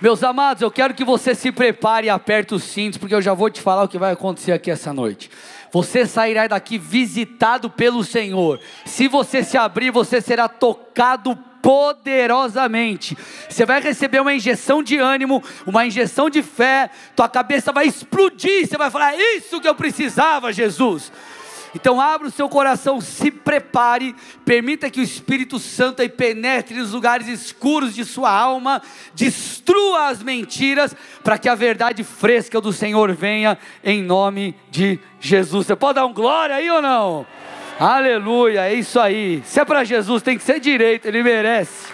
Meus 0.00 0.24
amados, 0.24 0.62
eu 0.62 0.70
quero 0.70 0.94
que 0.94 1.04
você 1.04 1.34
se 1.34 1.52
prepare 1.52 2.06
e 2.06 2.10
aperte 2.10 2.54
os 2.54 2.64
cintos, 2.64 2.96
porque 2.96 3.14
eu 3.14 3.20
já 3.20 3.34
vou 3.34 3.50
te 3.50 3.60
falar 3.60 3.82
o 3.82 3.88
que 3.88 3.98
vai 3.98 4.12
acontecer 4.12 4.50
aqui 4.50 4.70
essa 4.70 4.94
noite. 4.94 5.30
Você 5.70 6.06
sairá 6.06 6.48
daqui 6.48 6.78
visitado 6.78 7.68
pelo 7.68 8.02
Senhor. 8.02 8.58
Se 8.86 9.06
você 9.06 9.44
se 9.44 9.58
abrir, 9.58 9.90
você 9.90 10.22
será 10.22 10.48
tocado 10.48 11.36
poderosamente. 11.60 13.14
Você 13.46 13.66
vai 13.66 13.82
receber 13.82 14.20
uma 14.20 14.32
injeção 14.32 14.82
de 14.82 14.96
ânimo, 14.96 15.44
uma 15.66 15.84
injeção 15.84 16.30
de 16.30 16.42
fé. 16.42 16.88
Tua 17.14 17.28
cabeça 17.28 17.70
vai 17.70 17.86
explodir. 17.86 18.66
Você 18.66 18.78
vai 18.78 18.90
falar: 18.90 19.14
é 19.14 19.36
Isso 19.36 19.60
que 19.60 19.68
eu 19.68 19.74
precisava, 19.74 20.50
Jesus. 20.50 21.12
Então 21.74 22.00
abra 22.00 22.26
o 22.26 22.30
seu 22.30 22.48
coração, 22.48 23.00
se 23.00 23.30
prepare, 23.30 24.14
permita 24.44 24.90
que 24.90 25.00
o 25.00 25.04
Espírito 25.04 25.58
Santo 25.58 26.02
aí 26.02 26.08
penetre 26.08 26.76
nos 26.76 26.92
lugares 26.92 27.28
escuros 27.28 27.94
de 27.94 28.04
sua 28.04 28.30
alma, 28.30 28.82
destrua 29.14 30.08
as 30.08 30.22
mentiras, 30.22 30.94
para 31.22 31.38
que 31.38 31.48
a 31.48 31.54
verdade 31.54 32.02
fresca 32.02 32.60
do 32.60 32.72
Senhor 32.72 33.12
venha 33.12 33.56
em 33.84 34.02
nome 34.02 34.56
de 34.70 34.98
Jesus. 35.20 35.66
Você 35.66 35.76
pode 35.76 35.94
dar 35.96 36.06
um 36.06 36.12
glória 36.12 36.56
aí 36.56 36.68
ou 36.70 36.82
não? 36.82 37.26
Aleluia, 37.78 38.68
é 38.68 38.74
isso 38.74 38.98
aí. 38.98 39.42
Se 39.44 39.60
é 39.60 39.64
para 39.64 39.84
Jesus, 39.84 40.22
tem 40.22 40.36
que 40.36 40.44
ser 40.44 40.60
direito, 40.60 41.06
ele 41.06 41.22
merece. 41.22 41.88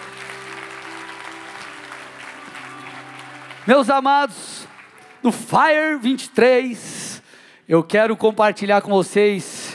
Meus 3.65 3.89
amados, 3.89 4.67
no 5.21 5.31
Fire 5.31 5.97
23, 6.01 7.21
eu 7.67 7.83
quero 7.83 8.15
compartilhar 8.15 8.81
com 8.81 8.91
vocês 8.91 9.66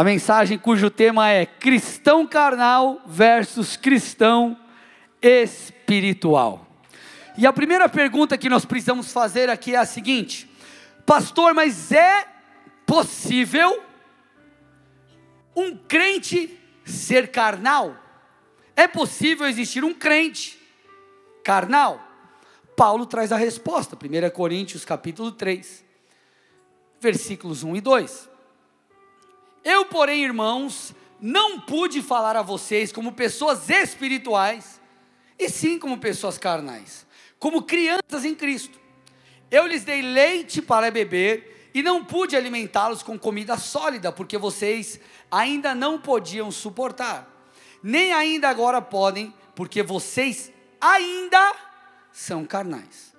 a 0.00 0.04
mensagem 0.04 0.56
cujo 0.56 0.88
tema 0.88 1.28
é 1.28 1.44
cristão 1.44 2.26
carnal 2.26 3.02
versus 3.04 3.76
cristão 3.76 4.58
espiritual. 5.20 6.66
E 7.36 7.46
a 7.46 7.52
primeira 7.52 7.86
pergunta 7.86 8.38
que 8.38 8.48
nós 8.48 8.64
precisamos 8.64 9.12
fazer 9.12 9.50
aqui 9.50 9.74
é 9.74 9.76
a 9.76 9.84
seguinte: 9.84 10.50
Pastor, 11.04 11.52
mas 11.52 11.92
é 11.92 12.26
possível 12.86 13.82
um 15.54 15.76
crente 15.76 16.58
ser 16.82 17.30
carnal? 17.30 17.94
É 18.74 18.88
possível 18.88 19.46
existir 19.46 19.84
um 19.84 19.92
crente 19.92 20.58
carnal? 21.44 22.02
Paulo 22.74 23.04
traz 23.04 23.32
a 23.32 23.36
resposta, 23.36 23.98
1 24.02 24.30
Coríntios 24.30 24.82
capítulo 24.82 25.30
3, 25.30 25.84
versículos 27.02 27.62
1 27.62 27.76
e 27.76 27.80
2. 27.82 28.30
Eu, 29.64 29.84
porém, 29.84 30.24
irmãos, 30.24 30.94
não 31.20 31.60
pude 31.60 32.00
falar 32.02 32.36
a 32.36 32.42
vocês 32.42 32.92
como 32.92 33.12
pessoas 33.12 33.68
espirituais, 33.68 34.80
e 35.38 35.48
sim 35.48 35.78
como 35.78 35.98
pessoas 35.98 36.38
carnais, 36.38 37.06
como 37.38 37.62
crianças 37.62 38.24
em 38.24 38.34
Cristo. 38.34 38.78
Eu 39.50 39.66
lhes 39.66 39.84
dei 39.84 40.02
leite 40.02 40.62
para 40.62 40.90
beber 40.90 41.70
e 41.74 41.82
não 41.82 42.04
pude 42.04 42.36
alimentá-los 42.36 43.02
com 43.02 43.18
comida 43.18 43.56
sólida, 43.58 44.10
porque 44.10 44.38
vocês 44.38 45.00
ainda 45.30 45.74
não 45.74 45.98
podiam 45.98 46.50
suportar, 46.50 47.28
nem 47.82 48.12
ainda 48.12 48.48
agora 48.48 48.80
podem, 48.80 49.32
porque 49.54 49.82
vocês 49.82 50.52
ainda 50.80 51.54
são 52.12 52.44
carnais. 52.44 53.14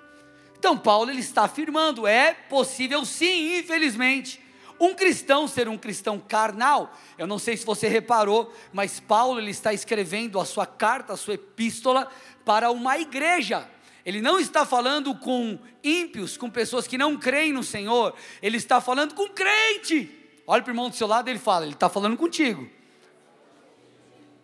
Então 0.57 0.77
Paulo 0.77 1.09
ele 1.09 1.21
está 1.21 1.43
afirmando, 1.43 2.05
é 2.05 2.33
possível 2.33 3.03
sim, 3.05 3.57
infelizmente, 3.57 4.40
um 4.81 4.95
cristão 4.95 5.47
ser 5.47 5.69
um 5.69 5.77
cristão 5.77 6.19
carnal. 6.19 6.91
Eu 7.15 7.27
não 7.27 7.37
sei 7.37 7.55
se 7.55 7.63
você 7.63 7.87
reparou, 7.87 8.51
mas 8.73 8.99
Paulo 8.99 9.39
ele 9.39 9.51
está 9.51 9.71
escrevendo 9.71 10.39
a 10.39 10.45
sua 10.45 10.65
carta, 10.65 11.13
a 11.13 11.17
sua 11.17 11.35
epístola 11.35 12.11
para 12.43 12.71
uma 12.71 12.97
igreja. 12.97 13.69
Ele 14.03 14.23
não 14.23 14.39
está 14.39 14.65
falando 14.65 15.13
com 15.13 15.59
ímpios, 15.83 16.35
com 16.35 16.49
pessoas 16.49 16.87
que 16.87 16.97
não 16.97 17.15
creem 17.15 17.53
no 17.53 17.63
Senhor. 17.63 18.15
Ele 18.41 18.57
está 18.57 18.81
falando 18.81 19.13
com 19.13 19.27
crente. 19.27 20.09
Olha 20.47 20.63
para 20.63 20.71
o 20.71 20.73
irmão 20.73 20.89
do 20.89 20.95
seu 20.95 21.05
lado, 21.05 21.29
ele 21.29 21.37
fala, 21.37 21.63
ele 21.65 21.75
está 21.75 21.87
falando 21.87 22.17
contigo. 22.17 22.67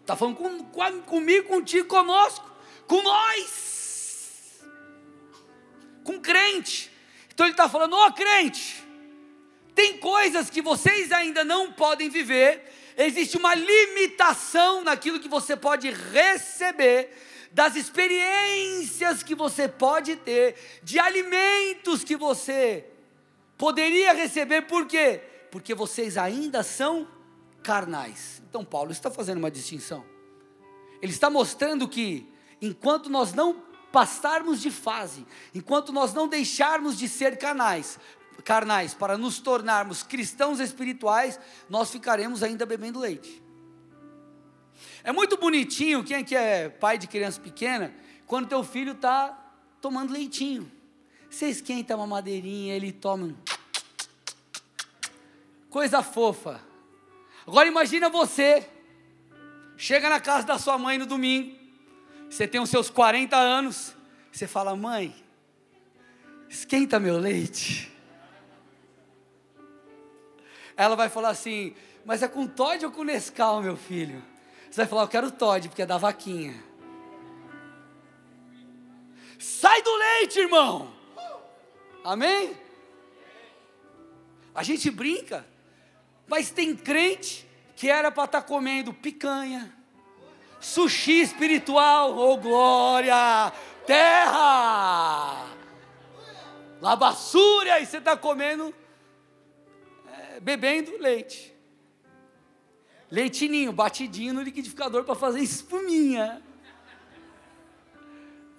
Está 0.02 0.16
falando 0.16 0.36
com, 0.36 0.64
com, 0.66 1.02
comigo, 1.02 1.48
contigo, 1.48 1.88
conosco, 1.88 2.48
com 2.88 3.02
nós. 3.02 4.62
Com 6.04 6.22
crente. 6.22 6.92
Então 7.34 7.48
ele 7.48 7.54
está 7.54 7.68
falando, 7.68 7.96
ó 7.96 8.08
oh, 8.08 8.14
crente, 8.14 8.87
tem 9.78 9.96
coisas 10.00 10.50
que 10.50 10.60
vocês 10.60 11.12
ainda 11.12 11.46
não 11.46 11.72
podem 11.72 12.10
viver, 12.10 12.64
existe 12.98 13.38
uma 13.38 13.54
limitação 13.54 14.84
naquilo 14.84 15.20
que 15.20 15.30
você 15.30 15.56
pode 15.56 15.92
receber, 15.92 17.16
das 17.52 17.76
experiências 17.76 19.22
que 19.22 19.36
você 19.36 19.68
pode 19.68 20.16
ter, 20.16 20.56
de 20.82 20.98
alimentos 20.98 22.04
que 22.04 22.16
você 22.16 22.88
poderia 23.56 24.14
receber, 24.14 24.64
por 24.64 24.88
quê? 24.88 25.22
Porque 25.52 25.76
vocês 25.76 26.18
ainda 26.18 26.64
são 26.64 27.08
carnais. 27.62 28.42
Então, 28.50 28.66
Paulo 28.66 28.92
está 28.92 29.12
fazendo 29.12 29.38
uma 29.38 29.52
distinção. 29.52 30.04
Ele 31.04 31.12
está 31.12 31.30
mostrando 31.30 31.88
que, 31.88 32.28
enquanto 32.60 33.12
nós 33.12 33.32
não 33.32 33.62
passarmos 33.92 34.60
de 34.60 34.72
fase, 34.72 35.26
enquanto 35.54 35.94
nós 35.94 36.16
não 36.16 36.28
deixarmos 36.28 36.98
de 36.98 37.08
ser 37.08 37.38
canais, 37.38 38.00
carnais 38.44 38.94
para 38.94 39.18
nos 39.18 39.40
tornarmos 39.40 40.04
cristãos 40.04 40.60
espirituais, 40.60 41.40
nós 41.70 41.92
ficaremos 41.92 42.44
ainda 42.44 42.66
bebendo 42.66 43.00
leite. 43.00 43.42
É 45.04 45.12
muito 45.12 45.38
bonitinho, 45.38 46.04
quem 46.04 46.18
aqui 46.18 46.36
é 46.36 46.70
pai 46.70 46.98
de 46.98 47.08
criança 47.08 47.40
pequena, 47.40 47.94
quando 48.26 48.48
teu 48.48 48.64
filho 48.64 48.92
está 48.92 49.30
tomando 49.82 50.12
leitinho. 50.12 50.72
Você 51.30 51.48
esquenta 51.48 51.96
uma 51.96 52.08
madeirinha, 52.08 52.76
ele 52.76 52.92
toma. 52.92 53.36
Coisa 55.70 56.02
fofa. 56.02 56.62
Agora 57.46 57.68
imagina 57.68 58.10
você, 58.10 58.68
chega 59.78 60.10
na 60.10 60.20
casa 60.20 60.46
da 60.46 60.60
sua 60.60 60.78
mãe 60.78 60.98
no 60.98 61.06
domingo, 61.06 61.56
você 62.30 62.48
tem 62.48 62.60
os 62.60 62.70
seus 62.70 62.90
40 62.90 63.38
anos, 63.38 63.96
você 64.32 64.46
fala, 64.48 64.76
mãe, 64.76 65.16
esquenta 66.50 67.00
meu 67.00 67.18
leite. 67.18 67.97
Ela 70.78 70.96
vai 70.96 71.10
falar 71.10 71.30
assim: 71.30 71.76
Mas 72.06 72.22
é 72.22 72.28
com 72.28 72.46
Todd 72.48 72.86
ou 72.86 72.92
com 72.92 73.04
Nescau, 73.04 73.62
meu 73.62 73.76
filho? 73.76 74.24
Você 74.70 74.82
vai 74.82 74.86
falar: 74.86 75.02
Eu 75.02 75.08
quero 75.08 75.32
Todd, 75.32 75.68
porque 75.68 75.82
é 75.82 75.86
da 75.86 75.98
vaquinha. 75.98 76.64
Sai 79.40 79.82
do 79.82 79.96
leite, 79.96 80.40
irmão. 80.40 80.94
Amém? 82.04 82.56
A 84.54 84.64
gente 84.64 84.90
brinca, 84.90 85.46
mas 86.28 86.50
tem 86.50 86.76
crente 86.76 87.48
que 87.76 87.90
era 87.90 88.12
para 88.12 88.24
estar 88.24 88.42
tá 88.42 88.48
comendo 88.48 88.92
picanha, 88.92 89.72
sushi 90.60 91.22
espiritual, 91.22 92.18
oh 92.18 92.38
glória, 92.38 93.54
terra, 93.86 95.48
labassúria, 96.82 97.80
e 97.80 97.86
você 97.86 97.98
está 97.98 98.18
comendo 98.18 98.74
bebendo 100.42 100.98
leite. 100.98 101.56
Leitinho, 103.10 103.72
batidinho 103.72 104.34
no 104.34 104.42
liquidificador 104.42 105.04
para 105.04 105.16
fazer 105.16 105.40
espuminha. 105.40 106.42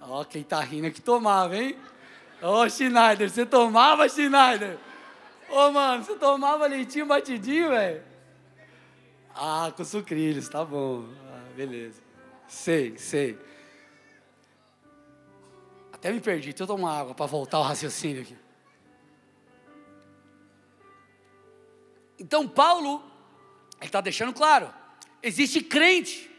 Ó, 0.01 0.23
quem 0.23 0.43
tá 0.43 0.59
rindo 0.59 0.87
é 0.87 0.91
que 0.91 1.01
tomava, 1.01 1.55
hein? 1.55 1.77
Ô, 2.41 2.61
oh, 2.61 2.69
Schneider, 2.69 3.29
você 3.29 3.45
tomava, 3.45 4.07
Schneider? 4.09 4.77
Ô, 5.49 5.67
oh, 5.67 5.71
mano, 5.71 6.03
você 6.03 6.15
tomava 6.15 6.65
leitinho 6.65 7.05
batidinho, 7.05 7.69
velho? 7.69 8.01
Ah, 9.35 9.71
com 9.75 9.83
sucrilhos, 9.83 10.49
tá 10.49 10.65
bom. 10.65 11.05
Ah, 11.31 11.53
beleza. 11.55 12.01
Sei, 12.47 12.97
sei. 12.97 13.37
Até 15.91 16.11
me 16.11 16.19
perdi, 16.19 16.49
deixa 16.49 16.63
eu 16.63 16.67
tomar 16.67 16.99
água 16.99 17.13
para 17.13 17.25
voltar 17.25 17.57
ao 17.57 17.63
raciocínio 17.63 18.21
aqui. 18.21 18.35
Então, 22.19 22.47
Paulo, 22.47 23.03
está 23.81 24.01
deixando 24.01 24.33
claro: 24.33 24.73
existe 25.23 25.61
crente, 25.61 26.29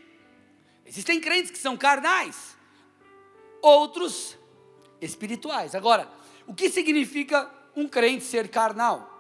existem 0.84 1.20
crentes 1.20 1.50
que 1.50 1.58
são 1.58 1.76
carnais, 1.76 2.56
outros 3.62 4.36
espirituais. 5.00 5.74
Agora, 5.74 6.10
o 6.46 6.54
que 6.54 6.68
significa 6.68 7.50
um 7.74 7.88
crente 7.88 8.24
ser 8.24 8.48
carnal? 8.48 9.18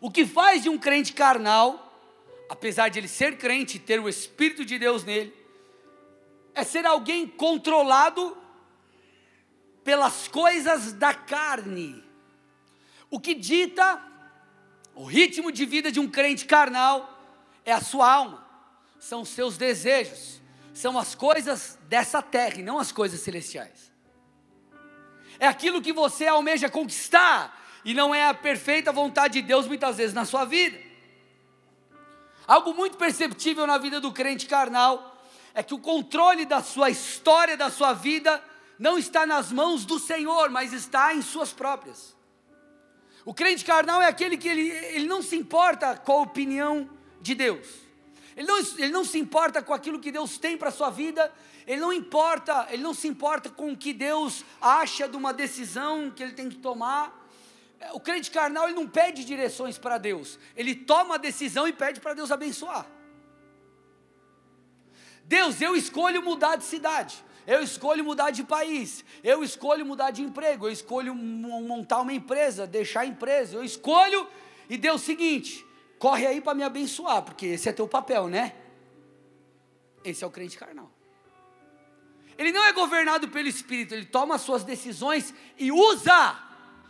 O 0.00 0.10
que 0.10 0.24
faz 0.26 0.62
de 0.62 0.68
um 0.68 0.78
crente 0.78 1.12
carnal, 1.12 1.82
apesar 2.48 2.88
de 2.88 2.98
ele 2.98 3.08
ser 3.08 3.38
crente 3.38 3.76
e 3.76 3.80
ter 3.80 3.98
o 3.98 4.08
Espírito 4.08 4.64
de 4.64 4.78
Deus 4.78 5.02
nele, 5.02 5.34
é 6.54 6.62
ser 6.62 6.86
alguém 6.86 7.26
controlado 7.26 8.36
pelas 9.82 10.28
coisas 10.28 10.92
da 10.92 11.14
carne. 11.14 12.04
O 13.10 13.18
que 13.18 13.34
dita 13.34 14.02
o 14.96 15.04
ritmo 15.04 15.52
de 15.52 15.66
vida 15.66 15.92
de 15.92 16.00
um 16.00 16.08
crente 16.08 16.46
carnal 16.46 17.20
é 17.66 17.70
a 17.70 17.82
sua 17.82 18.10
alma, 18.10 18.44
são 18.98 19.20
os 19.20 19.28
seus 19.28 19.58
desejos, 19.58 20.40
são 20.72 20.98
as 20.98 21.14
coisas 21.14 21.78
dessa 21.82 22.22
terra 22.22 22.58
e 22.58 22.62
não 22.62 22.78
as 22.78 22.90
coisas 22.90 23.20
celestiais. 23.20 23.92
é 25.38 25.46
aquilo 25.46 25.82
que 25.82 25.92
você 25.92 26.26
almeja 26.26 26.70
conquistar, 26.70 27.62
e 27.84 27.92
não 27.92 28.14
é 28.14 28.26
a 28.26 28.34
perfeita 28.34 28.90
vontade 28.90 29.34
de 29.34 29.46
Deus 29.46 29.66
muitas 29.66 29.98
vezes 29.98 30.14
na 30.14 30.24
sua 30.24 30.46
vida. 30.46 30.78
Algo 32.46 32.72
muito 32.72 32.96
perceptível 32.96 33.66
na 33.66 33.76
vida 33.76 34.00
do 34.00 34.10
crente 34.10 34.46
carnal 34.46 35.22
é 35.52 35.62
que 35.62 35.74
o 35.74 35.78
controle 35.78 36.46
da 36.46 36.62
sua 36.62 36.88
história, 36.88 37.56
da 37.56 37.70
sua 37.70 37.92
vida, 37.92 38.42
não 38.78 38.96
está 38.96 39.26
nas 39.26 39.52
mãos 39.52 39.84
do 39.84 39.98
Senhor, 39.98 40.48
mas 40.48 40.72
está 40.72 41.14
em 41.14 41.20
suas 41.20 41.52
próprias. 41.52 42.15
O 43.26 43.34
crente 43.34 43.64
carnal 43.64 44.00
é 44.00 44.06
aquele 44.06 44.36
que 44.36 44.46
ele, 44.46 44.68
ele 44.70 45.08
não 45.08 45.20
se 45.20 45.34
importa 45.34 45.96
com 45.96 46.12
a 46.12 46.22
opinião 46.22 46.88
de 47.20 47.34
Deus. 47.34 47.66
Ele 48.36 48.46
não, 48.46 48.58
ele 48.58 48.92
não 48.92 49.04
se 49.04 49.18
importa 49.18 49.60
com 49.60 49.74
aquilo 49.74 49.98
que 49.98 50.12
Deus 50.12 50.38
tem 50.38 50.56
para 50.56 50.68
a 50.68 50.72
sua 50.72 50.90
vida, 50.90 51.32
ele 51.66 51.80
não 51.80 51.92
importa, 51.92 52.68
ele 52.70 52.84
não 52.84 52.94
se 52.94 53.08
importa 53.08 53.50
com 53.50 53.72
o 53.72 53.76
que 53.76 53.92
Deus 53.92 54.44
acha 54.60 55.08
de 55.08 55.16
uma 55.16 55.34
decisão 55.34 56.08
que 56.08 56.22
ele 56.22 56.34
tem 56.34 56.48
que 56.48 56.58
tomar. 56.58 57.28
O 57.92 57.98
crente 57.98 58.30
carnal 58.30 58.68
ele 58.68 58.76
não 58.76 58.86
pede 58.86 59.24
direções 59.24 59.76
para 59.76 59.98
Deus, 59.98 60.38
ele 60.56 60.76
toma 60.76 61.16
a 61.16 61.18
decisão 61.18 61.66
e 61.66 61.72
pede 61.72 61.98
para 61.98 62.14
Deus 62.14 62.30
abençoar. 62.30 62.86
Deus, 65.24 65.60
eu 65.60 65.74
escolho 65.74 66.22
mudar 66.22 66.54
de 66.54 66.62
cidade, 66.62 67.24
eu 67.46 67.62
escolho 67.62 68.04
mudar 68.04 68.30
de 68.30 68.42
país, 68.42 69.04
eu 69.22 69.44
escolho 69.44 69.86
mudar 69.86 70.10
de 70.10 70.22
emprego, 70.22 70.66
eu 70.66 70.72
escolho 70.72 71.14
montar 71.14 72.00
uma 72.00 72.12
empresa, 72.12 72.66
deixar 72.66 73.00
a 73.00 73.06
empresa, 73.06 73.56
eu 73.56 73.64
escolho, 73.64 74.26
e 74.68 74.76
Deus, 74.76 75.02
seguinte, 75.02 75.64
corre 75.98 76.26
aí 76.26 76.40
para 76.40 76.54
me 76.54 76.62
abençoar, 76.62 77.22
porque 77.22 77.46
esse 77.46 77.68
é 77.68 77.72
teu 77.72 77.86
papel, 77.86 78.26
né? 78.26 78.54
Esse 80.04 80.24
é 80.24 80.26
o 80.26 80.30
crente 80.30 80.56
carnal. 80.56 80.90
Ele 82.38 82.52
não 82.52 82.64
é 82.64 82.72
governado 82.72 83.28
pelo 83.28 83.48
Espírito, 83.48 83.94
ele 83.94 84.06
toma 84.06 84.34
as 84.34 84.42
suas 84.42 84.62
decisões 84.62 85.32
e 85.58 85.72
usa 85.72 86.38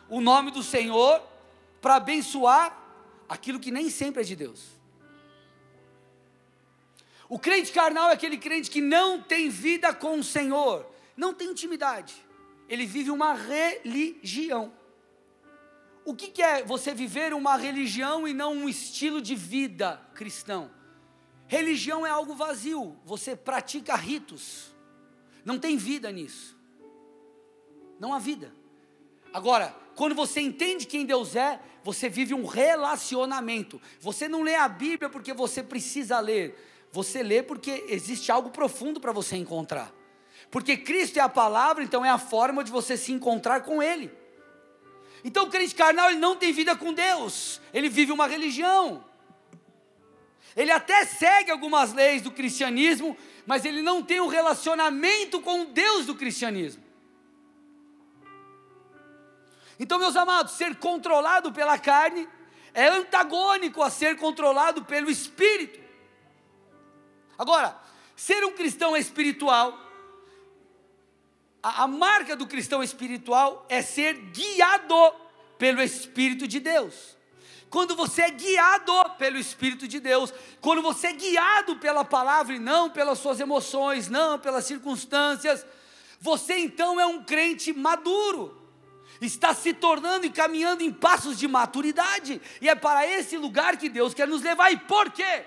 o 0.09 0.20
nome 0.20 0.50
do 0.50 0.62
Senhor 0.62 1.23
para 1.81 1.97
abençoar 1.97 2.76
aquilo 3.29 3.61
que 3.61 3.70
nem 3.70 3.88
sempre 3.91 4.23
é 4.23 4.25
de 4.25 4.35
Deus. 4.35 4.75
O 7.28 7.38
crente 7.38 7.73
carnal 7.73 8.11
é 8.11 8.12
aquele 8.12 8.38
crente 8.38 8.70
que 8.70 8.81
não 8.81 9.20
tem 9.20 9.49
vida 9.49 9.93
com 9.93 10.19
o 10.19 10.25
Senhor, 10.25 10.87
não 11.17 11.34
tem 11.34 11.50
intimidade, 11.50 12.14
ele 12.69 12.87
vive 12.87 13.11
uma 13.11 13.34
religião. 13.34 14.73
O 16.05 16.14
que, 16.14 16.28
que 16.28 16.43
é 16.43 16.62
você 16.62 16.94
viver 16.94 17.34
uma 17.34 17.56
religião 17.56 18.28
e 18.28 18.32
não 18.32 18.52
um 18.52 18.69
estilo 18.69 19.20
de 19.20 19.34
vida 19.34 20.00
cristão? 20.14 20.70
Religião 21.49 22.06
é 22.06 22.11
algo 22.11 22.34
vazio, 22.34 22.96
você 23.05 23.34
pratica 23.34 23.96
ritos, 23.96 24.75
não 25.44 25.58
tem 25.58 25.76
vida 25.76 26.11
nisso, 26.12 26.56
não 27.99 28.14
há 28.14 28.19
vida. 28.19 28.52
Agora, 29.32 29.75
quando 29.96 30.14
você 30.14 30.40
entende 30.40 30.87
quem 30.87 31.05
Deus 31.05 31.34
é, 31.34 31.61
você 31.87 32.08
vive 32.08 32.34
um 32.34 32.44
relacionamento. 32.44 33.81
Você 34.00 34.26
não 34.26 34.43
lê 34.43 34.56
a 34.56 34.69
Bíblia 34.69 35.08
porque 35.08 35.32
você 35.32 35.62
precisa 35.62 36.19
ler. 36.19 36.58
Você 36.96 37.22
lê 37.22 37.43
porque 37.43 37.84
existe 37.88 38.32
algo 38.32 38.48
profundo 38.48 38.98
para 38.98 39.12
você 39.12 39.37
encontrar. 39.37 39.93
Porque 40.50 40.78
Cristo 40.78 41.19
é 41.19 41.20
a 41.20 41.28
palavra, 41.28 41.84
então 41.84 42.02
é 42.02 42.08
a 42.08 42.16
forma 42.16 42.64
de 42.64 42.70
você 42.70 42.96
se 42.96 43.12
encontrar 43.12 43.60
com 43.60 43.82
Ele. 43.82 44.10
Então 45.22 45.44
o 45.44 45.50
crente 45.50 45.75
carnal 45.75 46.08
ele 46.08 46.19
não 46.19 46.37
tem 46.37 46.54
vida 46.54 46.75
com 46.75 46.94
Deus, 46.94 47.60
ele 47.75 47.90
vive 47.90 48.12
uma 48.12 48.26
religião. 48.26 49.04
Ele 50.56 50.70
até 50.70 51.04
segue 51.04 51.50
algumas 51.50 51.93
leis 51.93 52.22
do 52.22 52.31
cristianismo, 52.31 53.14
mas 53.44 53.66
ele 53.66 53.82
não 53.82 54.02
tem 54.02 54.19
um 54.19 54.28
relacionamento 54.28 55.42
com 55.42 55.62
o 55.62 55.66
Deus 55.66 56.06
do 56.06 56.14
cristianismo. 56.14 56.82
Então, 59.78 59.99
meus 59.99 60.16
amados, 60.16 60.54
ser 60.54 60.76
controlado 60.76 61.52
pela 61.52 61.78
carne 61.78 62.26
é 62.72 62.88
antagônico 62.88 63.82
a 63.82 63.90
ser 63.90 64.16
controlado 64.16 64.82
pelo 64.87 65.10
espírito. 65.10 65.86
Agora, 67.38 67.79
ser 68.15 68.44
um 68.44 68.53
cristão 68.53 68.97
espiritual, 68.97 69.79
a, 71.62 71.85
a 71.85 71.87
marca 71.87 72.35
do 72.37 72.47
cristão 72.47 72.83
espiritual 72.83 73.67
é 73.69 73.83
ser 73.83 74.15
guiado 74.15 74.94
pelo 75.59 75.83
Espírito 75.83 76.47
de 76.47 76.61
Deus. 76.61 77.17
Quando 77.69 77.97
você 77.97 78.23
é 78.23 78.31
guiado 78.31 78.93
pelo 79.19 79.37
Espírito 79.37 79.88
de 79.88 80.00
Deus, 80.00 80.33
quando 80.61 80.83
você 80.83 81.09
é 81.09 81.12
guiado 81.12 81.77
pela 81.77 82.05
palavra 82.05 82.55
e 82.55 82.59
não 82.59 82.88
pelas 82.88 83.19
suas 83.19 83.41
emoções, 83.41 84.09
não 84.09 84.38
pelas 84.38 84.65
circunstâncias, 84.65 85.67
você 86.21 86.59
então 86.59 87.00
é 87.00 87.06
um 87.06 87.23
crente 87.23 87.73
maduro 87.73 88.67
está 89.21 89.55
se 89.55 89.73
tornando 89.73 90.27
e 90.27 90.31
caminhando 90.31 90.83
em 90.83 90.93
passos 90.93 91.38
de 91.38 91.49
maturidade, 91.49 92.41
e 92.61 92.69
é 92.69 92.75
para 92.75 93.06
esse 93.06 93.37
lugar 93.37 93.77
que 93.77 93.88
Deus 93.88 94.12
quer 94.12 94.29
nos 94.29 94.43
levar, 94.43 94.71
e 94.71 94.77
por 94.77 95.11
quê? 95.11 95.44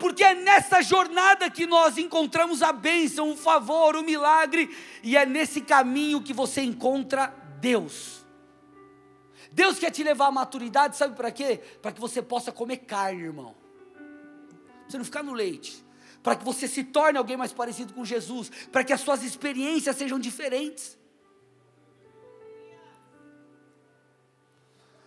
Porque 0.00 0.24
é 0.24 0.34
nessa 0.34 0.80
jornada 0.80 1.50
que 1.50 1.66
nós 1.66 1.98
encontramos 1.98 2.62
a 2.62 2.72
bênção, 2.72 3.30
o 3.30 3.36
favor, 3.36 3.94
o 3.94 4.02
milagre, 4.02 4.74
e 5.02 5.14
é 5.14 5.26
nesse 5.26 5.60
caminho 5.60 6.22
que 6.22 6.32
você 6.32 6.62
encontra 6.62 7.26
Deus. 7.60 8.24
Deus 9.52 9.78
quer 9.78 9.90
te 9.90 10.02
levar 10.02 10.28
à 10.28 10.30
maturidade, 10.30 10.96
sabe 10.96 11.14
para 11.14 11.30
quê? 11.30 11.60
Para 11.82 11.92
que 11.92 12.00
você 12.00 12.22
possa 12.22 12.50
comer 12.50 12.78
carne, 12.78 13.24
irmão. 13.24 13.54
Você 14.88 14.96
não 14.96 15.04
ficar 15.04 15.22
no 15.22 15.34
leite. 15.34 15.84
Para 16.22 16.34
que 16.34 16.44
você 16.46 16.66
se 16.66 16.82
torne 16.82 17.18
alguém 17.18 17.36
mais 17.36 17.52
parecido 17.52 17.92
com 17.92 18.02
Jesus. 18.02 18.50
Para 18.72 18.82
que 18.82 18.94
as 18.94 19.02
suas 19.02 19.22
experiências 19.22 19.96
sejam 19.96 20.18
diferentes. 20.18 20.98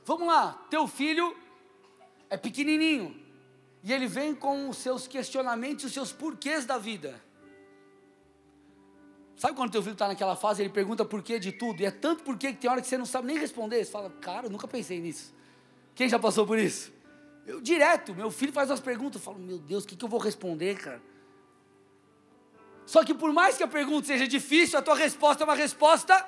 Vamos 0.06 0.28
lá, 0.28 0.54
teu 0.70 0.86
filho 0.88 1.36
é 2.30 2.38
pequenininho 2.38 3.23
e 3.84 3.92
ele 3.92 4.08
vem 4.08 4.34
com 4.34 4.70
os 4.70 4.78
seus 4.78 5.08
questionamentos, 5.08 5.84
os 5.84 5.92
seus 5.92 6.12
porquês 6.14 6.66
da 6.66 6.78
vida. 6.78 7.22
Sabe 9.36 9.58
quando 9.58 9.72
teu 9.72 9.82
filho 9.82 9.92
está 9.92 10.08
naquela 10.08 10.38
fase, 10.38 10.62
ele 10.62 10.70
pergunta 10.70 11.04
porquê 11.04 11.38
de 11.38 11.52
tudo, 11.52 11.82
e 11.82 11.86
é 11.86 11.92
tanto 11.92 12.24
porquê 12.24 12.54
que 12.54 12.60
tem 12.60 12.72
hora 12.72 12.82
que 12.82 12.88
você 12.88 12.98
não 12.98 13.06
sabe 13.06 13.28
nem 13.28 13.38
responder. 13.38 13.84
Você 13.84 13.92
fala, 13.92 14.10
cara, 14.22 14.48
eu 14.48 14.50
nunca 14.50 14.68
pensei 14.70 15.02
nisso. 15.02 15.34
Quem 15.94 16.08
já 16.08 16.18
passou 16.18 16.48
por 16.48 16.58
isso? 16.58 16.94
Eu 17.46 17.60
direto, 17.60 18.16
meu 18.16 18.32
filho 18.32 18.54
faz 18.54 18.70
umas 18.70 18.80
perguntas, 18.80 19.22
eu 19.22 19.26
falo, 19.26 19.38
meu 19.38 19.60
Deus, 19.60 19.84
o 19.84 19.88
que, 19.88 19.98
que 19.98 20.06
eu 20.06 20.10
vou 20.10 20.20
responder, 20.20 20.78
cara? 20.78 21.02
Só 22.86 23.04
que 23.04 23.14
por 23.14 23.34
mais 23.34 23.58
que 23.58 23.64
a 23.64 23.68
pergunta 23.68 24.08
seja 24.08 24.26
difícil, 24.26 24.80
a 24.80 24.82
tua 24.82 24.96
resposta 24.96 25.44
é 25.44 25.46
uma 25.46 25.56
resposta 25.56 26.26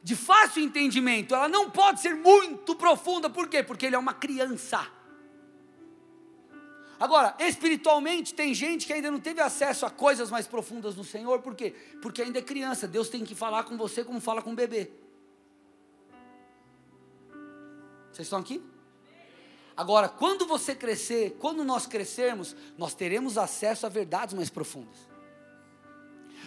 de 0.00 0.14
fácil 0.14 0.62
entendimento, 0.62 1.34
ela 1.34 1.48
não 1.48 1.68
pode 1.68 2.00
ser 2.00 2.14
muito 2.14 2.76
profunda, 2.76 3.28
por 3.28 3.48
quê? 3.48 3.60
Porque 3.60 3.86
ele 3.86 3.96
é 3.96 3.98
uma 3.98 4.14
criança. 4.14 4.99
Agora, 7.00 7.34
espiritualmente, 7.38 8.34
tem 8.34 8.52
gente 8.52 8.86
que 8.86 8.92
ainda 8.92 9.10
não 9.10 9.18
teve 9.18 9.40
acesso 9.40 9.86
a 9.86 9.90
coisas 9.90 10.30
mais 10.30 10.46
profundas 10.46 10.94
do 10.94 11.02
Senhor, 11.02 11.40
por 11.40 11.54
quê? 11.54 11.74
Porque 12.02 12.20
ainda 12.20 12.40
é 12.40 12.42
criança, 12.42 12.86
Deus 12.86 13.08
tem 13.08 13.24
que 13.24 13.34
falar 13.34 13.64
com 13.64 13.74
você 13.78 14.04
como 14.04 14.20
fala 14.20 14.42
com 14.42 14.50
um 14.50 14.54
bebê. 14.54 14.90
Vocês 18.12 18.26
estão 18.26 18.38
aqui? 18.38 18.62
Agora, 19.74 20.10
quando 20.10 20.46
você 20.46 20.74
crescer, 20.74 21.38
quando 21.38 21.64
nós 21.64 21.86
crescermos, 21.86 22.54
nós 22.76 22.92
teremos 22.92 23.38
acesso 23.38 23.86
a 23.86 23.88
verdades 23.88 24.34
mais 24.34 24.50
profundas. 24.50 25.08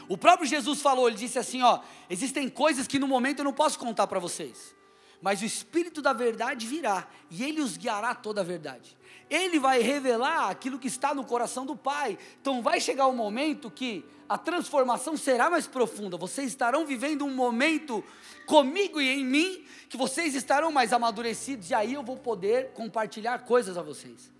O 0.07 0.15
próprio 0.15 0.47
Jesus 0.47 0.83
falou, 0.83 1.07
ele 1.07 1.17
disse 1.17 1.39
assim, 1.39 1.63
ó, 1.63 1.79
existem 2.07 2.47
coisas 2.47 2.85
que 2.85 2.99
no 2.99 3.07
momento 3.07 3.39
eu 3.39 3.45
não 3.45 3.53
posso 3.53 3.79
contar 3.79 4.05
para 4.05 4.19
vocês, 4.19 4.75
mas 5.19 5.41
o 5.41 5.45
Espírito 5.45 5.99
da 5.99 6.13
verdade 6.13 6.67
virá 6.67 7.07
e 7.31 7.43
ele 7.43 7.59
os 7.59 7.75
guiará 7.75 8.13
toda 8.13 8.41
a 8.41 8.43
verdade. 8.43 8.95
Ele 9.29 9.59
vai 9.59 9.81
revelar 9.81 10.49
aquilo 10.49 10.79
que 10.79 10.87
está 10.87 11.13
no 11.13 11.23
coração 11.23 11.65
do 11.65 11.75
Pai. 11.75 12.17
Então 12.41 12.61
vai 12.61 12.79
chegar 12.79 13.07
um 13.07 13.15
momento 13.15 13.71
que 13.71 14.05
a 14.27 14.37
transformação 14.37 15.15
será 15.17 15.49
mais 15.49 15.67
profunda. 15.67 16.17
Vocês 16.17 16.47
estarão 16.47 16.85
vivendo 16.85 17.25
um 17.25 17.33
momento 17.33 18.03
comigo 18.45 18.99
e 18.99 19.09
em 19.09 19.25
mim 19.25 19.63
que 19.89 19.97
vocês 19.97 20.35
estarão 20.35 20.71
mais 20.71 20.91
amadurecidos 20.91 21.69
e 21.69 21.73
aí 21.73 21.93
eu 21.93 22.03
vou 22.03 22.17
poder 22.17 22.71
compartilhar 22.71 23.39
coisas 23.39 23.77
a 23.77 23.81
vocês. 23.81 24.31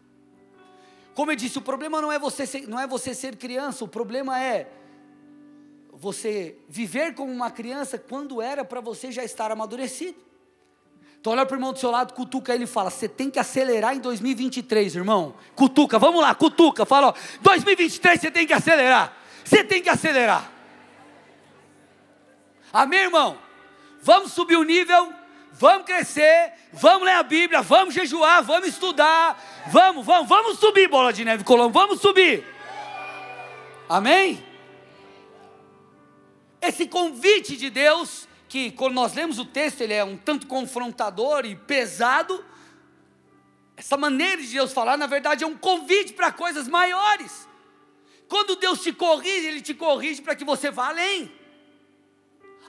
Como 1.13 1.31
eu 1.31 1.35
disse, 1.35 1.57
o 1.59 1.61
problema 1.61 2.01
não 2.01 2.11
é 2.11 2.17
você 2.17 2.45
ser, 2.45 2.67
não 2.67 2.79
é 2.79 2.87
você 2.87 3.13
ser 3.13 3.35
criança, 3.35 3.85
o 3.85 3.87
problema 3.87 4.41
é 4.41 4.67
você 5.91 6.57
viver 6.67 7.13
como 7.13 7.31
uma 7.31 7.51
criança 7.51 7.97
quando 7.97 8.41
era 8.41 8.65
para 8.65 8.81
você 8.81 9.11
já 9.11 9.23
estar 9.23 9.51
amadurecido. 9.51 10.17
Então 11.23 11.31
olha 11.31 11.45
para 11.45 11.55
o 11.55 11.57
irmão 11.57 11.71
do 11.71 11.79
seu 11.79 11.89
lado, 11.89 12.13
cutuca 12.13 12.53
ele 12.53 12.65
e 12.65 12.67
fala: 12.67 12.89
você 12.89 13.07
tem 13.07 13.29
que 13.29 13.39
acelerar 13.39 13.95
em 13.95 13.99
2023, 13.99 14.93
irmão. 14.97 15.33
Cutuca, 15.55 15.97
vamos 15.97 16.21
lá, 16.21 16.35
cutuca, 16.35 16.85
fala, 16.85 17.07
ó, 17.07 17.13
2023 17.39 18.19
você 18.19 18.29
tem 18.29 18.45
que 18.45 18.51
acelerar. 18.51 19.15
Você 19.41 19.63
tem 19.63 19.81
que 19.81 19.87
acelerar. 19.87 20.51
Amém, 22.73 23.03
irmão? 23.03 23.37
Vamos 24.01 24.33
subir 24.33 24.57
o 24.57 24.63
nível, 24.63 25.13
vamos 25.53 25.85
crescer, 25.85 26.55
vamos 26.73 27.03
ler 27.03 27.13
a 27.13 27.23
Bíblia, 27.23 27.61
vamos 27.61 27.93
jejuar, 27.93 28.43
vamos 28.43 28.67
estudar, 28.67 29.41
vamos, 29.67 30.05
vamos, 30.05 30.27
vamos 30.27 30.59
subir, 30.59 30.89
bola 30.89 31.13
de 31.13 31.23
neve 31.23 31.45
Colombo, 31.45 31.71
vamos 31.71 32.01
subir. 32.01 32.45
Amém? 33.87 34.43
esse 36.67 36.87
convite 36.87 37.57
de 37.57 37.69
Deus 37.69 38.27
que 38.53 38.69
quando 38.69 38.93
nós 38.93 39.15
lemos 39.15 39.39
o 39.39 39.45
texto, 39.45 39.81
ele 39.81 39.95
é 39.95 40.03
um 40.03 40.15
tanto 40.15 40.45
confrontador 40.45 41.43
e 41.43 41.55
pesado. 41.55 42.45
Essa 43.75 43.97
maneira 43.97 44.39
de 44.39 44.47
Deus 44.47 44.71
falar, 44.71 44.95
na 44.95 45.07
verdade, 45.07 45.43
é 45.43 45.47
um 45.47 45.57
convite 45.57 46.13
para 46.13 46.31
coisas 46.31 46.67
maiores. 46.67 47.49
Quando 48.27 48.55
Deus 48.55 48.83
te 48.83 48.93
corrige, 48.93 49.47
Ele 49.47 49.59
te 49.59 49.73
corrige 49.73 50.21
para 50.21 50.35
que 50.35 50.45
você 50.45 50.69
vá 50.69 50.89
além. 50.89 51.31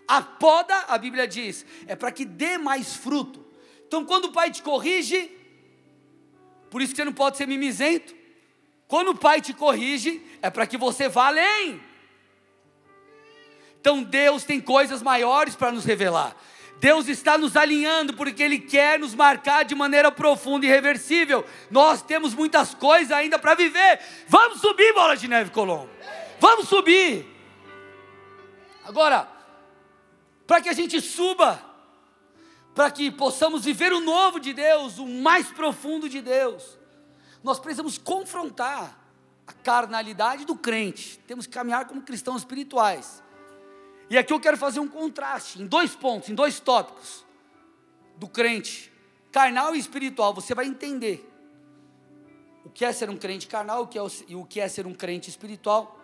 A 0.08 0.22
poda, 0.22 0.74
a 0.88 0.96
Bíblia 0.96 1.28
diz, 1.28 1.66
é 1.86 1.94
para 1.94 2.10
que 2.10 2.24
dê 2.24 2.56
mais 2.56 2.96
fruto. 2.96 3.44
Então, 3.86 4.06
quando 4.06 4.28
o 4.28 4.32
pai 4.32 4.50
te 4.50 4.62
corrige, 4.62 5.30
por 6.70 6.80
isso 6.80 6.92
que 6.92 6.96
você 6.96 7.04
não 7.04 7.12
pode 7.12 7.36
ser 7.36 7.46
mimizento. 7.46 8.14
Quando 8.88 9.08
o 9.08 9.18
pai 9.18 9.42
te 9.42 9.52
corrige, 9.52 10.24
é 10.40 10.48
para 10.48 10.66
que 10.66 10.78
você 10.78 11.10
vá 11.10 11.26
além. 11.26 11.78
Então 13.84 14.02
Deus 14.02 14.44
tem 14.44 14.62
coisas 14.62 15.02
maiores 15.02 15.54
para 15.54 15.70
nos 15.70 15.84
revelar. 15.84 16.34
Deus 16.80 17.06
está 17.06 17.36
nos 17.36 17.54
alinhando 17.54 18.14
porque 18.14 18.42
Ele 18.42 18.58
quer 18.58 18.98
nos 18.98 19.14
marcar 19.14 19.62
de 19.62 19.74
maneira 19.74 20.10
profunda 20.10 20.64
e 20.64 20.70
irreversível. 20.70 21.44
Nós 21.70 22.00
temos 22.00 22.32
muitas 22.32 22.72
coisas 22.72 23.12
ainda 23.12 23.38
para 23.38 23.54
viver. 23.54 24.00
Vamos 24.26 24.62
subir, 24.62 24.94
bola 24.94 25.14
de 25.14 25.28
neve, 25.28 25.50
Colombo. 25.50 25.90
Vamos 26.40 26.66
subir. 26.66 27.26
Agora, 28.86 29.28
para 30.46 30.62
que 30.62 30.70
a 30.70 30.72
gente 30.72 30.98
suba, 31.02 31.62
para 32.74 32.90
que 32.90 33.10
possamos 33.10 33.66
viver 33.66 33.92
o 33.92 34.00
novo 34.00 34.40
de 34.40 34.54
Deus, 34.54 34.96
o 34.96 35.06
mais 35.06 35.48
profundo 35.48 36.08
de 36.08 36.22
Deus, 36.22 36.78
nós 37.42 37.58
precisamos 37.58 37.98
confrontar 37.98 38.98
a 39.46 39.52
carnalidade 39.52 40.46
do 40.46 40.56
crente. 40.56 41.18
Temos 41.26 41.46
que 41.46 41.52
caminhar 41.52 41.86
como 41.86 42.00
cristãos 42.00 42.38
espirituais. 42.38 43.22
E 44.11 44.18
aqui 44.18 44.32
eu 44.32 44.40
quero 44.40 44.56
fazer 44.56 44.80
um 44.80 44.88
contraste 44.88 45.61
em 45.61 45.66
dois 45.66 45.94
pontos, 45.94 46.28
em 46.28 46.34
dois 46.34 46.61
tópicos 46.61 47.25
do 48.16 48.28
crente, 48.28 48.92
carnal 49.32 49.75
e 49.75 49.78
espiritual. 49.78 50.34
Você 50.34 50.54
vai 50.54 50.66
entender 50.66 51.30
o 52.64 52.70
que 52.70 52.84
é 52.84 52.92
ser 52.92 53.11
um 53.11 53.16
crente 53.16 53.46
carnal 53.46 53.88
e 54.28 54.34
o 54.34 54.44
que 54.44 54.61
é 54.61 54.68
ser 54.68 54.87
um 54.87 54.94
crente 54.94 55.28
espiritual 55.28 56.00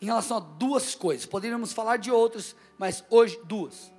em 0.00 0.06
relação 0.06 0.36
a 0.36 0.40
duas 0.40 0.94
coisas. 0.94 1.26
Poderíamos 1.26 1.72
falar 1.72 1.96
de 1.96 2.10
outras, 2.10 2.56
mas 2.76 3.04
hoje 3.08 3.38
duas. 3.44 3.92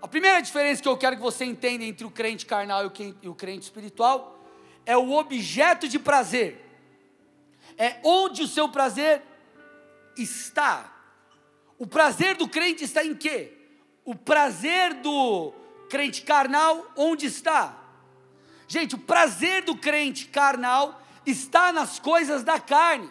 A 0.00 0.08
primeira 0.08 0.40
diferença 0.40 0.82
que 0.82 0.88
eu 0.88 0.96
quero 0.96 1.16
que 1.16 1.22
você 1.22 1.44
entenda 1.44 1.84
entre 1.84 2.06
o 2.06 2.10
crente 2.10 2.46
carnal 2.46 2.92
e 3.20 3.28
o 3.28 3.34
crente 3.34 3.64
espiritual 3.64 4.40
é 4.84 4.96
o 4.96 5.12
objeto 5.12 5.88
de 5.88 5.98
prazer. 5.98 6.60
É 7.76 8.00
onde 8.02 8.42
o 8.42 8.48
seu 8.48 8.68
prazer 8.68 9.22
está. 10.16 10.92
O 11.82 11.86
prazer 11.88 12.36
do 12.36 12.46
crente 12.46 12.84
está 12.84 13.04
em 13.04 13.12
quê? 13.12 13.52
O 14.04 14.14
prazer 14.14 14.94
do 15.02 15.52
crente 15.90 16.22
carnal, 16.22 16.86
onde 16.96 17.26
está? 17.26 17.76
Gente, 18.68 18.94
o 18.94 18.98
prazer 18.98 19.64
do 19.64 19.76
crente 19.76 20.26
carnal 20.26 21.02
está 21.26 21.72
nas 21.72 21.98
coisas 21.98 22.44
da 22.44 22.60
carne. 22.60 23.10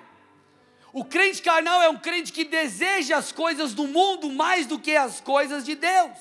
O 0.93 1.03
crente 1.03 1.41
carnal 1.41 1.81
é 1.81 1.89
um 1.89 1.97
crente 1.97 2.31
que 2.31 2.45
deseja 2.45 3.17
as 3.17 3.33
coisas 3.33 3.73
do 3.73 3.89
mundo 3.89 4.31
mais 4.31 4.65
do 4.65 4.79
que 4.79 4.95
as 4.95 5.19
coisas 5.19 5.65
de 5.65 5.75
Deus. 5.75 6.17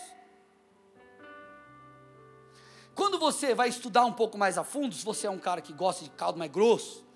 Quando 2.96 3.16
você 3.16 3.54
vai 3.54 3.68
estudar 3.68 4.04
um 4.04 4.12
pouco 4.12 4.36
mais 4.36 4.58
a 4.58 4.64
fundo, 4.64 4.92
se 4.92 5.04
você 5.04 5.28
é 5.28 5.30
um 5.30 5.38
cara 5.38 5.60
que 5.60 5.72
gosta 5.72 6.02
de 6.02 6.10
caldo 6.10 6.36
mais 6.36 6.50
grosso, 6.50 7.06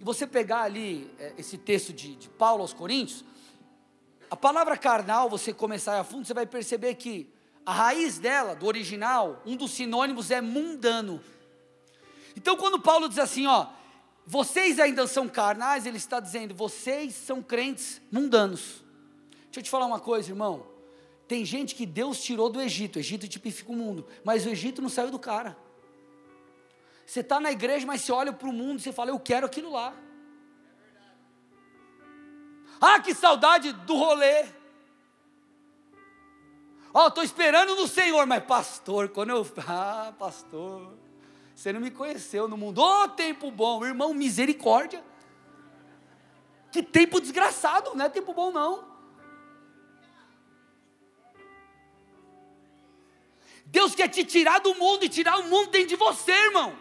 e 0.00 0.02
você 0.02 0.26
pegar 0.26 0.62
ali 0.62 1.08
é, 1.20 1.34
esse 1.38 1.56
texto 1.56 1.92
de, 1.92 2.16
de 2.16 2.28
Paulo 2.28 2.62
aos 2.62 2.72
Coríntios, 2.72 3.24
a 4.32 4.36
palavra 4.36 4.78
carnal, 4.78 5.28
você 5.28 5.52
começar 5.52 6.00
a 6.00 6.04
fundo, 6.04 6.26
você 6.26 6.32
vai 6.32 6.46
perceber 6.46 6.94
que 6.94 7.30
a 7.66 7.72
raiz 7.74 8.18
dela, 8.18 8.56
do 8.56 8.64
original, 8.64 9.42
um 9.44 9.54
dos 9.54 9.72
sinônimos 9.72 10.30
é 10.30 10.40
mundano. 10.40 11.22
Então, 12.34 12.56
quando 12.56 12.80
Paulo 12.80 13.10
diz 13.10 13.18
assim, 13.18 13.46
ó, 13.46 13.66
vocês 14.26 14.80
ainda 14.80 15.06
são 15.06 15.28
carnais, 15.28 15.84
ele 15.84 15.98
está 15.98 16.18
dizendo, 16.18 16.54
vocês 16.54 17.12
são 17.12 17.42
crentes 17.42 18.00
mundanos. 18.10 18.82
Deixa 19.44 19.58
eu 19.58 19.62
te 19.64 19.68
falar 19.68 19.84
uma 19.84 20.00
coisa, 20.00 20.30
irmão. 20.30 20.66
Tem 21.28 21.44
gente 21.44 21.74
que 21.74 21.84
Deus 21.84 22.18
tirou 22.22 22.48
do 22.48 22.58
Egito, 22.58 22.96
o 22.96 23.00
Egito 23.00 23.28
tipifica 23.28 23.70
o 23.70 23.76
mundo, 23.76 24.06
mas 24.24 24.46
o 24.46 24.48
Egito 24.48 24.80
não 24.80 24.88
saiu 24.88 25.10
do 25.10 25.18
cara. 25.18 25.58
Você 27.04 27.20
está 27.20 27.38
na 27.38 27.52
igreja, 27.52 27.84
mas 27.84 28.00
você 28.00 28.12
olha 28.12 28.32
para 28.32 28.48
o 28.48 28.52
mundo 28.52 28.78
e 28.78 28.82
você 28.82 28.94
fala, 28.94 29.10
eu 29.10 29.20
quero 29.20 29.44
aquilo 29.44 29.70
lá. 29.70 29.94
Ah, 32.84 32.98
que 32.98 33.14
saudade 33.14 33.72
do 33.72 33.94
rolê. 33.94 34.44
Ó, 36.92 37.04
oh, 37.04 37.06
estou 37.06 37.22
esperando 37.22 37.76
no 37.76 37.86
Senhor, 37.86 38.26
mas 38.26 38.42
pastor, 38.42 39.08
quando 39.10 39.30
eu. 39.30 39.46
Ah, 39.68 40.12
pastor, 40.18 40.92
você 41.54 41.72
não 41.72 41.80
me 41.80 41.92
conheceu 41.92 42.48
no 42.48 42.56
mundo. 42.56 42.82
Ô, 42.82 43.04
oh, 43.04 43.08
tempo 43.08 43.52
bom, 43.52 43.86
irmão, 43.86 44.12
misericórdia. 44.12 45.02
Que 46.72 46.82
tempo 46.82 47.20
desgraçado, 47.20 47.94
não 47.94 48.04
é 48.04 48.08
tempo 48.08 48.34
bom, 48.34 48.50
não. 48.50 48.90
Deus 53.66 53.94
quer 53.94 54.08
te 54.08 54.24
tirar 54.24 54.58
do 54.58 54.74
mundo 54.74 55.04
e 55.04 55.08
tirar 55.08 55.38
o 55.38 55.44
mundo 55.44 55.70
dentro 55.70 55.90
de 55.90 55.96
você, 55.96 56.32
irmão. 56.32 56.76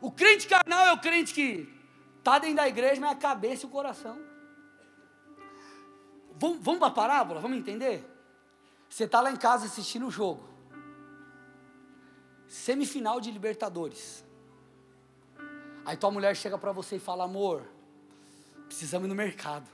O 0.00 0.10
crente 0.10 0.48
carnal 0.48 0.86
é 0.86 0.92
o 0.92 0.98
crente 0.98 1.32
que 1.32 1.77
Está 2.28 2.40
dentro 2.40 2.56
da 2.56 2.68
igreja, 2.68 3.00
mas 3.00 3.12
a 3.12 3.14
cabeça 3.14 3.64
e 3.64 3.66
o 3.66 3.70
coração. 3.70 4.20
Vamos, 6.32 6.58
vamos 6.60 6.78
para 6.78 6.88
a 6.88 6.90
parábola? 6.90 7.40
Vamos 7.40 7.56
entender? 7.56 8.04
Você 8.86 9.04
está 9.04 9.22
lá 9.22 9.30
em 9.30 9.36
casa 9.36 9.64
assistindo 9.64 10.06
o 10.06 10.10
jogo. 10.10 10.46
Semifinal 12.46 13.18
de 13.18 13.30
Libertadores. 13.30 14.22
Aí 15.86 15.96
tua 15.96 16.10
mulher 16.10 16.36
chega 16.36 16.58
para 16.58 16.70
você 16.70 16.96
e 16.96 17.00
fala: 17.00 17.24
Amor, 17.24 17.62
precisamos 18.66 19.06
ir 19.06 19.08
no 19.08 19.14
mercado. 19.14 19.70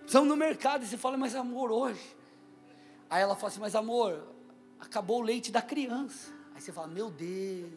Precisamos 0.00 0.28
no 0.28 0.36
mercado. 0.36 0.82
E 0.82 0.88
você 0.88 0.96
fala: 0.96 1.16
Mas 1.16 1.36
amor, 1.36 1.70
hoje. 1.70 2.16
Aí 3.08 3.22
ela 3.22 3.36
fala 3.36 3.46
assim: 3.46 3.60
Mas 3.60 3.76
amor, 3.76 4.39
acabou 4.80 5.20
o 5.20 5.22
leite 5.22 5.52
da 5.52 5.62
criança. 5.62 6.32
Aí 6.54 6.60
você 6.60 6.72
fala, 6.72 6.88
meu 6.88 7.10
Deus. 7.10 7.70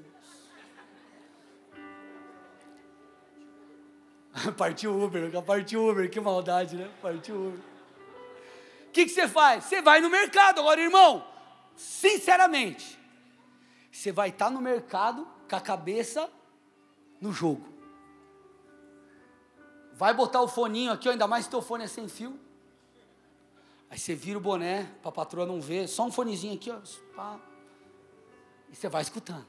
partiu 4.58 5.00
Uber, 5.00 5.42
partiu 5.44 5.88
Uber, 5.88 6.10
que 6.10 6.20
maldade, 6.20 6.76
né? 6.76 6.92
Partiu 7.02 7.36
Uber. 7.36 7.60
O 8.88 8.92
que, 8.92 9.06
que 9.06 9.12
você 9.12 9.28
faz? 9.28 9.66
Você 9.66 9.82
vai 9.82 10.02
no 10.02 10.10
mercado. 10.10 10.60
Agora, 10.60 10.80
irmão, 10.80 11.26
sinceramente, 11.76 13.00
você 13.92 14.12
vai 14.12 14.30
estar 14.30 14.50
no 14.50 14.62
mercado 14.62 15.28
com 15.50 15.56
a 15.56 15.62
cabeça 15.62 16.30
no 17.20 17.32
jogo. 17.32 17.68
Vai 19.94 20.14
botar 20.14 20.42
o 20.42 20.48
foninho 20.48 20.92
aqui, 20.92 21.08
ainda 21.10 21.28
mais 21.28 21.46
se 21.46 21.52
teu 21.52 21.62
fone 21.62 21.84
é 21.84 21.88
sem 21.88 22.08
fio. 22.08 22.40
Aí 23.94 24.00
você 24.00 24.16
vira 24.16 24.40
o 24.40 24.42
boné 24.42 24.90
para 25.04 25.10
a 25.10 25.12
patroa 25.12 25.46
não 25.46 25.62
ver, 25.62 25.88
só 25.88 26.04
um 26.04 26.12
fonezinho 26.12 26.56
aqui, 26.56 26.72
ó. 26.72 26.80
Pá. 27.16 27.40
E 28.72 28.76
você 28.76 28.90
vai 28.90 29.04
escutando. 29.04 29.46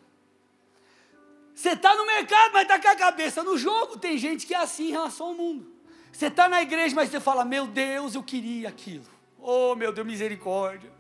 Você 1.55 1.71
está 1.71 1.95
no 1.95 2.05
mercado, 2.05 2.53
mas 2.53 2.65
está 2.65 2.79
com 2.79 2.89
a 2.89 2.95
cabeça 2.95 3.43
no 3.43 3.57
jogo. 3.57 3.99
Tem 3.99 4.19
gente 4.19 4.47
que 4.47 4.53
é 4.53 4.59
assim 4.59 4.89
em 4.89 4.91
relação 4.91 5.29
ao 5.29 5.35
mundo. 5.35 5.73
Você 6.13 6.27
está 6.27 6.47
na 6.47 6.61
igreja, 6.61 6.95
mas 6.95 7.09
você 7.09 7.21
fala: 7.21 7.43
Meu 7.43 7.67
Deus, 7.67 8.15
eu 8.15 8.23
queria 8.23 8.69
aquilo. 8.69 9.07
Oh, 9.41 9.75
meu 9.75 9.95
Deus, 9.95 10.07
misericórdia. 10.07 10.93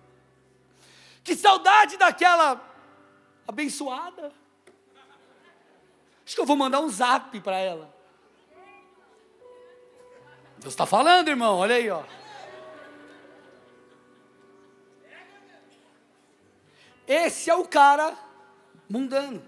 Que 1.22 1.36
saudade 1.36 1.98
daquela 1.98 2.66
abençoada. 3.46 4.32
Acho 6.24 6.34
que 6.34 6.40
eu 6.40 6.46
vou 6.46 6.56
mandar 6.56 6.80
um 6.80 6.88
zap 6.88 7.38
para 7.40 7.58
ela. 7.58 7.94
Deus 10.56 10.72
está 10.72 10.86
falando, 10.86 11.28
irmão, 11.28 11.58
olha 11.58 11.74
aí, 11.74 11.90
ó. 11.90 12.02
Esse 17.06 17.50
é 17.50 17.54
o 17.54 17.64
cara 17.64 18.16
mundano. 18.88 19.42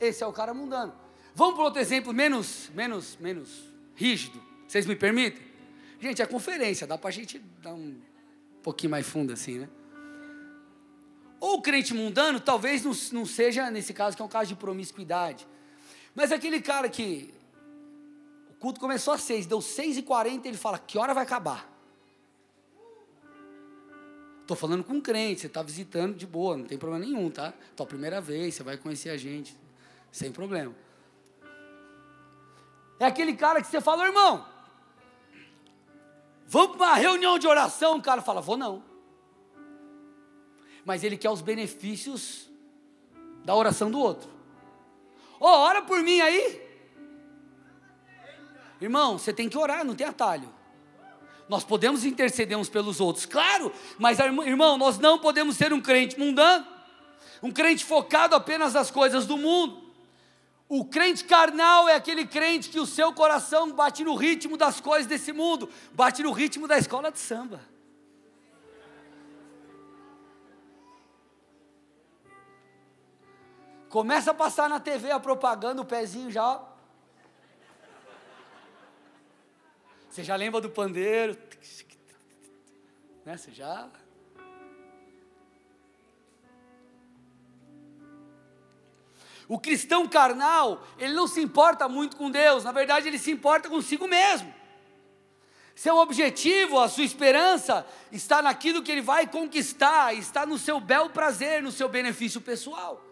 Esse 0.00 0.22
é 0.22 0.26
o 0.26 0.32
cara 0.32 0.52
mundano. 0.52 0.94
Vamos 1.34 1.54
para 1.54 1.64
outro 1.64 1.80
exemplo 1.80 2.12
menos, 2.12 2.70
menos, 2.74 3.16
menos 3.16 3.64
rígido. 3.94 4.40
Vocês 4.66 4.86
me 4.86 4.96
permitem? 4.96 5.42
Gente, 6.00 6.20
é 6.20 6.26
conferência, 6.26 6.86
dá 6.86 6.98
para 6.98 7.08
a 7.08 7.12
gente 7.12 7.38
dar 7.38 7.74
um 7.74 8.00
pouquinho 8.62 8.90
mais 8.90 9.06
fundo 9.06 9.32
assim, 9.32 9.58
né? 9.58 9.68
Ou 11.40 11.58
o 11.58 11.62
crente 11.62 11.92
mundano, 11.92 12.40
talvez 12.40 12.82
não, 12.84 12.92
não 13.12 13.26
seja 13.26 13.70
nesse 13.70 13.92
caso, 13.92 14.16
que 14.16 14.22
é 14.22 14.24
um 14.24 14.28
caso 14.28 14.48
de 14.48 14.56
promiscuidade. 14.56 15.46
Mas 16.14 16.32
aquele 16.32 16.60
cara 16.60 16.88
que 16.88 17.34
o 18.50 18.54
culto 18.54 18.80
começou 18.80 19.14
às 19.14 19.22
seis, 19.22 19.46
deu 19.46 19.60
seis 19.60 19.96
e 19.96 20.02
quarenta, 20.02 20.48
ele 20.48 20.56
fala, 20.56 20.78
que 20.78 20.96
hora 20.96 21.12
vai 21.12 21.24
acabar? 21.24 21.73
Estou 24.44 24.54
falando 24.54 24.84
com 24.84 24.92
um 24.92 25.00
crente, 25.00 25.40
você 25.40 25.46
está 25.46 25.62
visitando 25.62 26.14
de 26.14 26.26
boa, 26.26 26.54
não 26.54 26.66
tem 26.66 26.76
problema 26.76 27.02
nenhum, 27.02 27.30
tá? 27.30 27.54
Tua 27.74 27.86
primeira 27.86 28.20
vez, 28.20 28.54
você 28.54 28.62
vai 28.62 28.76
conhecer 28.76 29.08
a 29.08 29.16
gente. 29.16 29.56
sem 30.12 30.30
problema. 30.30 30.74
É 33.00 33.06
aquele 33.06 33.34
cara 33.34 33.62
que 33.62 33.66
você 33.66 33.80
fala, 33.80 34.04
irmão, 34.04 34.46
vamos 36.46 36.76
para 36.76 36.86
uma 36.88 36.94
reunião 36.96 37.38
de 37.38 37.46
oração. 37.46 37.96
O 37.96 38.02
cara 38.02 38.20
fala, 38.20 38.42
vou 38.42 38.58
não. 38.58 38.84
Mas 40.84 41.02
ele 41.02 41.16
quer 41.16 41.30
os 41.30 41.40
benefícios 41.40 42.46
da 43.46 43.54
oração 43.54 43.90
do 43.90 43.98
outro. 43.98 44.28
Oh, 45.40 45.46
ora 45.46 45.80
por 45.80 46.02
mim 46.02 46.20
aí. 46.20 46.62
Irmão, 48.78 49.18
você 49.18 49.32
tem 49.32 49.48
que 49.48 49.56
orar, 49.56 49.86
não 49.86 49.94
tem 49.94 50.06
atalho. 50.06 50.52
Nós 51.48 51.62
podemos 51.62 52.04
interceder 52.04 52.58
uns 52.58 52.68
pelos 52.68 53.00
outros, 53.00 53.26
claro, 53.26 53.72
mas 53.98 54.18
irmão, 54.18 54.78
nós 54.78 54.98
não 54.98 55.18
podemos 55.18 55.56
ser 55.56 55.72
um 55.72 55.80
crente 55.80 56.18
mundano, 56.18 56.66
um 57.42 57.50
crente 57.50 57.84
focado 57.84 58.34
apenas 58.34 58.72
nas 58.72 58.90
coisas 58.90 59.26
do 59.26 59.36
mundo. 59.36 59.84
O 60.66 60.86
crente 60.86 61.24
carnal 61.24 61.88
é 61.88 61.94
aquele 61.94 62.26
crente 62.26 62.70
que 62.70 62.80
o 62.80 62.86
seu 62.86 63.12
coração 63.12 63.70
bate 63.72 64.02
no 64.02 64.14
ritmo 64.14 64.56
das 64.56 64.80
coisas 64.80 65.06
desse 65.06 65.32
mundo, 65.32 65.68
bate 65.92 66.22
no 66.22 66.32
ritmo 66.32 66.66
da 66.66 66.78
escola 66.78 67.12
de 67.12 67.18
samba. 67.18 67.60
Começa 73.90 74.32
a 74.32 74.34
passar 74.34 74.68
na 74.68 74.80
TV 74.80 75.12
a 75.12 75.20
propaganda, 75.20 75.82
o 75.82 75.84
pezinho 75.84 76.28
já. 76.28 76.60
Você 80.14 80.22
já 80.22 80.36
lembra 80.36 80.60
do 80.60 80.70
pandeiro? 80.70 81.36
Né? 83.26 83.36
Você 83.36 83.50
já. 83.50 83.90
O 89.48 89.58
cristão 89.58 90.06
carnal, 90.06 90.86
ele 91.00 91.14
não 91.14 91.26
se 91.26 91.40
importa 91.40 91.88
muito 91.88 92.16
com 92.16 92.30
Deus, 92.30 92.62
na 92.62 92.70
verdade, 92.70 93.08
ele 93.08 93.18
se 93.18 93.32
importa 93.32 93.68
consigo 93.68 94.06
mesmo. 94.06 94.54
Seu 95.74 95.96
objetivo, 95.96 96.78
a 96.78 96.88
sua 96.88 97.02
esperança 97.02 97.84
está 98.12 98.40
naquilo 98.40 98.84
que 98.84 98.92
ele 98.92 99.02
vai 99.02 99.26
conquistar, 99.26 100.14
está 100.14 100.46
no 100.46 100.58
seu 100.58 100.78
bel 100.78 101.10
prazer, 101.10 101.60
no 101.60 101.72
seu 101.72 101.88
benefício 101.88 102.40
pessoal. 102.40 103.04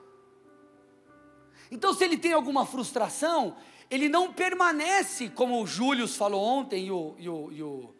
Então, 1.69 1.93
se 1.93 2.05
ele 2.05 2.17
tem 2.17 2.33
alguma 2.33 2.65
frustração, 2.65 3.57
ele 3.93 4.09
não 4.09 4.33
permanece, 4.33 5.29
como 5.29 5.63
o 5.63 5.67
Júlio 5.67 6.09
falou 6.09 6.43
ontem 6.43 6.87
e 6.87 6.91
o, 6.91 7.15
e 7.19 7.29
o, 7.29 7.53
e 7.53 7.63
o 7.63 7.95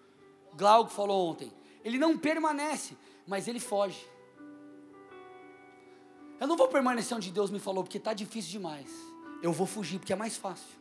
Glauco 0.55 0.91
falou 0.91 1.29
ontem. 1.29 1.53
Ele 1.85 1.99
não 1.99 2.17
permanece, 2.17 2.97
mas 3.27 3.47
ele 3.47 3.61
foge. 3.61 4.03
Eu 6.41 6.47
não 6.47 6.57
vou 6.57 6.67
permanecer 6.69 7.15
onde 7.15 7.31
Deus 7.31 7.51
me 7.51 7.61
falou, 7.61 7.85
porque 7.85 7.99
está 7.99 8.15
difícil 8.15 8.53
demais. 8.53 8.91
Eu 9.43 9.53
vou 9.53 9.67
fugir, 9.67 9.99
porque 9.99 10.15
é 10.15 10.17
mais 10.17 10.35
fácil. 10.35 10.81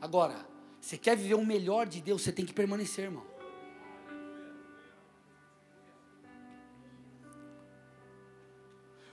Agora, 0.00 0.36
você 0.80 0.96
quer 0.96 1.18
viver 1.18 1.34
o 1.34 1.44
melhor 1.44 1.86
de 1.86 2.00
Deus, 2.00 2.22
você 2.22 2.32
tem 2.32 2.46
que 2.46 2.54
permanecer, 2.54 3.04
irmão. 3.04 3.26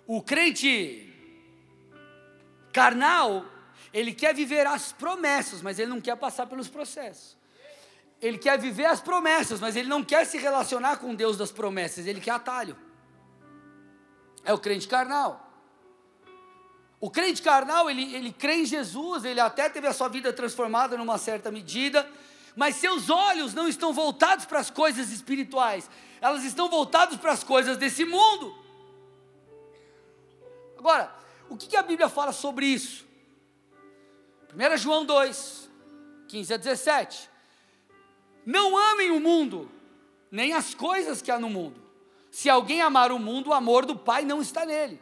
O 0.07 0.21
crente 0.21 1.13
carnal, 2.71 3.45
ele 3.93 4.13
quer 4.13 4.33
viver 4.33 4.65
as 4.65 4.91
promessas, 4.91 5.61
mas 5.61 5.77
ele 5.77 5.89
não 5.89 5.99
quer 5.99 6.15
passar 6.15 6.45
pelos 6.45 6.69
processos. 6.69 7.37
Ele 8.21 8.37
quer 8.37 8.57
viver 8.57 8.85
as 8.85 9.01
promessas, 9.01 9.59
mas 9.59 9.75
ele 9.75 9.89
não 9.89 10.03
quer 10.03 10.25
se 10.25 10.37
relacionar 10.37 10.97
com 10.97 11.13
Deus 11.13 11.37
das 11.37 11.51
promessas, 11.51 12.05
ele 12.05 12.21
quer 12.21 12.31
atalho. 12.31 12.77
É 14.43 14.53
o 14.53 14.59
crente 14.59 14.87
carnal. 14.87 15.49
O 16.99 17.09
crente 17.09 17.41
carnal, 17.41 17.89
ele, 17.89 18.13
ele 18.13 18.31
crê 18.31 18.57
em 18.57 18.65
Jesus, 18.65 19.25
ele 19.25 19.39
até 19.39 19.67
teve 19.69 19.87
a 19.87 19.93
sua 19.93 20.07
vida 20.07 20.31
transformada 20.31 20.95
numa 20.95 21.17
certa 21.17 21.51
medida, 21.51 22.07
mas 22.55 22.75
seus 22.75 23.09
olhos 23.09 23.53
não 23.55 23.67
estão 23.67 23.91
voltados 23.91 24.45
para 24.45 24.59
as 24.59 24.69
coisas 24.69 25.09
espirituais, 25.11 25.89
elas 26.21 26.43
estão 26.43 26.69
voltadas 26.69 27.17
para 27.17 27.31
as 27.31 27.43
coisas 27.43 27.75
desse 27.75 28.05
mundo. 28.05 28.55
Agora, 30.77 31.13
o 31.49 31.57
que, 31.57 31.67
que 31.67 31.75
a 31.75 31.81
Bíblia 31.81 32.07
fala 32.07 32.31
sobre 32.31 32.67
isso? 32.67 33.10
1 34.53 34.77
João 34.77 35.05
2, 35.05 35.69
15 36.27 36.53
a 36.53 36.57
17. 36.57 37.29
Não 38.45 38.77
amem 38.77 39.11
o 39.11 39.19
mundo, 39.19 39.69
nem 40.29 40.53
as 40.53 40.73
coisas 40.73 41.21
que 41.21 41.31
há 41.31 41.39
no 41.39 41.49
mundo. 41.49 41.81
Se 42.29 42.49
alguém 42.49 42.81
amar 42.81 43.11
o 43.11 43.19
mundo, 43.19 43.49
o 43.49 43.53
amor 43.53 43.85
do 43.85 43.95
Pai 43.95 44.23
não 44.23 44.41
está 44.41 44.65
nele. 44.65 44.99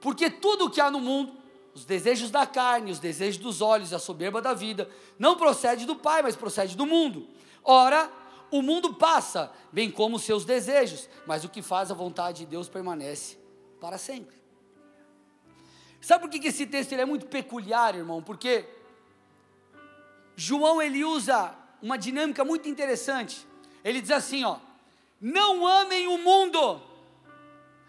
Porque 0.00 0.28
tudo 0.28 0.66
o 0.66 0.70
que 0.70 0.80
há 0.80 0.90
no 0.90 1.00
mundo, 1.00 1.32
os 1.74 1.84
desejos 1.84 2.30
da 2.30 2.46
carne, 2.46 2.90
os 2.90 2.98
desejos 2.98 3.38
dos 3.38 3.60
olhos 3.60 3.92
a 3.92 3.98
soberba 3.98 4.42
da 4.42 4.52
vida, 4.52 4.88
não 5.18 5.36
procede 5.36 5.86
do 5.86 5.96
Pai, 5.96 6.22
mas 6.22 6.36
procede 6.36 6.76
do 6.76 6.86
mundo. 6.86 7.28
Ora, 7.62 8.10
o 8.50 8.60
mundo 8.62 8.94
passa, 8.94 9.52
bem 9.72 9.90
como 9.90 10.16
os 10.16 10.22
seus 10.22 10.44
desejos, 10.44 11.08
mas 11.26 11.44
o 11.44 11.48
que 11.48 11.62
faz 11.62 11.90
a 11.90 11.94
vontade 11.94 12.40
de 12.40 12.46
Deus 12.46 12.68
permanece 12.68 13.38
para 13.80 13.98
sempre. 13.98 14.36
Sabe 16.00 16.22
por 16.22 16.30
que 16.30 16.46
esse 16.46 16.66
texto 16.66 16.92
é 16.92 17.04
muito 17.04 17.26
peculiar, 17.26 17.94
irmão? 17.94 18.22
Porque 18.22 18.64
João 20.36 20.80
ele 20.80 21.04
usa 21.04 21.54
uma 21.82 21.96
dinâmica 21.96 22.44
muito 22.44 22.68
interessante. 22.68 23.46
Ele 23.84 24.00
diz 24.00 24.10
assim, 24.10 24.44
ó: 24.44 24.58
Não 25.20 25.66
amem 25.66 26.06
o 26.06 26.18
mundo 26.18 26.80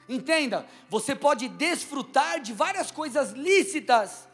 Entenda, 0.07 0.67
você 0.87 1.15
pode 1.15 1.47
desfrutar 1.47 2.39
de 2.39 2.53
várias 2.53 2.91
coisas 2.91 3.31
lícitas 3.31 4.27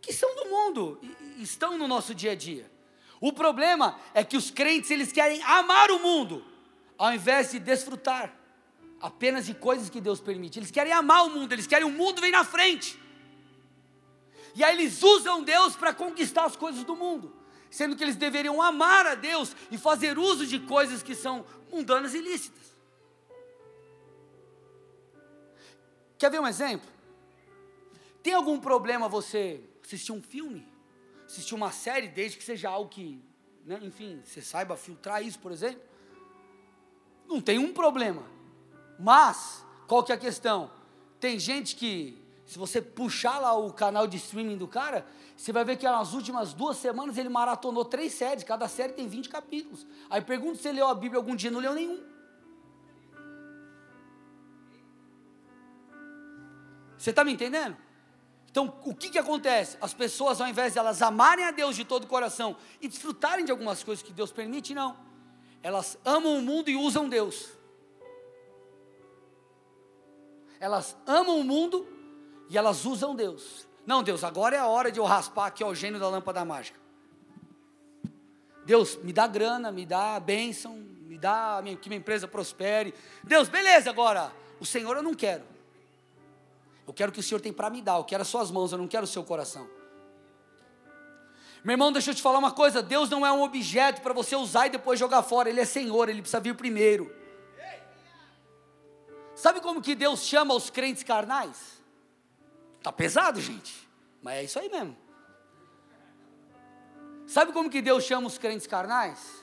que 0.00 0.12
são 0.12 0.34
do 0.34 0.50
mundo 0.50 0.98
e 1.38 1.42
estão 1.42 1.78
no 1.78 1.86
nosso 1.86 2.14
dia 2.14 2.32
a 2.32 2.34
dia. 2.34 2.70
O 3.20 3.32
problema 3.32 3.98
é 4.12 4.24
que 4.24 4.36
os 4.36 4.50
crentes 4.50 4.90
eles 4.90 5.12
querem 5.12 5.40
amar 5.44 5.90
o 5.90 6.00
mundo 6.00 6.44
ao 6.98 7.12
invés 7.12 7.52
de 7.52 7.58
desfrutar 7.58 8.34
apenas 9.00 9.46
de 9.46 9.54
coisas 9.54 9.88
que 9.88 10.00
Deus 10.00 10.20
permite. 10.20 10.58
Eles 10.58 10.70
querem 10.70 10.92
amar 10.92 11.26
o 11.26 11.30
mundo, 11.30 11.52
eles 11.52 11.66
querem 11.66 11.86
o 11.86 11.90
mundo 11.90 12.20
vem 12.20 12.32
na 12.32 12.44
frente. 12.44 12.98
E 14.54 14.64
aí 14.64 14.74
eles 14.76 15.02
usam 15.02 15.42
Deus 15.42 15.76
para 15.76 15.94
conquistar 15.94 16.44
as 16.44 16.56
coisas 16.56 16.82
do 16.84 16.96
mundo, 16.96 17.34
sendo 17.74 17.96
que 17.96 18.04
eles 18.04 18.14
deveriam 18.14 18.62
amar 18.62 19.04
a 19.04 19.16
Deus 19.16 19.56
e 19.68 19.76
fazer 19.76 20.16
uso 20.16 20.46
de 20.46 20.60
coisas 20.60 21.02
que 21.02 21.12
são 21.12 21.44
mundanas 21.72 22.14
e 22.14 22.18
ilícitas. 22.18 22.62
Quer 26.16 26.30
ver 26.30 26.40
um 26.40 26.46
exemplo? 26.46 26.88
Tem 28.22 28.32
algum 28.32 28.60
problema 28.60 29.08
você 29.08 29.60
assistir 29.84 30.12
um 30.12 30.22
filme? 30.22 30.64
Assistir 31.26 31.56
uma 31.56 31.72
série, 31.72 32.06
desde 32.06 32.38
que 32.38 32.44
seja 32.44 32.70
algo 32.70 32.88
que, 32.88 33.20
né, 33.64 33.80
enfim, 33.82 34.22
você 34.24 34.40
saiba 34.40 34.76
filtrar 34.76 35.20
isso, 35.26 35.40
por 35.40 35.50
exemplo? 35.50 35.82
Não 37.26 37.40
tem 37.40 37.58
um 37.58 37.72
problema. 37.72 38.22
Mas, 39.00 39.66
qual 39.88 40.04
que 40.04 40.12
é 40.12 40.14
a 40.14 40.18
questão? 40.18 40.70
Tem 41.18 41.40
gente 41.40 41.74
que, 41.74 42.23
se 42.46 42.58
você 42.58 42.80
puxar 42.82 43.38
lá 43.38 43.56
o 43.56 43.72
canal 43.72 44.06
de 44.06 44.16
streaming 44.18 44.58
do 44.58 44.68
cara, 44.68 45.06
você 45.36 45.52
vai 45.52 45.64
ver 45.64 45.76
que 45.76 45.86
nas 45.86 46.12
últimas 46.12 46.52
duas 46.52 46.76
semanas 46.76 47.16
ele 47.16 47.28
maratonou 47.28 47.84
três 47.84 48.12
séries, 48.12 48.44
cada 48.44 48.68
série 48.68 48.92
tem 48.92 49.08
20 49.08 49.28
capítulos. 49.28 49.86
Aí 50.10 50.20
pergunta 50.20 50.58
se 50.58 50.68
ele 50.68 50.78
leu 50.78 50.88
a 50.88 50.94
Bíblia 50.94 51.18
algum 51.18 51.34
dia, 51.34 51.50
não 51.50 51.60
leu 51.60 51.74
nenhum. 51.74 52.02
Você 56.98 57.10
está 57.10 57.24
me 57.24 57.32
entendendo? 57.32 57.76
Então, 58.50 58.78
o 58.84 58.94
que, 58.94 59.10
que 59.10 59.18
acontece? 59.18 59.76
As 59.80 59.92
pessoas, 59.92 60.40
ao 60.40 60.46
invés 60.46 60.74
de 60.74 60.78
elas 60.78 61.02
amarem 61.02 61.44
a 61.44 61.50
Deus 61.50 61.74
de 61.74 61.84
todo 61.84 62.04
o 62.04 62.06
coração 62.06 62.56
e 62.80 62.86
desfrutarem 62.86 63.44
de 63.44 63.50
algumas 63.50 63.82
coisas 63.82 64.02
que 64.02 64.12
Deus 64.12 64.30
permite, 64.30 64.74
não. 64.74 64.96
Elas 65.62 65.98
amam 66.04 66.38
o 66.38 66.42
mundo 66.42 66.70
e 66.70 66.76
usam 66.76 67.08
Deus. 67.08 67.50
Elas 70.60 70.96
amam 71.06 71.40
o 71.40 71.44
mundo 71.44 71.93
e 72.54 72.58
elas 72.58 72.84
usam 72.84 73.16
Deus. 73.16 73.66
Não, 73.84 74.00
Deus, 74.00 74.22
agora 74.22 74.54
é 74.54 74.60
a 74.60 74.66
hora 74.66 74.92
de 74.92 75.00
eu 75.00 75.04
raspar 75.04 75.46
aqui 75.46 75.64
ó, 75.64 75.70
o 75.70 75.74
gênio 75.74 75.98
da 75.98 76.08
lâmpada 76.08 76.44
mágica. 76.44 76.78
Deus, 78.64 78.96
me 79.02 79.12
dá 79.12 79.26
grana, 79.26 79.72
me 79.72 79.84
dá 79.84 80.20
bênção, 80.20 80.76
me 80.76 81.18
dá 81.18 81.60
que 81.82 81.88
minha 81.88 81.98
empresa 81.98 82.28
prospere. 82.28 82.94
Deus, 83.24 83.48
beleza, 83.48 83.90
agora, 83.90 84.32
o 84.60 84.64
Senhor 84.64 84.96
eu 84.96 85.02
não 85.02 85.14
quero. 85.14 85.42
Eu 86.86 86.94
quero 86.94 87.10
o 87.10 87.12
que 87.12 87.18
o 87.18 87.22
Senhor 87.24 87.40
tem 87.40 87.52
para 87.52 87.68
me 87.68 87.82
dar, 87.82 87.96
eu 87.96 88.04
quero 88.04 88.22
as 88.22 88.28
suas 88.28 88.52
mãos, 88.52 88.70
eu 88.70 88.78
não 88.78 88.86
quero 88.86 89.02
o 89.02 89.08
seu 89.08 89.24
coração. 89.24 89.68
Meu 91.64 91.74
irmão, 91.74 91.90
deixa 91.90 92.12
eu 92.12 92.14
te 92.14 92.22
falar 92.22 92.38
uma 92.38 92.52
coisa: 92.52 92.80
Deus 92.80 93.10
não 93.10 93.26
é 93.26 93.32
um 93.32 93.42
objeto 93.42 94.00
para 94.00 94.14
você 94.14 94.36
usar 94.36 94.68
e 94.68 94.70
depois 94.70 95.00
jogar 95.00 95.24
fora, 95.24 95.48
Ele 95.48 95.60
é 95.60 95.64
Senhor, 95.64 96.08
Ele 96.08 96.20
precisa 96.20 96.38
vir 96.38 96.54
primeiro. 96.54 97.12
Sabe 99.34 99.60
como 99.60 99.82
que 99.82 99.96
Deus 99.96 100.22
chama 100.22 100.54
os 100.54 100.70
crentes 100.70 101.02
carnais? 101.02 101.83
Tá 102.84 102.92
pesado, 102.92 103.40
gente, 103.40 103.88
mas 104.22 104.34
é 104.34 104.44
isso 104.44 104.58
aí 104.60 104.68
mesmo. 104.68 104.96
Sabe 107.26 107.50
como 107.50 107.70
que 107.70 107.82
Deus 107.82 108.04
chama 108.04 108.26
os 108.28 108.38
crentes 108.38 108.66
carnais? 108.66 109.42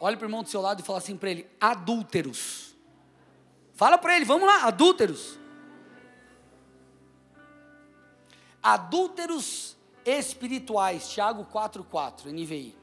Olha 0.00 0.16
para 0.16 0.24
o 0.24 0.28
irmão 0.28 0.42
do 0.42 0.48
seu 0.48 0.60
lado 0.60 0.80
e 0.80 0.84
fala 0.84 0.98
assim 0.98 1.16
para 1.16 1.30
ele: 1.30 1.50
adúlteros. 1.60 2.74
Fala 3.74 3.98
para 3.98 4.16
ele, 4.16 4.24
vamos 4.24 4.46
lá, 4.46 4.62
adúlteros. 4.62 5.38
adúlteros 8.62 9.76
espirituais, 10.04 11.08
Tiago 11.08 11.46
4,4, 11.52 12.32
NVI. 12.32 12.76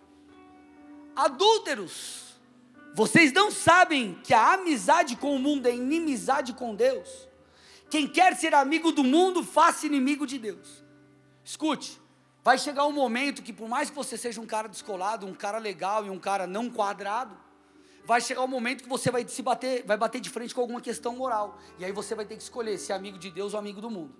Adúlteros, 1.13 2.35
vocês 2.95 3.33
não 3.33 3.51
sabem 3.51 4.13
que 4.23 4.33
a 4.33 4.53
amizade 4.53 5.17
com 5.17 5.35
o 5.35 5.39
mundo 5.39 5.67
é 5.67 5.75
inimizade 5.75 6.53
com 6.53 6.73
Deus? 6.73 7.27
Quem 7.93 8.07
quer 8.07 8.35
ser 8.35 8.55
amigo 8.55 8.91
do 8.91 9.03
mundo, 9.03 9.43
faça 9.43 9.85
inimigo 9.85 10.25
de 10.25 10.39
Deus. 10.39 10.83
Escute, 11.43 12.01
vai 12.43 12.57
chegar 12.57 12.87
um 12.87 12.91
momento 12.91 13.43
que, 13.43 13.53
por 13.53 13.69
mais 13.69 13.91
que 13.91 13.95
você 13.95 14.17
seja 14.17 14.41
um 14.41 14.47
cara 14.47 14.67
descolado, 14.67 15.27
um 15.27 15.33
cara 15.35 15.59
legal 15.59 16.03
e 16.03 16.09
um 16.09 16.17
cara 16.17 16.47
não 16.47 16.71
quadrado, 16.71 17.37
vai 18.03 18.19
chegar 18.19 18.41
um 18.41 18.47
momento 18.47 18.81
que 18.81 18.89
você 18.89 19.11
vai 19.11 19.27
se 19.27 19.43
bater, 19.43 19.85
vai 19.85 19.95
bater 19.95 20.19
de 20.19 20.31
frente 20.31 20.55
com 20.55 20.61
alguma 20.61 20.81
questão 20.81 21.15
moral. 21.15 21.59
E 21.77 21.85
aí 21.85 21.91
você 21.91 22.15
vai 22.15 22.25
ter 22.25 22.35
que 22.35 22.41
escolher 22.41 22.79
se 22.79 22.91
é 22.91 22.95
amigo 22.95 23.19
de 23.19 23.29
Deus 23.29 23.53
ou 23.53 23.59
amigo 23.59 23.79
do 23.79 23.91
mundo. 23.91 24.15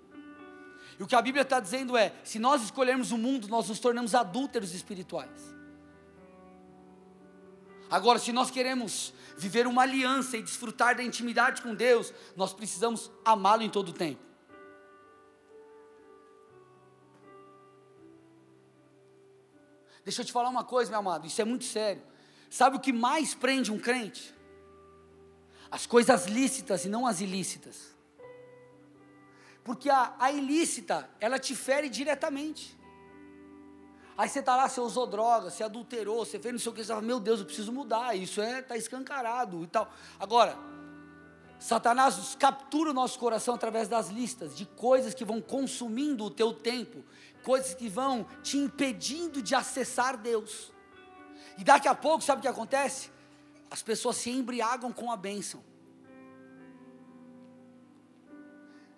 E 0.96 1.02
o 1.02 1.06
que 1.08 1.16
a 1.16 1.20
Bíblia 1.20 1.42
está 1.42 1.58
dizendo 1.58 1.96
é: 1.96 2.14
se 2.22 2.38
nós 2.38 2.62
escolhermos 2.62 3.10
o 3.10 3.18
mundo, 3.18 3.48
nós 3.48 3.68
nos 3.68 3.80
tornamos 3.80 4.14
adúlteros 4.14 4.72
espirituais. 4.72 5.52
Agora, 7.90 8.20
se 8.20 8.32
nós 8.32 8.52
queremos 8.52 9.12
viver 9.36 9.66
uma 9.66 9.82
aliança 9.82 10.36
e 10.36 10.42
desfrutar 10.42 10.96
da 10.96 11.02
intimidade 11.02 11.62
com 11.62 11.74
Deus, 11.74 12.12
nós 12.36 12.52
precisamos 12.52 13.10
amá-lo 13.24 13.62
em 13.62 13.70
todo 13.70 13.88
o 13.90 13.92
tempo. 13.92 14.22
Deixa 20.04 20.20
eu 20.20 20.24
te 20.26 20.32
falar 20.32 20.50
uma 20.50 20.64
coisa, 20.64 20.90
meu 20.90 21.00
amado, 21.00 21.26
isso 21.26 21.40
é 21.40 21.44
muito 21.44 21.64
sério. 21.64 22.02
Sabe 22.50 22.76
o 22.76 22.80
que 22.80 22.92
mais 22.92 23.34
prende 23.34 23.72
um 23.72 23.78
crente? 23.78 24.34
As 25.70 25.86
coisas 25.86 26.26
lícitas 26.26 26.84
e 26.84 26.88
não 26.88 27.06
as 27.06 27.20
ilícitas. 27.20 27.94
Porque 29.64 29.88
a, 29.88 30.14
a 30.18 30.30
ilícita, 30.30 31.08
ela 31.18 31.38
te 31.38 31.56
fere 31.56 31.88
diretamente. 31.88 32.78
Aí 34.16 34.28
você 34.28 34.38
está 34.38 34.54
lá, 34.54 34.68
você 34.68 34.80
usou 34.80 35.06
droga, 35.06 35.50
você 35.50 35.64
adulterou, 35.64 36.24
você 36.24 36.38
fez 36.38 36.52
não 36.52 36.58
sei 36.58 36.70
o 36.70 36.74
que, 36.74 36.84
você 36.84 36.88
fala, 36.88 37.02
meu 37.02 37.18
Deus, 37.18 37.40
eu 37.40 37.46
preciso 37.46 37.72
mudar, 37.72 38.14
isso 38.16 38.40
é, 38.40 38.60
está 38.60 38.76
escancarado 38.76 39.64
e 39.64 39.66
tal. 39.66 39.90
Agora, 40.20 40.56
Satanás 41.58 42.36
captura 42.38 42.90
o 42.90 42.94
nosso 42.94 43.18
coração 43.18 43.54
através 43.54 43.88
das 43.88 44.08
listas 44.08 44.56
de 44.56 44.66
coisas 44.66 45.14
que 45.14 45.24
vão 45.24 45.40
consumindo 45.40 46.24
o 46.24 46.30
teu 46.30 46.52
tempo, 46.52 47.04
coisas 47.42 47.74
que 47.74 47.88
vão 47.88 48.26
te 48.42 48.56
impedindo 48.56 49.42
de 49.42 49.54
acessar 49.54 50.16
Deus. 50.16 50.72
E 51.58 51.64
daqui 51.64 51.88
a 51.88 51.94
pouco, 51.94 52.22
sabe 52.22 52.38
o 52.38 52.42
que 52.42 52.48
acontece? 52.48 53.10
As 53.70 53.82
pessoas 53.82 54.16
se 54.16 54.30
embriagam 54.30 54.92
com 54.92 55.10
a 55.10 55.16
bênção. 55.16 55.62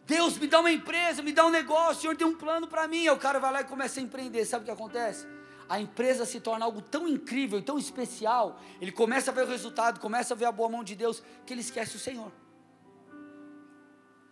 Deus 0.06 0.38
me 0.38 0.46
dá 0.46 0.60
uma 0.60 0.70
empresa, 0.70 1.20
me 1.20 1.32
dá 1.32 1.44
um 1.44 1.50
negócio, 1.50 1.98
o 1.98 2.00
Senhor 2.02 2.16
tem 2.16 2.26
um 2.26 2.34
plano 2.34 2.68
para 2.68 2.86
mim. 2.86 3.08
Aí 3.08 3.10
o 3.10 3.18
cara 3.18 3.40
vai 3.40 3.52
lá 3.52 3.60
e 3.60 3.64
começa 3.64 3.98
a 3.98 4.02
empreender. 4.02 4.44
Sabe 4.44 4.62
o 4.62 4.64
que 4.64 4.70
acontece? 4.70 5.26
A 5.68 5.80
empresa 5.80 6.24
se 6.24 6.38
torna 6.38 6.64
algo 6.64 6.80
tão 6.80 7.08
incrível 7.08 7.60
tão 7.60 7.76
especial. 7.76 8.60
Ele 8.80 8.92
começa 8.92 9.32
a 9.32 9.34
ver 9.34 9.42
o 9.42 9.48
resultado, 9.48 9.98
começa 9.98 10.32
a 10.32 10.36
ver 10.36 10.44
a 10.44 10.52
boa 10.52 10.68
mão 10.68 10.84
de 10.84 10.94
Deus, 10.94 11.22
que 11.44 11.52
ele 11.52 11.60
esquece 11.60 11.96
o 11.96 11.98
Senhor. 11.98 12.30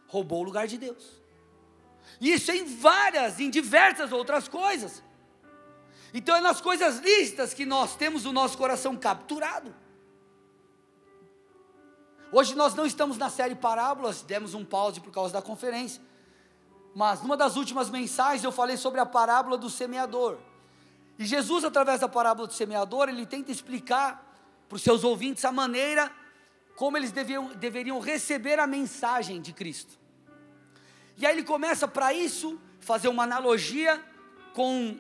Roubou 0.07 0.41
o 0.41 0.45
lugar 0.45 0.69
de 0.69 0.79
Deus. 0.79 1.25
Isso 2.21 2.53
em 2.53 2.65
várias, 2.65 3.41
em 3.41 3.51
diversas 3.51 4.13
outras 4.13 4.47
coisas. 4.47 5.03
Então 6.13 6.37
é 6.37 6.41
nas 6.41 6.61
coisas 6.61 7.01
listas 7.01 7.53
que 7.53 7.67
nós 7.67 7.97
temos 7.97 8.25
o 8.25 8.33
nosso 8.33 8.57
coração 8.57 8.97
capturado. 8.97 9.75
Hoje 12.37 12.57
nós 12.57 12.75
não 12.75 12.85
estamos 12.85 13.16
na 13.16 13.31
série 13.31 13.55
Parábolas, 13.55 14.23
demos 14.23 14.55
um 14.55 14.64
pause 14.64 15.01
por 15.01 15.12
causa 15.12 15.33
da 15.33 15.40
conferência. 15.40 16.03
Mas 16.92 17.23
numa 17.23 17.37
das 17.37 17.55
últimas 17.55 17.88
mensagens 17.88 18.42
eu 18.42 18.51
falei 18.51 18.77
sobre 18.77 18.99
a 18.99 19.07
parábola 19.07 19.57
do 19.57 19.70
semeador. 19.70 20.38
E 21.16 21.25
Jesus, 21.25 21.62
através 21.62 22.01
da 22.01 22.09
parábola 22.09 22.49
do 22.49 22.53
semeador, 22.53 23.09
ele 23.09 23.25
tenta 23.25 23.53
explicar 23.53 24.37
para 24.68 24.75
os 24.75 24.83
seus 24.83 25.05
ouvintes 25.05 25.44
a 25.44 25.53
maneira 25.53 26.11
como 26.75 26.97
eles 26.97 27.12
deviam, 27.12 27.55
deveriam 27.55 28.01
receber 28.01 28.59
a 28.59 28.66
mensagem 28.66 29.40
de 29.40 29.53
Cristo. 29.53 29.97
E 31.16 31.25
aí 31.25 31.37
ele 31.37 31.44
começa 31.44 31.87
para 31.87 32.12
isso 32.12 32.61
fazer 32.81 33.07
uma 33.07 33.23
analogia 33.23 34.05
com 34.53 34.99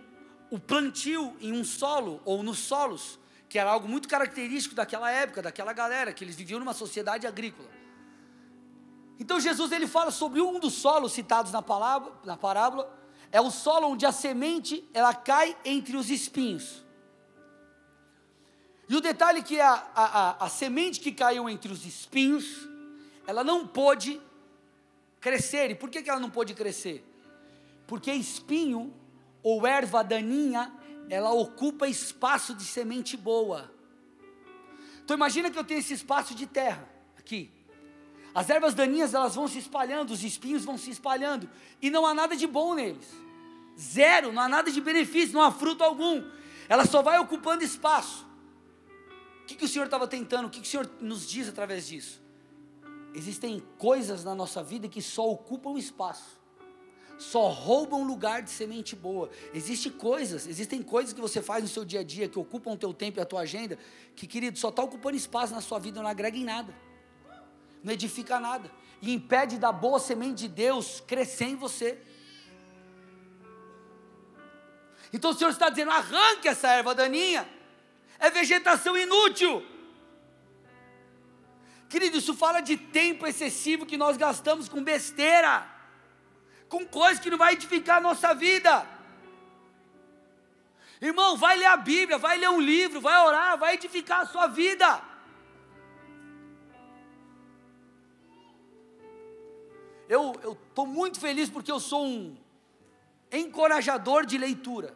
o 0.52 0.60
plantio 0.60 1.36
em 1.40 1.52
um 1.52 1.64
solo 1.64 2.22
ou 2.24 2.44
nos 2.44 2.60
solos 2.60 3.18
que 3.54 3.58
era 3.60 3.70
algo 3.70 3.86
muito 3.86 4.08
característico 4.08 4.74
daquela 4.74 5.08
época, 5.12 5.40
daquela 5.40 5.72
galera, 5.72 6.12
que 6.12 6.24
eles 6.24 6.34
viviam 6.34 6.58
numa 6.58 6.74
sociedade 6.74 7.24
agrícola. 7.24 7.68
Então 9.16 9.38
Jesus 9.38 9.70
ele 9.70 9.86
fala 9.86 10.10
sobre 10.10 10.40
um 10.40 10.58
dos 10.58 10.74
solos 10.74 11.12
citados 11.12 11.52
na, 11.52 11.62
palavra, 11.62 12.12
na 12.24 12.36
parábola, 12.36 12.92
é 13.30 13.40
o 13.40 13.52
solo 13.52 13.90
onde 13.90 14.04
a 14.04 14.10
semente 14.10 14.84
ela 14.92 15.14
cai 15.14 15.56
entre 15.64 15.96
os 15.96 16.10
espinhos. 16.10 16.84
E 18.88 18.96
o 18.96 19.00
detalhe 19.00 19.38
é 19.38 19.42
que 19.42 19.60
a, 19.60 19.70
a, 19.94 20.30
a, 20.30 20.46
a 20.46 20.48
semente 20.48 20.98
que 20.98 21.12
caiu 21.12 21.48
entre 21.48 21.72
os 21.72 21.86
espinhos, 21.86 22.68
ela 23.24 23.44
não 23.44 23.68
pôde 23.68 24.20
crescer. 25.20 25.70
E 25.70 25.76
por 25.76 25.90
que, 25.90 26.02
que 26.02 26.10
ela 26.10 26.18
não 26.18 26.28
pôde 26.28 26.54
crescer? 26.54 27.04
Porque 27.86 28.12
espinho 28.12 28.92
ou 29.44 29.64
erva 29.64 30.02
daninha 30.02 30.72
ela 31.08 31.32
ocupa 31.32 31.88
espaço 31.88 32.54
de 32.54 32.64
semente 32.64 33.16
boa. 33.16 33.72
Então 35.04 35.16
imagina 35.16 35.50
que 35.50 35.58
eu 35.58 35.64
tenho 35.64 35.80
esse 35.80 35.94
espaço 35.94 36.34
de 36.34 36.46
terra 36.46 36.88
aqui. 37.18 37.50
As 38.34 38.50
ervas 38.50 38.74
daninhas 38.74 39.14
elas 39.14 39.34
vão 39.34 39.46
se 39.46 39.58
espalhando, 39.58 40.12
os 40.12 40.24
espinhos 40.24 40.64
vão 40.64 40.76
se 40.76 40.90
espalhando 40.90 41.48
e 41.80 41.90
não 41.90 42.04
há 42.06 42.14
nada 42.14 42.36
de 42.36 42.46
bom 42.46 42.74
neles. 42.74 43.08
Zero, 43.78 44.32
não 44.32 44.42
há 44.42 44.48
nada 44.48 44.70
de 44.70 44.80
benefício, 44.80 45.34
não 45.34 45.42
há 45.42 45.52
fruto 45.52 45.84
algum. 45.84 46.24
Ela 46.68 46.86
só 46.86 47.02
vai 47.02 47.18
ocupando 47.18 47.62
espaço. 47.62 48.26
O 49.42 49.46
que, 49.46 49.54
que 49.54 49.64
o 49.64 49.68
Senhor 49.68 49.84
estava 49.84 50.08
tentando? 50.08 50.46
O 50.46 50.50
que, 50.50 50.60
que 50.60 50.66
o 50.66 50.70
Senhor 50.70 50.90
nos 51.00 51.28
diz 51.28 51.48
através 51.48 51.86
disso? 51.86 52.22
Existem 53.14 53.62
coisas 53.78 54.24
na 54.24 54.34
nossa 54.34 54.62
vida 54.62 54.88
que 54.88 55.02
só 55.02 55.28
ocupam 55.30 55.78
espaço 55.78 56.43
só 57.18 57.48
roubam 57.48 58.04
lugar 58.04 58.42
de 58.42 58.50
semente 58.50 58.96
boa. 58.96 59.30
Existem 59.52 59.92
coisas, 59.92 60.46
existem 60.46 60.82
coisas 60.82 61.12
que 61.12 61.20
você 61.20 61.40
faz 61.40 61.62
no 61.62 61.68
seu 61.68 61.84
dia 61.84 62.00
a 62.00 62.04
dia 62.04 62.28
que 62.28 62.38
ocupam 62.38 62.72
o 62.72 62.76
teu 62.76 62.92
tempo 62.92 63.18
e 63.18 63.22
a 63.22 63.24
tua 63.24 63.40
agenda, 63.40 63.78
que, 64.16 64.26
querido, 64.26 64.58
só 64.58 64.68
está 64.68 64.82
ocupando 64.82 65.16
espaço 65.16 65.54
na 65.54 65.60
sua 65.60 65.78
vida, 65.78 66.02
não 66.02 66.08
agrega 66.08 66.36
em 66.36 66.44
nada, 66.44 66.74
não 67.82 67.92
edifica 67.92 68.40
nada, 68.40 68.70
e 69.00 69.12
impede 69.12 69.58
da 69.58 69.70
boa 69.70 69.98
semente 69.98 70.34
de 70.34 70.48
Deus 70.48 71.00
crescer 71.00 71.46
em 71.46 71.56
você. 71.56 71.98
Então 75.12 75.30
o 75.30 75.34
Senhor 75.34 75.50
está 75.50 75.68
dizendo: 75.68 75.90
arranque 75.90 76.48
essa 76.48 76.68
erva 76.68 76.94
daninha, 76.94 77.48
é 78.18 78.30
vegetação 78.30 78.96
inútil. 78.96 79.64
Querido, 81.88 82.18
isso 82.18 82.34
fala 82.34 82.60
de 82.60 82.76
tempo 82.76 83.24
excessivo 83.24 83.86
que 83.86 83.96
nós 83.96 84.16
gastamos 84.16 84.68
com 84.68 84.82
besteira 84.82 85.73
com 86.68 86.86
coisas 86.86 87.20
que 87.20 87.30
não 87.30 87.38
vai 87.38 87.54
edificar 87.54 87.98
a 87.98 88.00
nossa 88.00 88.34
vida. 88.34 88.86
Irmão, 91.00 91.36
vai 91.36 91.56
ler 91.56 91.66
a 91.66 91.76
Bíblia, 91.76 92.18
vai 92.18 92.38
ler 92.38 92.48
um 92.48 92.60
livro, 92.60 93.00
vai 93.00 93.26
orar, 93.26 93.58
vai 93.58 93.74
edificar 93.74 94.20
a 94.20 94.26
sua 94.26 94.46
vida. 94.46 95.02
Eu 100.08 100.32
estou 100.68 100.86
muito 100.86 101.18
feliz 101.18 101.50
porque 101.50 101.72
eu 101.72 101.80
sou 101.80 102.04
um 102.04 102.36
encorajador 103.32 104.24
de 104.24 104.38
leitura. 104.38 104.94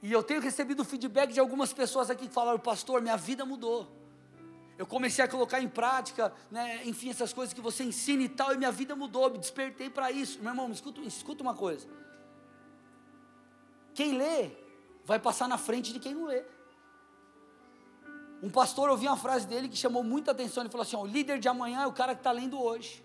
E 0.00 0.12
eu 0.12 0.22
tenho 0.22 0.40
recebido 0.40 0.84
feedback 0.84 1.32
de 1.32 1.40
algumas 1.40 1.72
pessoas 1.72 2.08
aqui 2.08 2.28
que 2.28 2.34
falaram, 2.34 2.58
pastor, 2.58 3.02
minha 3.02 3.16
vida 3.16 3.44
mudou 3.44 3.97
eu 4.78 4.86
comecei 4.86 5.24
a 5.24 5.28
colocar 5.28 5.60
em 5.60 5.68
prática, 5.68 6.32
né, 6.48 6.82
enfim, 6.84 7.10
essas 7.10 7.32
coisas 7.32 7.52
que 7.52 7.60
você 7.60 7.82
ensina 7.82 8.22
e 8.22 8.28
tal, 8.28 8.54
e 8.54 8.56
minha 8.56 8.70
vida 8.70 8.94
mudou, 8.94 9.28
me 9.28 9.36
despertei 9.36 9.90
para 9.90 10.12
isso. 10.12 10.38
Meu 10.38 10.52
irmão, 10.52 10.70
escuta, 10.70 11.00
escuta 11.00 11.42
uma 11.42 11.52
coisa. 11.52 11.88
Quem 13.92 14.16
lê 14.16 14.52
vai 15.04 15.18
passar 15.18 15.48
na 15.48 15.58
frente 15.58 15.92
de 15.92 15.98
quem 15.98 16.14
não 16.14 16.26
lê. 16.26 16.44
Um 18.40 18.48
pastor 18.48 18.88
ouviu 18.88 19.10
uma 19.10 19.16
frase 19.16 19.48
dele 19.48 19.68
que 19.68 19.76
chamou 19.76 20.04
muita 20.04 20.30
atenção. 20.30 20.62
Ele 20.62 20.70
falou 20.70 20.82
assim: 20.82 20.94
ó, 20.94 21.02
o 21.02 21.06
líder 21.06 21.40
de 21.40 21.48
amanhã 21.48 21.82
é 21.82 21.86
o 21.88 21.92
cara 21.92 22.14
que 22.14 22.20
está 22.20 22.30
lendo 22.30 22.62
hoje. 22.62 23.04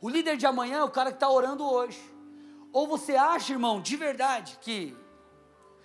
O 0.00 0.08
líder 0.08 0.36
de 0.36 0.44
amanhã 0.44 0.78
é 0.78 0.82
o 0.82 0.90
cara 0.90 1.10
que 1.10 1.18
está 1.18 1.30
orando 1.30 1.64
hoje. 1.64 2.00
Ou 2.72 2.88
você 2.88 3.14
acha, 3.14 3.52
irmão, 3.52 3.80
de 3.80 3.96
verdade, 3.96 4.58
que 4.60 4.96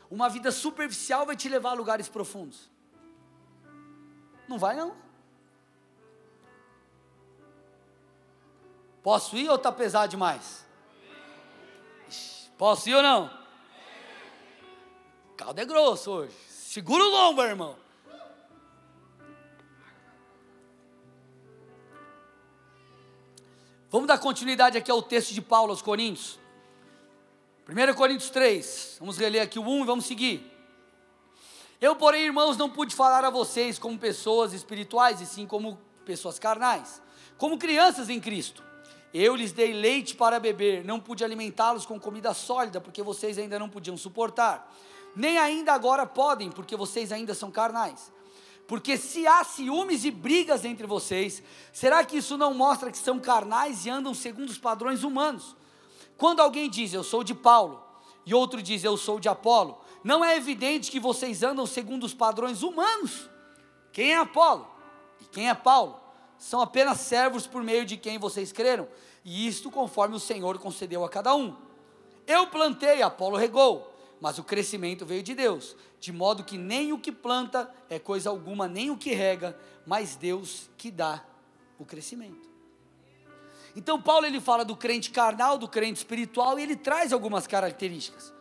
uma 0.09 0.27
vida 0.27 0.51
superficial 0.51 1.27
vai 1.27 1.35
te 1.35 1.47
levar 1.47 1.69
a 1.69 1.73
lugares 1.73 2.09
profundos? 2.09 2.70
Não 4.47 4.57
vai 4.57 4.75
não. 4.75 4.95
Posso 9.01 9.35
ir 9.35 9.49
ou 9.49 9.55
está 9.55 9.71
pesado 9.71 10.09
demais? 10.09 10.65
Posso 12.57 12.87
ir 12.89 12.95
ou 12.95 13.01
não? 13.01 13.25
O 15.31 15.33
caldo 15.35 15.59
é 15.59 15.65
grosso 15.65 16.11
hoje. 16.11 16.35
Segura 16.47 17.03
o 17.03 17.09
lombo, 17.09 17.41
irmão. 17.41 17.75
Vamos 23.89 24.07
dar 24.07 24.19
continuidade 24.19 24.77
aqui 24.77 24.89
ao 24.89 25.01
texto 25.01 25.33
de 25.33 25.41
Paulo 25.41 25.71
aos 25.71 25.81
Coríntios. 25.81 26.39
1 27.67 27.93
Coríntios 27.93 28.29
3, 28.29 28.97
vamos 28.99 29.17
reler 29.17 29.41
aqui 29.41 29.59
o 29.59 29.63
1 29.63 29.83
e 29.83 29.85
vamos 29.85 30.05
seguir. 30.05 30.50
Eu, 31.81 31.95
porém, 31.95 32.25
irmãos, 32.25 32.57
não 32.57 32.69
pude 32.69 32.95
falar 32.95 33.25
a 33.25 33.31
vocês 33.31 33.79
como 33.79 33.97
pessoas 33.97 34.53
espirituais, 34.53 35.19
e 35.19 35.25
sim 35.25 35.47
como 35.47 35.79
pessoas 36.05 36.37
carnais, 36.37 37.01
como 37.39 37.57
crianças 37.57 38.07
em 38.07 38.19
Cristo. 38.19 38.63
Eu 39.11 39.35
lhes 39.35 39.51
dei 39.51 39.73
leite 39.73 40.15
para 40.15 40.39
beber, 40.39 40.85
não 40.85 40.99
pude 40.99 41.23
alimentá-los 41.23 41.83
com 41.83 41.99
comida 41.99 42.35
sólida, 42.35 42.79
porque 42.79 43.01
vocês 43.01 43.39
ainda 43.39 43.57
não 43.57 43.67
podiam 43.67 43.97
suportar. 43.97 44.71
Nem 45.15 45.39
ainda 45.39 45.73
agora 45.73 46.05
podem, 46.05 46.51
porque 46.51 46.75
vocês 46.75 47.11
ainda 47.11 47.33
são 47.33 47.49
carnais. 47.49 48.13
Porque 48.67 48.95
se 48.95 49.25
há 49.25 49.43
ciúmes 49.43 50.05
e 50.05 50.11
brigas 50.11 50.63
entre 50.63 50.85
vocês, 50.85 51.41
será 51.73 52.05
que 52.05 52.17
isso 52.17 52.37
não 52.37 52.53
mostra 52.53 52.91
que 52.91 52.97
são 52.97 53.19
carnais 53.19 53.87
e 53.87 53.89
andam 53.89 54.13
segundo 54.13 54.49
os 54.49 54.59
padrões 54.59 55.03
humanos? 55.03 55.55
Quando 56.15 56.41
alguém 56.41 56.69
diz 56.69 56.93
eu 56.93 57.03
sou 57.03 57.23
de 57.23 57.33
Paulo 57.33 57.83
e 58.25 58.35
outro 58.35 58.61
diz 58.61 58.83
eu 58.83 58.95
sou 58.95 59.19
de 59.19 59.27
Apolo, 59.27 59.81
não 60.03 60.23
é 60.23 60.35
evidente 60.35 60.89
que 60.89 60.99
vocês 60.99 61.43
andam 61.43 61.65
segundo 61.65 62.03
os 62.03 62.13
padrões 62.13 62.63
humanos? 62.63 63.29
Quem 63.91 64.11
é 64.11 64.17
Apolo 64.17 64.67
e 65.19 65.25
quem 65.25 65.49
é 65.49 65.53
Paulo? 65.53 65.99
São 66.37 66.61
apenas 66.61 66.99
servos 66.99 67.45
por 67.45 67.61
meio 67.61 67.85
de 67.85 67.97
quem 67.97 68.17
vocês 68.17 68.51
creram, 68.51 68.87
e 69.23 69.47
isto 69.47 69.69
conforme 69.69 70.15
o 70.15 70.19
Senhor 70.19 70.57
concedeu 70.57 71.03
a 71.03 71.09
cada 71.09 71.35
um. 71.35 71.55
Eu 72.25 72.47
plantei, 72.47 73.01
Apolo 73.01 73.37
regou, 73.37 73.93
mas 74.19 74.39
o 74.39 74.43
crescimento 74.43 75.05
veio 75.05 75.21
de 75.21 75.35
Deus, 75.35 75.75
de 75.99 76.11
modo 76.11 76.43
que 76.43 76.57
nem 76.57 76.91
o 76.93 76.99
que 76.99 77.11
planta 77.11 77.71
é 77.89 77.99
coisa 77.99 78.29
alguma, 78.29 78.67
nem 78.67 78.89
o 78.89 78.97
que 78.97 79.13
rega, 79.13 79.57
mas 79.85 80.15
Deus 80.15 80.69
que 80.77 80.89
dá 80.89 81.23
o 81.77 81.85
crescimento. 81.85 82.49
Então 83.75 84.01
Paulo 84.01 84.25
ele 84.25 84.41
fala 84.41 84.65
do 84.65 84.75
crente 84.75 85.11
carnal, 85.11 85.57
do 85.57 85.67
crente 85.67 85.99
espiritual 85.99 86.59
e 86.59 86.63
ele 86.63 86.75
traz 86.75 87.13
algumas 87.13 87.47
características. 87.47 88.33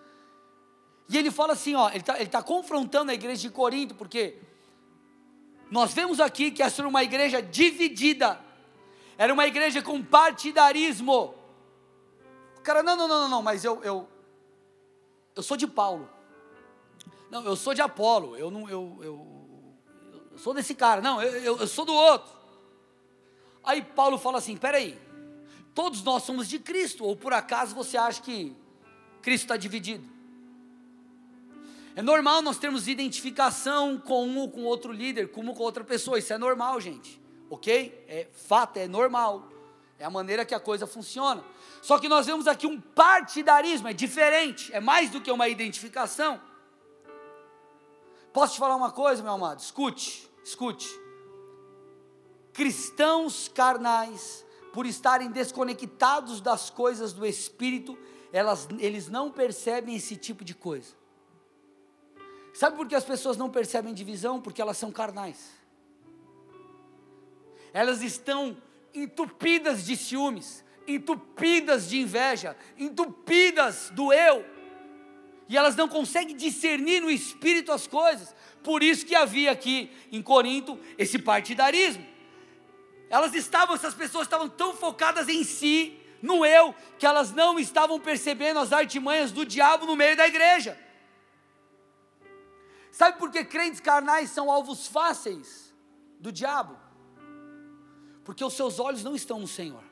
E 1.10 1.18
ele 1.18 1.32
fala 1.32 1.54
assim, 1.54 1.74
ó, 1.74 1.88
ele 1.88 1.98
está 1.98 2.24
tá 2.24 2.40
confrontando 2.40 3.10
a 3.10 3.14
igreja 3.14 3.42
de 3.42 3.50
Corinto, 3.50 3.96
porque 3.96 4.36
nós 5.68 5.92
vemos 5.92 6.20
aqui 6.20 6.52
que 6.52 6.62
essa 6.62 6.82
era 6.82 6.88
uma 6.88 7.02
igreja 7.02 7.42
dividida, 7.42 8.38
era 9.18 9.34
uma 9.34 9.44
igreja 9.44 9.82
com 9.82 10.00
partidarismo. 10.00 11.34
O 12.56 12.60
cara, 12.62 12.84
não, 12.84 12.94
não, 12.94 13.08
não, 13.08 13.28
não, 13.28 13.42
mas 13.42 13.64
eu, 13.64 13.82
eu, 13.82 14.08
eu 15.34 15.42
sou 15.42 15.56
de 15.56 15.66
Paulo. 15.66 16.08
Não, 17.28 17.44
eu 17.44 17.56
sou 17.56 17.74
de 17.74 17.82
Apolo. 17.82 18.36
Eu 18.36 18.48
não, 18.48 18.70
eu, 18.70 18.98
eu, 19.02 19.18
eu 20.30 20.38
sou 20.38 20.54
desse 20.54 20.76
cara. 20.76 21.00
Não, 21.00 21.20
eu, 21.20 21.58
eu, 21.58 21.66
sou 21.66 21.84
do 21.84 21.92
outro. 21.92 22.32
Aí 23.64 23.82
Paulo 23.82 24.16
fala 24.16 24.38
assim: 24.38 24.56
peraí, 24.56 24.96
todos 25.74 26.04
nós 26.04 26.22
somos 26.22 26.48
de 26.48 26.60
Cristo, 26.60 27.04
ou 27.04 27.16
por 27.16 27.32
acaso 27.32 27.74
você 27.74 27.96
acha 27.96 28.22
que 28.22 28.56
Cristo 29.22 29.44
está 29.46 29.56
dividido? 29.56 30.19
É 31.96 32.02
normal 32.02 32.40
nós 32.40 32.58
termos 32.58 32.86
identificação 32.86 33.98
com 33.98 34.26
um 34.26 34.38
ou 34.38 34.50
com 34.50 34.64
outro 34.64 34.92
líder, 34.92 35.30
com 35.32 35.40
uma 35.40 35.50
ou 35.50 35.56
com 35.56 35.62
outra 35.62 35.82
pessoa, 35.82 36.18
isso 36.18 36.32
é 36.32 36.38
normal, 36.38 36.80
gente, 36.80 37.20
ok? 37.48 38.04
É 38.06 38.28
fato, 38.32 38.76
é 38.76 38.86
normal, 38.86 39.48
é 39.98 40.04
a 40.04 40.10
maneira 40.10 40.44
que 40.44 40.54
a 40.54 40.60
coisa 40.60 40.86
funciona. 40.86 41.44
Só 41.82 41.98
que 41.98 42.08
nós 42.08 42.26
vemos 42.26 42.46
aqui 42.46 42.66
um 42.66 42.80
partidarismo, 42.80 43.88
é 43.88 43.92
diferente, 43.92 44.72
é 44.72 44.80
mais 44.80 45.10
do 45.10 45.20
que 45.20 45.30
uma 45.30 45.48
identificação. 45.48 46.40
Posso 48.32 48.54
te 48.54 48.60
falar 48.60 48.76
uma 48.76 48.92
coisa, 48.92 49.22
meu 49.22 49.32
amado? 49.32 49.58
Escute, 49.58 50.30
escute. 50.44 50.88
Cristãos 52.52 53.48
carnais, 53.48 54.44
por 54.72 54.86
estarem 54.86 55.30
desconectados 55.30 56.40
das 56.40 56.70
coisas 56.70 57.12
do 57.12 57.26
Espírito, 57.26 57.98
elas, 58.32 58.68
eles 58.78 59.08
não 59.08 59.30
percebem 59.30 59.96
esse 59.96 60.16
tipo 60.16 60.44
de 60.44 60.54
coisa. 60.54 60.99
Sabe 62.52 62.76
por 62.76 62.86
que 62.86 62.94
as 62.94 63.04
pessoas 63.04 63.36
não 63.36 63.50
percebem 63.50 63.94
divisão? 63.94 64.40
Porque 64.40 64.60
elas 64.60 64.76
são 64.76 64.90
carnais. 64.90 65.50
Elas 67.72 68.02
estão 68.02 68.56
entupidas 68.92 69.84
de 69.84 69.96
ciúmes, 69.96 70.64
entupidas 70.86 71.88
de 71.88 72.00
inveja, 72.00 72.56
entupidas 72.76 73.90
do 73.90 74.12
eu, 74.12 74.44
e 75.48 75.56
elas 75.56 75.74
não 75.74 75.88
conseguem 75.88 76.36
discernir 76.36 77.00
no 77.00 77.10
espírito 77.10 77.72
as 77.72 77.86
coisas. 77.86 78.34
Por 78.62 78.82
isso 78.82 79.04
que 79.04 79.16
havia 79.16 79.50
aqui 79.50 79.90
em 80.12 80.22
Corinto 80.22 80.78
esse 80.96 81.18
partidarismo. 81.18 82.06
Elas 83.08 83.34
estavam, 83.34 83.74
essas 83.74 83.94
pessoas 83.94 84.26
estavam 84.26 84.48
tão 84.48 84.74
focadas 84.74 85.28
em 85.28 85.42
si, 85.42 85.98
no 86.22 86.46
eu, 86.46 86.72
que 86.98 87.06
elas 87.06 87.32
não 87.32 87.58
estavam 87.58 87.98
percebendo 87.98 88.60
as 88.60 88.72
artimanhas 88.72 89.32
do 89.32 89.44
diabo 89.44 89.86
no 89.86 89.96
meio 89.96 90.16
da 90.16 90.28
igreja. 90.28 90.78
Sabe 92.90 93.18
por 93.18 93.30
que 93.30 93.44
crentes 93.44 93.80
carnais 93.80 94.30
são 94.30 94.50
alvos 94.50 94.86
fáceis 94.86 95.74
do 96.18 96.32
diabo? 96.32 96.76
Porque 98.24 98.44
os 98.44 98.54
seus 98.54 98.78
olhos 98.78 99.02
não 99.02 99.14
estão 99.14 99.38
no 99.38 99.48
Senhor 99.48 99.90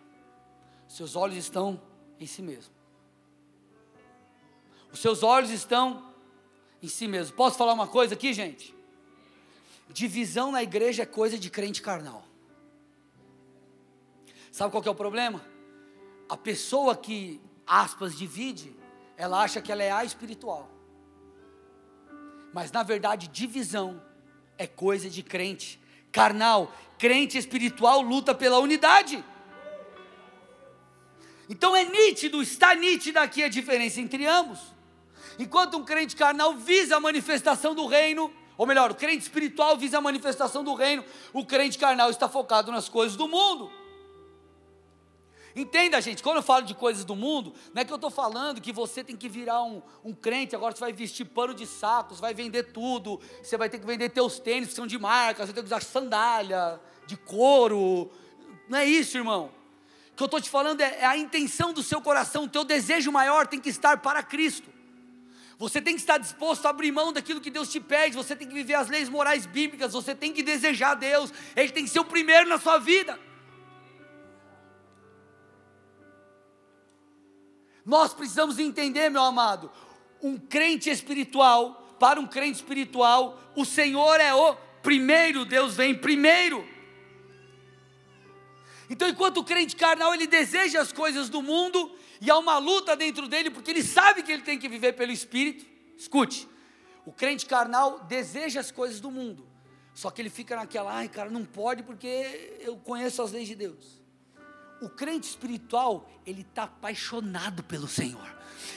seus 0.88 1.14
olhos 1.14 1.36
estão 1.36 1.80
em 2.18 2.26
si 2.26 2.40
mesmo. 2.40 2.72
Os 4.90 5.00
seus 5.00 5.22
olhos 5.22 5.50
estão 5.50 6.10
em 6.82 6.88
si 6.88 7.06
mesmo. 7.06 7.36
Posso 7.36 7.58
falar 7.58 7.74
uma 7.74 7.86
coisa 7.86 8.14
aqui, 8.14 8.32
gente? 8.32 8.74
Divisão 9.90 10.50
na 10.50 10.62
igreja 10.62 11.02
é 11.02 11.06
coisa 11.06 11.38
de 11.38 11.50
crente 11.50 11.82
carnal. 11.82 12.24
Sabe 14.50 14.72
qual 14.72 14.82
é 14.82 14.90
o 14.90 14.94
problema? 14.94 15.44
A 16.28 16.36
pessoa 16.36 16.96
que, 16.96 17.40
aspas, 17.66 18.16
divide, 18.16 18.74
ela 19.16 19.42
acha 19.42 19.60
que 19.60 19.70
ela 19.70 19.82
é 19.82 19.90
a 19.90 20.04
espiritual. 20.04 20.68
Mas 22.52 22.72
na 22.72 22.82
verdade, 22.82 23.28
divisão 23.28 24.02
é 24.56 24.66
coisa 24.66 25.08
de 25.08 25.22
crente 25.22 25.80
carnal. 26.10 26.72
Crente 26.98 27.38
espiritual 27.38 28.00
luta 28.00 28.34
pela 28.34 28.58
unidade. 28.58 29.24
Então 31.48 31.74
é 31.74 31.84
nítido, 31.84 32.42
está 32.42 32.74
nítida 32.74 33.22
aqui 33.22 33.42
a 33.42 33.48
diferença 33.48 34.00
entre 34.00 34.26
ambos. 34.26 34.58
Enquanto 35.38 35.76
um 35.76 35.84
crente 35.84 36.16
carnal 36.16 36.54
visa 36.54 36.96
a 36.96 37.00
manifestação 37.00 37.74
do 37.74 37.86
reino, 37.86 38.32
ou 38.56 38.66
melhor, 38.66 38.90
o 38.90 38.94
crente 38.94 39.22
espiritual 39.22 39.76
visa 39.76 39.98
a 39.98 40.00
manifestação 40.00 40.64
do 40.64 40.74
reino, 40.74 41.04
o 41.32 41.46
crente 41.46 41.78
carnal 41.78 42.10
está 42.10 42.28
focado 42.28 42.72
nas 42.72 42.88
coisas 42.88 43.16
do 43.16 43.28
mundo. 43.28 43.70
Entenda, 45.60 46.00
gente, 46.00 46.22
quando 46.22 46.36
eu 46.36 46.42
falo 46.42 46.64
de 46.64 46.74
coisas 46.74 47.04
do 47.04 47.16
mundo, 47.16 47.52
não 47.74 47.82
é 47.82 47.84
que 47.84 47.92
eu 47.92 47.96
estou 47.96 48.10
falando 48.10 48.60
que 48.60 48.72
você 48.72 49.02
tem 49.02 49.16
que 49.16 49.28
virar 49.28 49.62
um, 49.62 49.82
um 50.04 50.14
crente, 50.14 50.54
agora 50.54 50.74
você 50.74 50.80
vai 50.80 50.92
vestir 50.92 51.24
pano 51.24 51.52
de 51.52 51.66
sacos, 51.66 52.20
vai 52.20 52.32
vender 52.32 52.72
tudo, 52.72 53.20
você 53.42 53.56
vai 53.56 53.68
ter 53.68 53.78
que 53.78 53.86
vender 53.86 54.10
teus 54.10 54.38
tênis 54.38 54.68
que 54.68 54.74
são 54.74 54.86
de 54.86 54.98
marca, 54.98 55.44
você 55.44 55.52
tem 55.52 55.62
que 55.62 55.66
usar 55.66 55.82
sandália, 55.82 56.80
de 57.06 57.16
couro. 57.16 58.10
Não 58.68 58.78
é 58.78 58.84
isso, 58.84 59.16
irmão 59.16 59.50
que 60.18 60.22
eu 60.24 60.26
estou 60.26 60.40
te 60.40 60.50
falando 60.50 60.80
é, 60.80 60.98
é 60.98 61.06
a 61.06 61.16
intenção 61.16 61.72
do 61.72 61.80
seu 61.80 62.02
coração, 62.02 62.42
o 62.42 62.48
teu 62.48 62.64
desejo 62.64 63.12
maior 63.12 63.46
tem 63.46 63.60
que 63.60 63.68
estar 63.68 63.98
para 63.98 64.20
Cristo. 64.20 64.68
Você 65.56 65.80
tem 65.80 65.94
que 65.94 66.00
estar 66.00 66.18
disposto 66.18 66.66
a 66.66 66.70
abrir 66.70 66.90
mão 66.90 67.12
daquilo 67.12 67.40
que 67.40 67.50
Deus 67.50 67.70
te 67.70 67.78
pede, 67.78 68.16
você 68.16 68.34
tem 68.34 68.48
que 68.48 68.54
viver 68.54 68.74
as 68.74 68.88
leis 68.88 69.08
morais 69.08 69.46
bíblicas, 69.46 69.92
você 69.92 70.16
tem 70.16 70.32
que 70.32 70.42
desejar 70.42 70.94
Deus, 70.94 71.32
Ele 71.54 71.70
tem 71.70 71.84
que 71.84 71.90
ser 71.90 72.00
o 72.00 72.04
primeiro 72.04 72.48
na 72.48 72.58
sua 72.58 72.78
vida. 72.78 73.18
Nós 77.88 78.12
precisamos 78.12 78.58
entender, 78.58 79.08
meu 79.08 79.22
amado, 79.22 79.72
um 80.22 80.36
crente 80.36 80.90
espiritual, 80.90 81.96
para 81.98 82.20
um 82.20 82.26
crente 82.26 82.56
espiritual, 82.56 83.40
o 83.56 83.64
Senhor 83.64 84.20
é 84.20 84.34
o 84.34 84.54
primeiro, 84.82 85.46
Deus 85.46 85.74
vem 85.74 85.94
primeiro. 85.94 86.68
Então, 88.90 89.08
enquanto 89.08 89.38
o 89.38 89.44
crente 89.44 89.74
carnal 89.74 90.12
ele 90.12 90.26
deseja 90.26 90.82
as 90.82 90.92
coisas 90.92 91.30
do 91.30 91.40
mundo 91.40 91.90
e 92.20 92.30
há 92.30 92.36
uma 92.36 92.58
luta 92.58 92.94
dentro 92.94 93.26
dele, 93.26 93.50
porque 93.50 93.70
ele 93.70 93.82
sabe 93.82 94.22
que 94.22 94.30
ele 94.30 94.42
tem 94.42 94.58
que 94.58 94.68
viver 94.68 94.92
pelo 94.92 95.10
Espírito. 95.10 95.64
Escute, 95.96 96.46
o 97.06 97.12
crente 97.12 97.46
carnal 97.46 98.00
deseja 98.00 98.60
as 98.60 98.70
coisas 98.70 99.00
do 99.00 99.10
mundo, 99.10 99.48
só 99.94 100.10
que 100.10 100.20
ele 100.20 100.28
fica 100.28 100.56
naquela, 100.56 100.92
ai 100.92 101.08
cara, 101.08 101.30
não 101.30 101.42
pode 101.42 101.82
porque 101.82 102.58
eu 102.60 102.76
conheço 102.76 103.22
as 103.22 103.32
leis 103.32 103.48
de 103.48 103.54
Deus. 103.54 103.97
O 104.80 104.88
crente 104.88 105.28
espiritual, 105.28 106.08
ele 106.24 106.42
está 106.42 106.64
apaixonado 106.64 107.62
pelo 107.64 107.88
Senhor, 107.88 108.26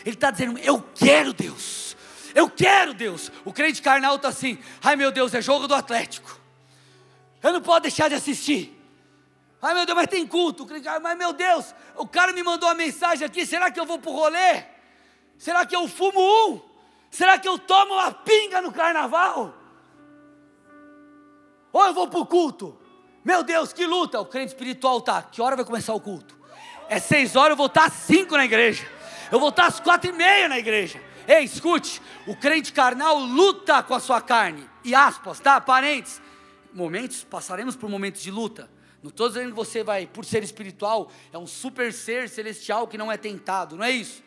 ele 0.05 0.15
está 0.15 0.31
dizendo, 0.31 0.57
eu 0.59 0.81
quero 0.95 1.31
Deus, 1.31 1.95
eu 2.33 2.49
quero 2.49 2.93
Deus. 2.93 3.31
O 3.45 3.53
crente 3.53 3.81
carnal 3.81 4.15
está 4.15 4.29
assim, 4.29 4.57
ai 4.81 4.95
meu 4.95 5.11
Deus, 5.11 5.33
é 5.33 5.41
jogo 5.41 5.67
do 5.67 5.75
Atlético, 5.75 6.39
eu 7.43 7.53
não 7.53 7.61
posso 7.61 7.81
deixar 7.81 8.09
de 8.09 8.15
assistir. 8.15 8.77
Ai 9.61 9.75
meu 9.75 9.85
Deus, 9.85 9.95
mas 9.95 10.07
tem 10.07 10.25
culto. 10.25 10.67
Mas 11.01 11.17
meu 11.17 11.33
Deus, 11.33 11.75
o 11.95 12.07
cara 12.07 12.33
me 12.33 12.41
mandou 12.41 12.67
uma 12.67 12.73
mensagem 12.73 13.25
aqui. 13.25 13.45
Será 13.45 13.69
que 13.69 13.79
eu 13.79 13.85
vou 13.85 13.99
para 13.99 14.09
o 14.09 14.15
rolê? 14.15 14.63
Será 15.37 15.65
que 15.65 15.75
eu 15.75 15.87
fumo 15.87 16.19
um? 16.19 16.61
Será 17.11 17.37
que 17.37 17.47
eu 17.47 17.59
tomo 17.59 17.93
uma 17.93 18.11
pinga 18.11 18.61
no 18.61 18.71
carnaval? 18.71 19.55
Ou 21.71 21.85
eu 21.85 21.93
vou 21.93 22.07
para 22.07 22.19
o 22.19 22.25
culto? 22.25 22.80
Meu 23.23 23.43
Deus, 23.43 23.71
que 23.71 23.85
luta! 23.85 24.19
O 24.19 24.25
crente 24.25 24.47
espiritual 24.47 24.99
tá. 24.99 25.21
Que 25.21 25.41
hora 25.41 25.55
vai 25.55 25.63
começar 25.63 25.93
o 25.93 25.99
culto? 25.99 26.35
É 26.89 26.99
seis 26.99 27.35
horas, 27.35 27.51
eu 27.51 27.57
vou 27.57 27.67
estar 27.67 27.85
às 27.85 27.93
cinco 27.93 28.35
na 28.35 28.45
igreja. 28.45 28.85
Eu 29.31 29.39
vou 29.39 29.49
estar 29.49 29.67
às 29.67 29.79
quatro 29.79 30.09
e 30.09 30.13
meia 30.13 30.49
na 30.49 30.57
igreja. 30.57 31.01
Ei, 31.27 31.43
escute, 31.43 32.01
o 32.25 32.35
crente 32.35 32.73
carnal 32.73 33.19
luta 33.19 33.83
com 33.83 33.93
a 33.93 33.99
sua 33.99 34.19
carne. 34.19 34.67
E 34.83 34.95
aspas, 34.95 35.39
tá? 35.39 35.61
Parentes. 35.61 36.19
Momentos, 36.73 37.23
passaremos 37.23 37.75
por 37.75 37.89
momentos 37.89 38.23
de 38.23 38.31
luta. 38.31 38.69
Não 39.03 39.09
estou 39.09 39.27
dizendo 39.27 39.49
que 39.49 39.55
você 39.55 39.83
vai, 39.83 40.07
por 40.07 40.25
ser 40.25 40.43
espiritual, 40.43 41.11
é 41.31 41.37
um 41.37 41.47
super 41.47 41.93
ser 41.93 42.27
celestial 42.27 42.87
que 42.87 42.97
não 42.97 43.11
é 43.11 43.17
tentado, 43.17 43.77
não 43.77 43.83
é 43.83 43.91
isso. 43.91 44.23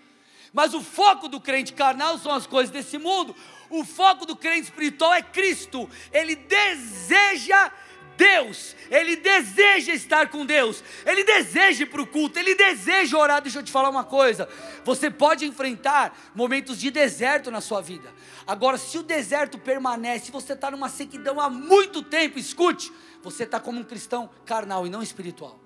Mas 0.52 0.72
o 0.72 0.80
foco 0.80 1.28
do 1.28 1.40
crente 1.40 1.72
carnal 1.72 2.16
são 2.16 2.32
as 2.32 2.46
coisas 2.46 2.70
desse 2.70 2.96
mundo. 2.96 3.34
O 3.68 3.84
foco 3.84 4.24
do 4.24 4.36
crente 4.36 4.62
espiritual 4.62 5.12
é 5.12 5.20
Cristo. 5.20 5.90
Ele 6.12 6.36
deseja 6.36 7.72
Deus, 8.16 8.76
ele 8.90 9.16
deseja 9.16 9.92
estar 9.92 10.28
com 10.28 10.46
Deus, 10.46 10.82
ele 11.04 11.24
deseja 11.24 11.82
ir 11.82 11.86
para 11.86 12.02
o 12.02 12.06
culto, 12.06 12.38
ele 12.38 12.54
deseja 12.54 13.18
orar. 13.18 13.42
Deixa 13.42 13.58
eu 13.58 13.62
te 13.62 13.72
falar 13.72 13.90
uma 13.90 14.04
coisa: 14.04 14.48
você 14.84 15.10
pode 15.10 15.44
enfrentar 15.44 16.16
momentos 16.34 16.78
de 16.78 16.90
deserto 16.90 17.50
na 17.50 17.60
sua 17.60 17.80
vida. 17.80 18.12
Agora, 18.46 18.76
se 18.76 18.98
o 18.98 19.02
deserto 19.02 19.58
permanece, 19.58 20.30
você 20.30 20.52
está 20.52 20.70
numa 20.70 20.88
sequidão 20.88 21.40
há 21.40 21.48
muito 21.48 22.02
tempo, 22.02 22.38
escute, 22.38 22.92
você 23.22 23.44
está 23.44 23.58
como 23.58 23.80
um 23.80 23.84
cristão 23.84 24.30
carnal 24.44 24.86
e 24.86 24.90
não 24.90 25.02
espiritual. 25.02 25.58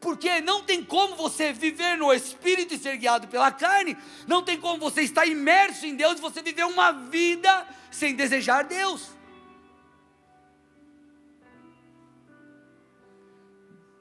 Porque 0.00 0.40
não 0.40 0.62
tem 0.62 0.84
como 0.84 1.16
você 1.16 1.52
viver 1.52 1.96
no 1.96 2.12
espírito 2.12 2.74
e 2.74 2.78
ser 2.78 2.96
guiado 2.98 3.28
pela 3.28 3.50
carne, 3.50 3.96
não 4.26 4.42
tem 4.42 4.60
como 4.60 4.78
você 4.78 5.02
estar 5.02 5.26
imerso 5.26 5.86
em 5.86 5.94
Deus 5.94 6.18
e 6.18 6.20
você 6.20 6.42
viver 6.42 6.64
uma 6.64 6.92
vida 6.92 7.66
sem 7.90 8.14
desejar 8.14 8.64
Deus. 8.64 9.15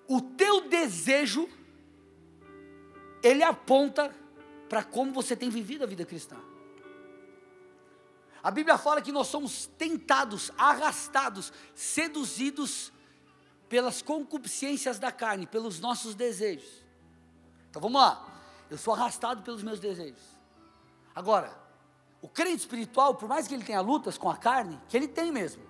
O 0.07 0.21
teu 0.21 0.67
desejo, 0.67 1.49
ele 3.23 3.43
aponta 3.43 4.13
para 4.69 4.83
como 4.83 5.11
você 5.11 5.35
tem 5.35 5.49
vivido 5.49 5.83
a 5.83 5.87
vida 5.87 6.05
cristã. 6.05 6.37
A 8.43 8.51
Bíblia 8.51 8.77
fala 8.77 9.01
que 9.01 9.11
nós 9.11 9.27
somos 9.27 9.65
tentados, 9.77 10.51
arrastados, 10.55 11.51
seduzidos 11.73 12.93
pelas 13.67 14.03
concupiscências 14.03 14.99
da 14.99 15.11
carne, 15.11 15.47
pelos 15.47 15.79
nossos 15.79 16.13
desejos. 16.13 16.83
Então 17.69 17.81
vamos 17.81 17.99
lá. 17.99 18.23
Eu 18.69 18.77
sou 18.77 18.93
arrastado 18.93 19.41
pelos 19.41 19.63
meus 19.63 19.79
desejos. 19.79 20.21
Agora, 21.15 21.57
o 22.21 22.27
crente 22.27 22.57
espiritual, 22.57 23.15
por 23.15 23.27
mais 23.27 23.47
que 23.47 23.53
ele 23.53 23.63
tenha 23.63 23.81
lutas 23.81 24.17
com 24.17 24.29
a 24.29 24.37
carne, 24.37 24.79
que 24.89 24.95
ele 24.95 25.07
tem 25.07 25.31
mesmo, 25.31 25.63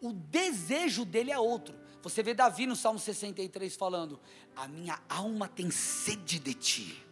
o 0.00 0.12
desejo 0.12 1.04
dele 1.04 1.32
é 1.32 1.38
outro. 1.38 1.74
Você 2.04 2.22
vê 2.22 2.34
Davi 2.34 2.66
no 2.66 2.76
Salmo 2.76 2.98
63 2.98 3.74
falando: 3.74 4.20
A 4.54 4.68
minha 4.68 5.00
alma 5.08 5.48
tem 5.48 5.70
sede 5.70 6.38
de 6.38 6.52
ti. 6.52 7.02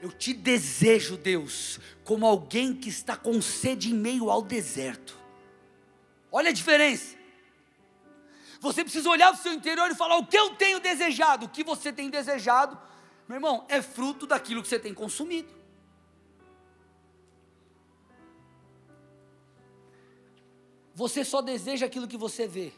Eu 0.00 0.12
te 0.12 0.32
desejo, 0.32 1.16
Deus, 1.16 1.80
como 2.04 2.24
alguém 2.24 2.72
que 2.72 2.88
está 2.88 3.16
com 3.16 3.42
sede 3.42 3.90
em 3.90 3.94
meio 3.94 4.30
ao 4.30 4.40
deserto. 4.40 5.18
Olha 6.30 6.50
a 6.50 6.52
diferença. 6.52 7.16
Você 8.60 8.84
precisa 8.84 9.10
olhar 9.10 9.32
para 9.32 9.40
o 9.40 9.42
seu 9.42 9.52
interior 9.52 9.90
e 9.90 9.96
falar: 9.96 10.16
o 10.16 10.26
que 10.26 10.38
eu 10.38 10.54
tenho 10.54 10.78
desejado, 10.78 11.46
o 11.46 11.48
que 11.48 11.64
você 11.64 11.92
tem 11.92 12.08
desejado, 12.08 12.78
meu 13.26 13.38
irmão, 13.38 13.66
é 13.68 13.82
fruto 13.82 14.28
daquilo 14.28 14.62
que 14.62 14.68
você 14.68 14.78
tem 14.78 14.94
consumido. 14.94 15.52
Você 20.94 21.24
só 21.24 21.42
deseja 21.42 21.86
aquilo 21.86 22.06
que 22.06 22.16
você 22.16 22.46
vê. 22.46 22.72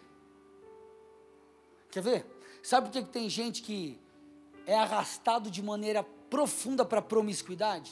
Quer 1.90 2.02
ver? 2.02 2.26
Sabe 2.62 2.88
por 2.88 2.92
que 2.92 3.02
tem 3.10 3.28
gente 3.28 3.62
que 3.62 4.00
é 4.66 4.78
arrastado 4.78 5.50
de 5.50 5.62
maneira 5.62 6.02
profunda 6.02 6.84
para 6.84 7.02
promiscuidade, 7.02 7.90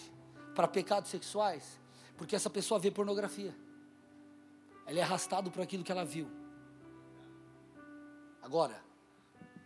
para 0.54 0.68
pecados 0.68 1.10
sexuais? 1.10 1.80
Porque 2.16 2.36
essa 2.36 2.48
pessoa 2.48 2.78
vê 2.78 2.90
pornografia. 2.90 3.54
Ela 4.86 5.00
é 5.00 5.02
arrastado 5.02 5.50
por 5.50 5.62
aquilo 5.62 5.82
que 5.82 5.92
ela 5.92 6.04
viu. 6.04 6.30
Agora, 8.42 8.82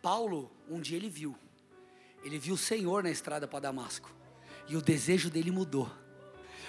Paulo, 0.00 0.50
um 0.68 0.80
dia 0.80 0.96
ele 0.96 1.10
viu. 1.10 1.36
Ele 2.24 2.38
viu 2.38 2.54
o 2.54 2.58
Senhor 2.58 3.02
na 3.02 3.10
estrada 3.10 3.46
para 3.46 3.60
Damasco. 3.60 4.10
E 4.68 4.76
o 4.76 4.82
desejo 4.82 5.30
dele 5.30 5.50
mudou. 5.50 5.90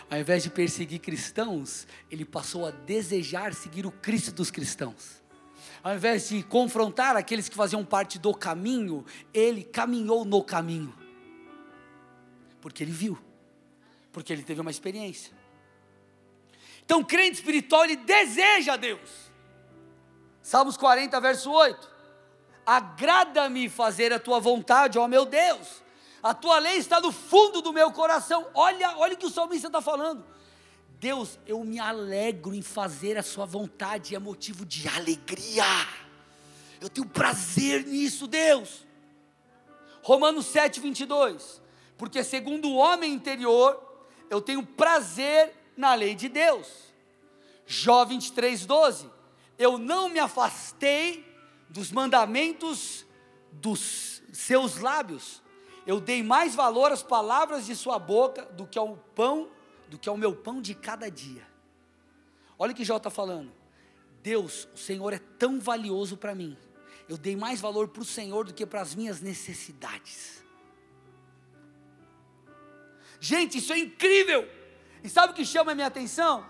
Ao 0.10 0.18
invés 0.18 0.44
de 0.44 0.50
perseguir 0.50 1.00
cristãos, 1.00 1.88
ele 2.12 2.26
passou 2.26 2.66
a 2.66 2.72
desejar 2.72 3.54
seguir 3.54 3.86
o 3.86 3.92
Cristo 3.92 4.32
dos 4.32 4.52
cristãos 4.52 5.23
ao 5.84 5.94
invés 5.94 6.30
de 6.30 6.42
confrontar 6.42 7.18
aqueles 7.18 7.50
que 7.50 7.56
faziam 7.56 7.84
parte 7.84 8.18
do 8.18 8.34
caminho, 8.34 9.06
ele 9.34 9.64
caminhou 9.64 10.24
no 10.24 10.42
caminho. 10.42 10.94
Porque 12.62 12.82
ele 12.82 12.92
viu, 12.94 13.20
porque 14.12 14.32
ele 14.32 14.44
teve 14.44 14.62
uma 14.62 14.72
experiência. 14.72 15.34
Então, 16.86 17.02
o 17.02 17.06
crente 17.06 17.36
espiritual, 17.36 17.84
ele 17.84 17.98
deseja 17.98 18.78
Deus. 18.78 19.32
Salmos 20.42 20.78
40, 20.78 21.20
verso 21.20 21.52
8: 21.52 21.92
Agrada-me 22.66 23.68
fazer 23.68 24.14
a 24.14 24.20
tua 24.20 24.40
vontade, 24.40 24.98
ó 24.98 25.06
meu 25.06 25.26
Deus, 25.26 25.84
a 26.22 26.34
tua 26.34 26.60
lei 26.60 26.78
está 26.78 27.02
no 27.02 27.12
fundo 27.12 27.62
do 27.62 27.74
meu 27.74 27.92
coração. 27.92 28.48
Olha, 28.54 28.98
olha 28.98 29.16
o 29.16 29.18
que 29.18 29.26
o 29.26 29.30
salmista 29.30 29.68
está 29.68 29.82
falando. 29.82 30.26
Deus, 31.04 31.38
eu 31.46 31.62
me 31.66 31.80
alegro 31.80 32.56
em 32.56 32.62
fazer 32.62 33.18
a 33.18 33.22
Sua 33.22 33.46
vontade, 33.46 34.16
é 34.16 34.20
motivo 34.20 34.66
de 34.66 34.88
alegria. 34.88 35.66
Eu 36.80 36.88
tenho 36.88 37.06
prazer 37.06 37.86
nisso, 37.86 38.26
Deus. 38.26 38.88
Romanos 40.02 40.46
7, 40.46 40.80
22. 40.80 41.62
Porque 41.98 42.24
segundo 42.24 42.70
o 42.70 42.76
homem 42.76 43.12
interior, 43.12 43.78
eu 44.30 44.40
tenho 44.40 44.66
prazer 44.66 45.54
na 45.76 45.94
lei 45.94 46.16
de 46.16 46.30
Deus. 46.30 46.70
Jó 47.68 48.06
23, 48.06 48.66
12. 48.66 49.12
Eu 49.58 49.78
não 49.78 50.08
me 50.08 50.20
afastei 50.20 51.30
dos 51.68 51.92
mandamentos 51.92 53.06
dos 53.52 54.24
seus 54.32 54.78
lábios. 54.78 55.44
Eu 55.86 56.00
dei 56.00 56.24
mais 56.24 56.56
valor 56.56 56.94
às 56.94 57.04
palavras 57.04 57.66
de 57.66 57.76
sua 57.76 58.00
boca 58.00 58.46
do 58.54 58.66
que 58.66 58.80
ao 58.80 58.96
pão 59.14 59.50
do 59.94 60.00
que 60.00 60.10
ao 60.10 60.18
meu 60.18 60.36
pão 60.36 60.60
de 60.60 60.74
cada 60.74 61.08
dia. 61.08 61.48
Olha 62.58 62.72
o 62.72 62.76
que 62.76 62.84
Jó 62.84 62.98
está 62.98 63.12
falando. 63.12 63.54
Deus, 64.24 64.68
o 64.74 64.78
Senhor 64.78 65.14
é 65.14 65.20
tão 65.20 65.60
valioso 65.60 66.18
para 66.18 66.34
mim. 66.34 66.58
Eu 67.08 67.16
dei 67.16 67.36
mais 67.36 67.62
valor 67.62 67.90
para 67.90 68.02
o 68.02 68.06
Senhor 68.06 68.44
do 68.44 68.56
que 68.56 68.66
para 68.66 68.82
as 68.82 68.96
minhas 68.96 69.22
necessidades. 69.22 70.44
Gente, 73.20 73.60
isso 73.60 73.72
é 73.72 73.78
incrível. 73.78 74.50
E 75.04 75.10
sabe 75.10 75.32
o 75.32 75.36
que 75.36 75.46
chama 75.46 75.74
a 75.74 75.76
minha 75.76 75.86
atenção? 75.86 76.44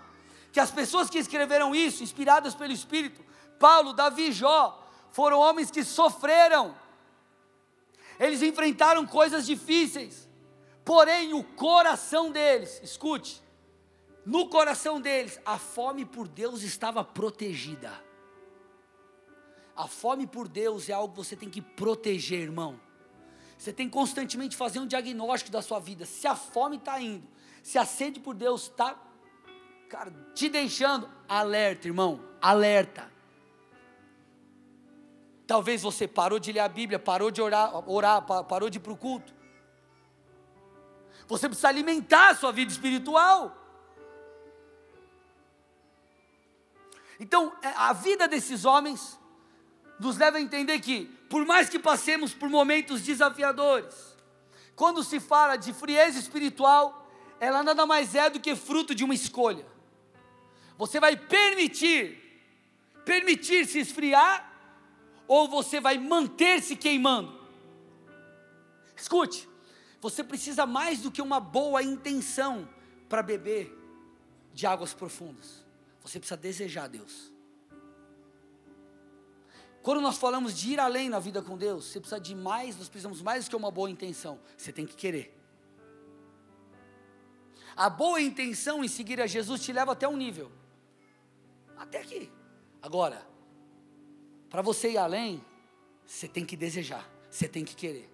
Que 0.50 0.58
as 0.58 0.70
pessoas 0.70 1.10
que 1.10 1.18
escreveram 1.18 1.74
isso, 1.74 2.02
inspiradas 2.02 2.54
pelo 2.54 2.72
Espírito, 2.72 3.22
Paulo, 3.58 3.92
Davi, 3.92 4.32
Jó, 4.32 4.88
foram 5.12 5.38
homens 5.38 5.70
que 5.70 5.84
sofreram. 5.84 6.74
Eles 8.18 8.40
enfrentaram 8.40 9.04
coisas 9.04 9.44
difíceis. 9.44 10.23
Porém, 10.84 11.32
o 11.32 11.42
coração 11.42 12.30
deles, 12.30 12.80
escute, 12.82 13.42
no 14.24 14.48
coração 14.48 15.00
deles, 15.00 15.40
a 15.44 15.58
fome 15.58 16.04
por 16.04 16.28
Deus 16.28 16.62
estava 16.62 17.02
protegida. 17.02 17.92
A 19.76 19.88
fome 19.88 20.26
por 20.26 20.46
Deus 20.46 20.88
é 20.88 20.92
algo 20.92 21.14
que 21.14 21.24
você 21.24 21.34
tem 21.34 21.50
que 21.50 21.60
proteger, 21.60 22.40
irmão. 22.40 22.80
Você 23.58 23.72
tem 23.72 23.86
que 23.86 23.92
constantemente 23.92 24.56
fazer 24.56 24.78
um 24.78 24.86
diagnóstico 24.86 25.50
da 25.50 25.62
sua 25.62 25.78
vida. 25.78 26.06
Se 26.06 26.26
a 26.26 26.34
fome 26.34 26.76
está 26.76 27.00
indo, 27.00 27.26
se 27.62 27.78
a 27.78 27.84
sede 27.84 28.20
por 28.20 28.34
Deus 28.34 28.64
está, 28.64 28.96
cara, 29.88 30.12
te 30.34 30.48
deixando, 30.48 31.10
alerta, 31.28 31.88
irmão, 31.88 32.20
alerta. 32.40 33.10
Talvez 35.46 35.82
você 35.82 36.06
parou 36.06 36.38
de 36.38 36.52
ler 36.52 36.60
a 36.60 36.68
Bíblia, 36.68 36.98
parou 36.98 37.30
de 37.30 37.42
orar, 37.42 37.88
orar 37.90 38.22
parou 38.22 38.70
de 38.70 38.78
ir 38.78 38.80
para 38.80 38.92
o 38.92 38.96
culto. 38.96 39.34
Você 41.26 41.48
precisa 41.48 41.68
alimentar 41.68 42.30
a 42.30 42.34
sua 42.34 42.52
vida 42.52 42.70
espiritual. 42.70 43.56
Então, 47.18 47.52
é, 47.62 47.68
a 47.68 47.92
vida 47.92 48.28
desses 48.28 48.64
homens 48.64 49.18
nos 49.98 50.18
leva 50.18 50.38
a 50.38 50.40
entender 50.40 50.80
que, 50.80 51.06
por 51.30 51.46
mais 51.46 51.68
que 51.68 51.78
passemos 51.78 52.34
por 52.34 52.48
momentos 52.48 53.02
desafiadores, 53.02 54.14
quando 54.74 55.04
se 55.04 55.20
fala 55.20 55.56
de 55.56 55.72
frieza 55.72 56.18
espiritual, 56.18 57.08
ela 57.38 57.62
nada 57.62 57.86
mais 57.86 58.14
é 58.14 58.28
do 58.28 58.40
que 58.40 58.56
fruto 58.56 58.94
de 58.94 59.04
uma 59.04 59.14
escolha. 59.14 59.64
Você 60.76 60.98
vai 60.98 61.16
permitir, 61.16 62.20
permitir 63.04 63.66
se 63.66 63.78
esfriar, 63.78 64.52
ou 65.26 65.48
você 65.48 65.80
vai 65.80 65.96
manter-se 65.96 66.76
queimando. 66.76 67.40
Escute, 68.96 69.48
você 70.04 70.22
precisa 70.22 70.66
mais 70.66 71.00
do 71.00 71.10
que 71.10 71.22
uma 71.22 71.40
boa 71.40 71.82
intenção 71.82 72.68
para 73.08 73.22
beber 73.22 73.74
de 74.52 74.66
águas 74.66 74.92
profundas. 74.92 75.64
Você 76.02 76.18
precisa 76.18 76.36
desejar 76.36 76.90
Deus. 76.90 77.32
Quando 79.82 80.02
nós 80.02 80.18
falamos 80.18 80.54
de 80.54 80.74
ir 80.74 80.78
além 80.78 81.08
na 81.08 81.18
vida 81.18 81.40
com 81.40 81.56
Deus, 81.56 81.86
você 81.86 82.00
precisa 82.00 82.20
de 82.20 82.34
mais, 82.34 82.76
nós 82.76 82.86
precisamos 82.86 83.22
mais 83.22 83.46
do 83.46 83.48
que 83.48 83.56
uma 83.56 83.70
boa 83.70 83.88
intenção. 83.88 84.38
Você 84.58 84.70
tem 84.74 84.84
que 84.84 84.94
querer. 84.94 85.34
A 87.74 87.88
boa 87.88 88.20
intenção 88.20 88.84
em 88.84 88.88
seguir 88.88 89.22
a 89.22 89.26
Jesus 89.26 89.62
te 89.62 89.72
leva 89.72 89.92
até 89.92 90.06
um 90.06 90.18
nível. 90.18 90.52
Até 91.78 92.02
aqui. 92.02 92.30
Agora, 92.82 93.26
para 94.50 94.60
você 94.60 94.90
ir 94.90 94.98
além, 94.98 95.42
você 96.04 96.28
tem 96.28 96.44
que 96.44 96.58
desejar, 96.58 97.10
você 97.30 97.48
tem 97.48 97.64
que 97.64 97.74
querer. 97.74 98.13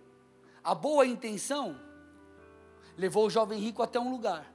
A 0.63 0.75
boa 0.75 1.07
intenção 1.07 1.81
levou 2.97 3.27
o 3.27 3.31
jovem 3.31 3.59
rico 3.59 3.83
até 3.83 3.99
um 3.99 4.11
lugar. 4.11 4.51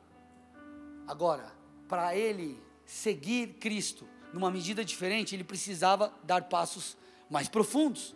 Agora, 1.08 1.52
para 1.88 2.16
ele 2.16 2.62
seguir 2.86 3.56
Cristo 3.60 4.08
numa 4.32 4.52
medida 4.52 4.84
diferente, 4.84 5.36
ele 5.36 5.44
precisava 5.44 6.14
dar 6.24 6.44
passos 6.44 6.98
mais 7.30 7.48
profundos. 7.48 8.16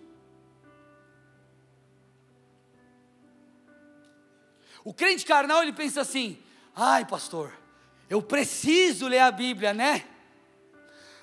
O 4.83 4.93
crente 4.93 5.25
carnal 5.25 5.61
ele 5.61 5.73
pensa 5.73 6.01
assim: 6.01 6.41
ai, 6.75 7.05
pastor, 7.05 7.53
eu 8.09 8.21
preciso 8.21 9.07
ler 9.07 9.19
a 9.19 9.31
Bíblia, 9.31 9.73
né? 9.73 10.05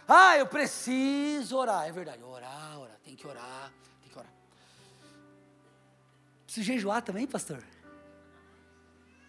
Ah, 0.07 0.37
eu 0.37 0.47
preciso 0.47 1.57
orar. 1.57 1.87
É 1.87 1.93
verdade, 1.93 2.23
orar, 2.23 2.79
orar, 2.79 2.99
tem 3.05 3.17
que 3.17 3.27
orar. 3.27 3.73
Preciso 6.57 6.73
jejuar 6.73 7.03
também, 7.03 7.27
pastor? 7.27 7.63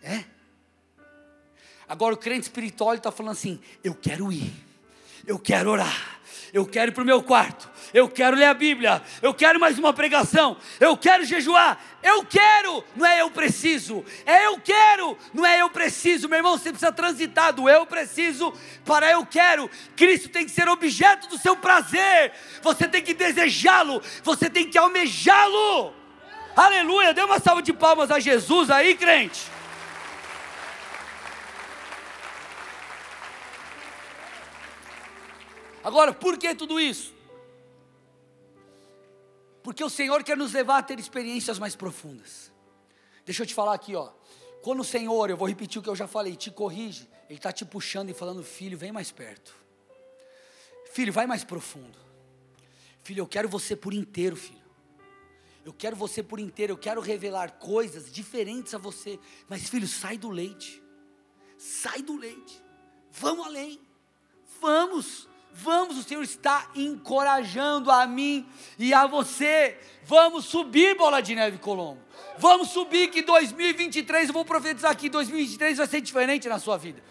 É? 0.01 0.23
Agora 1.86 2.13
o 2.13 2.17
crente 2.17 2.43
espiritual 2.43 2.93
está 2.93 3.11
falando 3.11 3.34
assim: 3.34 3.59
eu 3.84 3.93
quero 3.93 4.32
ir, 4.32 4.53
eu 5.25 5.38
quero 5.38 5.69
orar 5.69 6.17
eu 6.53 6.65
quero 6.65 6.91
ir 6.91 6.93
para 6.93 7.03
o 7.03 7.05
meu 7.05 7.21
quarto, 7.21 7.69
eu 7.93 8.09
quero 8.09 8.36
ler 8.36 8.45
a 8.45 8.53
Bíblia, 8.53 9.01
eu 9.21 9.34
quero 9.34 9.59
mais 9.59 9.78
uma 9.78 9.93
pregação, 9.93 10.57
eu 10.80 10.95
quero 10.97 11.25
jejuar, 11.25 11.80
eu 12.01 12.23
quero, 12.25 12.84
não 12.95 13.05
é 13.05 13.21
eu 13.21 13.32
preciso, 13.32 14.03
é 14.25 14.45
eu 14.45 14.59
quero, 14.59 15.17
não 15.34 15.45
é 15.45 15.61
eu 15.61 15.69
preciso, 15.69 16.28
meu 16.28 16.38
irmão, 16.38 16.57
você 16.57 16.69
precisa 16.69 16.91
transitar 16.91 17.53
do 17.53 17.69
eu 17.69 17.86
preciso 17.86 18.53
para 18.86 19.11
eu 19.11 19.25
quero, 19.25 19.69
Cristo 19.95 20.30
tem 20.30 20.45
que 20.45 20.51
ser 20.51 20.67
objeto 20.67 21.28
do 21.28 21.38
seu 21.38 21.55
prazer, 21.55 22.34
você 22.61 22.88
tem 22.88 23.01
que 23.01 23.13
desejá-lo, 23.13 24.01
você 24.23 24.49
tem 24.49 24.69
que 24.69 24.78
almejá-lo, 24.78 25.93
aleluia, 26.66 27.14
dê 27.14 27.22
uma 27.22 27.39
salva 27.39 27.62
de 27.62 27.72
palmas 27.72 28.10
a 28.12 28.20
Jesus 28.20 28.70
aí, 28.70 28.95
crente. 28.95 29.49
Agora, 35.84 36.12
por 36.12 36.38
que 36.38 36.53
tudo 36.53 36.80
isso? 36.80 37.16
Porque 39.64 39.84
o 39.84 39.89
Senhor 39.89 40.24
quer 40.24 40.36
nos 40.36 40.51
levar 40.53 40.80
a 40.80 40.84
ter 40.84 40.99
experiências 40.99 41.60
mais 41.60 41.76
profundas. 41.76 42.51
Deixa 43.26 43.43
eu 43.43 43.47
te 43.47 43.53
falar 43.53 43.74
aqui, 43.74 43.95
ó. 43.95 44.10
Quando 44.62 44.82
o 44.82 44.84
Senhor, 44.84 45.30
eu 45.30 45.38
vou 45.38 45.47
repetir 45.47 45.80
o 45.80 45.84
que 45.84 45.89
eu 45.89 45.95
já 45.95 46.08
falei, 46.08 46.36
te 46.36 46.51
corrige, 46.51 47.08
Ele 47.30 47.38
está 47.38 47.51
te 47.51 47.64
puxando 47.64 48.10
e 48.10 48.14
falando, 48.14 48.43
filho, 48.43 48.78
vem 48.78 48.91
mais 48.91 49.12
perto. 49.12 49.55
Filho, 50.91 51.14
vai 51.14 51.26
mais 51.26 51.43
profundo. 51.43 51.97
Filho, 53.03 53.22
eu 53.22 53.28
quero 53.28 53.47
você 53.47 53.76
por 53.76 53.93
inteiro, 53.93 54.36
filho. 54.36 54.57
Eu 55.68 55.74
quero 55.74 55.97
você 55.97 56.24
por 56.24 56.39
inteiro, 56.39 56.72
eu 56.72 56.78
quero 56.78 57.01
revelar 57.01 57.51
coisas 57.59 58.09
diferentes 58.09 58.74
a 58.74 58.78
você. 58.78 59.20
Mas, 59.49 59.68
filho, 59.68 59.86
sai 59.86 60.18
do 60.18 60.30
leite. 60.30 60.82
Sai 61.57 62.01
do 62.01 62.15
leite. 62.15 62.63
Vamos 63.11 63.45
além. 63.45 63.78
Vamos. 64.61 65.28
Vamos, 65.51 65.97
o 65.97 66.03
Senhor 66.03 66.24
está 66.24 66.72
encorajando 66.74 67.91
a 67.91 68.07
mim 68.07 68.47
e 68.80 68.93
a 68.93 69.07
você. 69.07 69.78
Vamos 70.05 70.45
subir, 70.45 70.95
bola 70.95 71.20
de 71.20 71.36
neve 71.36 71.57
Colombo. 71.57 71.99
Vamos 72.38 72.70
subir 72.70 73.09
que 73.09 73.22
2023, 73.22 74.30
eu 74.30 74.34
vou 74.34 74.45
profetizar 74.45 74.91
aqui, 74.91 75.09
2023 75.09 75.80
vai 75.80 75.88
ser 75.88 75.99
diferente 75.99 76.47
na 76.47 76.59
sua 76.59 76.78
vida. 76.78 77.03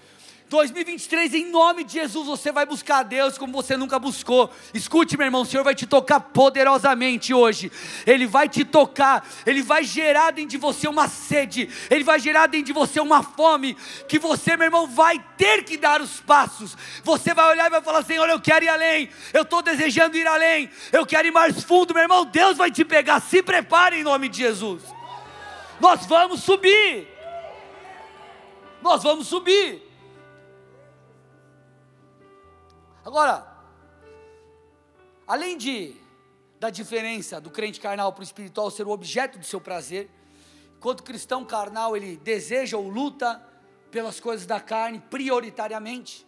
2023, 0.49 1.35
em 1.35 1.51
nome 1.51 1.83
de 1.83 1.95
Jesus, 1.95 2.29
você 2.29 2.53
vai 2.53 2.65
buscar 2.65 2.99
a 2.99 3.03
Deus 3.03 3.37
como 3.37 3.53
você 3.53 3.77
nunca 3.77 3.99
buscou. 3.99 4.49
Escute, 4.73 5.17
meu 5.17 5.27
irmão, 5.27 5.43
o 5.43 5.47
Senhor 5.47 5.65
vai 5.65 5.75
te 5.75 5.87
tocar 5.87 6.21
poderosamente 6.21 7.35
hoje. 7.35 7.71
Ele 8.07 8.29
vai 8.29 8.49
te 8.49 8.65
tocar, 8.65 9.27
ele 9.45 9.61
vai 9.61 9.83
gerar 9.83 10.31
dentro 10.31 10.51
de 10.51 10.57
você 10.57 10.87
uma 10.87 11.09
sede, 11.09 11.69
ele 11.91 12.05
vai 12.05 12.21
gerar 12.21 12.47
dentro 12.47 12.67
de 12.67 12.73
você 12.73 13.01
uma 13.01 13.25
fome, 13.25 13.77
que 14.09 14.21
você, 14.21 14.57
meu 14.57 14.67
irmão, 14.67 14.87
vai 14.87 15.19
ter 15.37 15.65
que 15.65 15.77
dar 15.77 16.01
os 16.01 16.21
passos. 16.21 16.77
Você 17.03 17.35
vai 17.35 17.51
olhar 17.51 17.67
e 17.67 17.71
vai 17.71 17.83
falar: 17.83 18.05
Senhor, 18.05 18.29
eu 18.29 18.41
quero 18.41 18.65
ir 18.65 18.69
além, 18.69 19.11
eu 19.33 19.43
estou 19.43 19.61
desejando 19.63 20.17
ir 20.17 20.29
além, 20.29 20.71
eu 20.93 21.05
quero 21.05 21.27
ir 21.27 21.33
mais 21.33 21.65
fundo, 21.65 21.93
meu 21.93 22.05
irmão. 22.05 22.25
Deus 22.25 22.57
vai 22.57 22.71
te 22.71 22.85
pegar, 22.85 23.21
se 23.21 23.43
prepare 23.43 23.99
em 23.99 24.05
nome 24.05 24.29
de 24.29 24.39
Jesus. 24.39 24.83
Nós 25.81 26.07
vamos 26.07 26.45
subir, 26.45 27.09
nós 28.81 29.03
vamos 29.03 29.27
subir. 29.27 29.86
Agora, 33.07 33.47
além 35.29 35.57
de 35.57 35.95
da 36.59 36.71
diferença 36.71 37.41
do 37.41 37.51
crente 37.51 37.79
carnal 37.79 38.13
para 38.13 38.23
o 38.23 38.25
espiritual 38.25 38.69
ser 38.69 38.85
o 38.85 38.91
objeto 38.91 39.39
do 39.39 39.45
seu 39.45 39.61
prazer, 39.61 40.11
enquanto 40.77 41.05
cristão 41.05 41.45
carnal 41.45 41.97
ele 41.97 42.17
deseja 42.17 42.77
ou 42.77 42.89
luta 42.89 43.41
pelas 43.93 44.19
coisas 44.19 44.45
da 44.45 44.59
carne 44.59 44.99
prioritariamente, 44.99 46.27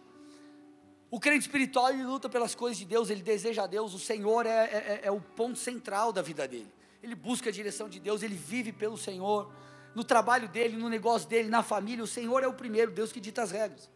o 1.11 1.19
crente 1.19 1.41
espiritual 1.41 1.89
ele 1.89 2.05
luta 2.05 2.29
pelas 2.29 2.55
coisas 2.55 2.77
de 2.77 2.85
Deus, 2.85 3.09
ele 3.09 3.23
deseja 3.23 3.63
a 3.63 3.67
Deus, 3.67 3.93
o 3.93 3.99
Senhor 3.99 4.45
é, 4.45 4.49
é, 4.49 4.77
é, 4.77 4.99
é 5.03 5.11
o 5.11 5.19
ponto 5.19 5.59
central 5.59 6.13
da 6.13 6.21
vida 6.21 6.47
dele. 6.47 6.71
Ele 7.03 7.13
busca 7.13 7.49
a 7.49 7.51
direção 7.51 7.89
de 7.89 7.99
Deus, 7.99 8.23
ele 8.23 8.35
vive 8.35 8.71
pelo 8.71 8.97
Senhor, 8.97 9.51
no 9.93 10.05
trabalho 10.05 10.47
dele, 10.47 10.77
no 10.77 10.87
negócio 10.87 11.27
dele, 11.27 11.49
na 11.49 11.61
família, 11.61 12.05
o 12.05 12.07
Senhor 12.07 12.41
é 12.41 12.47
o 12.47 12.53
primeiro, 12.53 12.89
Deus 12.89 13.11
que 13.11 13.19
dita 13.19 13.41
as 13.41 13.51
regras. 13.51 13.89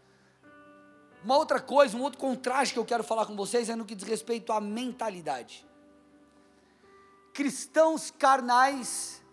Uma 1.23 1.37
outra 1.37 1.59
coisa, 1.59 1.95
um 1.95 2.01
outro 2.01 2.19
contraste 2.19 2.73
que 2.73 2.79
eu 2.79 2.85
quero 2.85 3.03
falar 3.03 3.25
com 3.25 3.35
vocês 3.35 3.69
é 3.69 3.75
no 3.75 3.85
que 3.85 3.95
diz 3.95 4.07
respeito 4.07 4.51
à 4.51 4.59
mentalidade. 4.59 5.65
Cristãos 7.33 8.11
carnais 8.11 9.23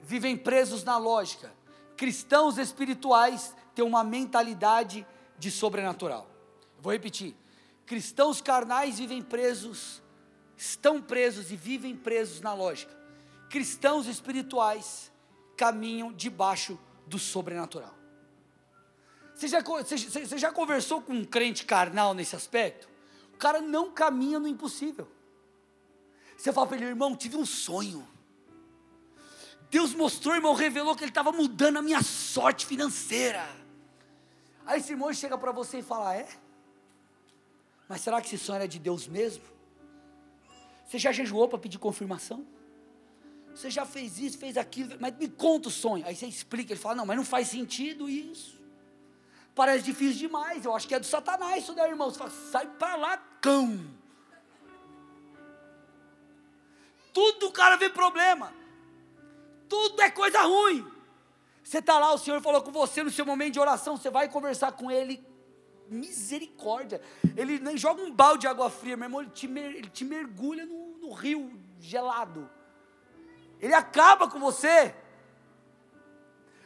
vivem 0.00 0.36
presos 0.36 0.84
na 0.84 0.96
lógica. 0.96 1.52
Cristãos 1.96 2.58
espirituais 2.58 3.54
têm 3.74 3.84
uma 3.84 4.04
mentalidade 4.04 5.06
de 5.36 5.50
sobrenatural. 5.50 6.28
Vou 6.80 6.92
repetir. 6.92 7.36
Cristãos 7.86 8.40
carnais 8.40 8.98
vivem 8.98 9.20
presos, 9.20 10.02
estão 10.56 11.02
presos 11.02 11.50
e 11.50 11.56
vivem 11.56 11.96
presos 11.96 12.40
na 12.40 12.54
lógica. 12.54 12.94
Cristãos 13.50 14.06
espirituais 14.06 15.12
caminham 15.56 16.12
debaixo 16.12 16.78
do 17.06 17.18
sobrenatural. 17.18 18.03
Você 19.34 19.48
já, 19.48 19.60
você, 19.60 20.38
já 20.38 20.52
conversou 20.52 21.02
com 21.02 21.12
um 21.12 21.24
crente 21.24 21.64
carnal 21.64 22.14
nesse 22.14 22.36
aspecto? 22.36 22.88
O 23.32 23.36
cara 23.36 23.60
não 23.60 23.90
caminha 23.90 24.38
no 24.38 24.46
impossível. 24.46 25.08
Você 26.36 26.52
fala 26.52 26.66
para 26.66 26.76
ele, 26.76 26.86
irmão, 26.86 27.16
tive 27.16 27.36
um 27.36 27.44
sonho. 27.44 28.06
Deus 29.70 29.92
mostrou, 29.92 30.36
irmão, 30.36 30.54
revelou 30.54 30.94
que 30.94 31.02
ele 31.02 31.10
estava 31.10 31.32
mudando 31.32 31.78
a 31.78 31.82
minha 31.82 32.00
sorte 32.02 32.64
financeira. 32.64 33.44
Aí 34.64 34.78
esse 34.78 34.92
irmão 34.92 35.12
chega 35.12 35.36
para 35.36 35.50
você 35.50 35.78
e 35.78 35.82
fala: 35.82 36.14
É? 36.14 36.28
Mas 37.88 38.00
será 38.00 38.20
que 38.20 38.28
esse 38.28 38.38
sonho 38.38 38.56
era 38.56 38.68
de 38.68 38.78
Deus 38.78 39.08
mesmo? 39.08 39.44
Você 40.86 40.98
já 40.98 41.10
jejuou 41.10 41.48
para 41.48 41.58
pedir 41.58 41.78
confirmação? 41.78 42.46
Você 43.54 43.70
já 43.70 43.84
fez 43.84 44.18
isso, 44.18 44.38
fez 44.38 44.56
aquilo, 44.56 44.96
mas 45.00 45.16
me 45.16 45.28
conta 45.28 45.68
o 45.68 45.72
sonho. 45.72 46.06
Aí 46.06 46.14
você 46.14 46.26
explica, 46.26 46.72
ele 46.72 46.80
fala: 46.80 46.94
Não, 46.94 47.06
mas 47.06 47.16
não 47.16 47.24
faz 47.24 47.48
sentido 47.48 48.08
isso. 48.08 48.63
Parece 49.54 49.84
difícil 49.84 50.18
demais. 50.18 50.64
Eu 50.64 50.74
acho 50.74 50.88
que 50.88 50.94
é 50.94 50.98
do 50.98 51.06
Satanás 51.06 51.62
isso 51.62 51.74
daí, 51.74 51.90
irmão. 51.90 52.10
Você 52.10 52.18
fala, 52.18 52.30
sai 52.30 52.66
para 52.66 52.96
lá, 52.96 53.16
cão. 53.40 53.80
Tudo 57.12 57.46
o 57.46 57.52
cara 57.52 57.76
vê 57.76 57.88
problema. 57.88 58.52
Tudo 59.68 60.02
é 60.02 60.10
coisa 60.10 60.42
ruim. 60.42 60.84
Você 61.62 61.78
está 61.78 61.98
lá, 61.98 62.12
o 62.12 62.18
Senhor 62.18 62.42
falou 62.42 62.60
com 62.62 62.72
você 62.72 63.02
no 63.02 63.10
seu 63.10 63.24
momento 63.24 63.54
de 63.54 63.60
oração, 63.60 63.96
você 63.96 64.10
vai 64.10 64.28
conversar 64.28 64.72
com 64.72 64.90
Ele. 64.90 65.24
Misericórdia. 65.88 67.00
Ele 67.36 67.58
nem 67.58 67.76
joga 67.76 68.02
um 68.02 68.10
balde 68.10 68.42
de 68.42 68.46
água 68.48 68.68
fria, 68.68 68.96
meu 68.96 69.06
irmão, 69.06 69.20
ele 69.20 69.30
te, 69.30 69.46
ele 69.46 69.90
te 69.90 70.04
mergulha 70.04 70.64
no, 70.66 70.98
no 70.98 71.12
rio 71.12 71.52
gelado. 71.78 72.50
Ele 73.60 73.74
acaba 73.74 74.28
com 74.28 74.40
você. 74.40 74.94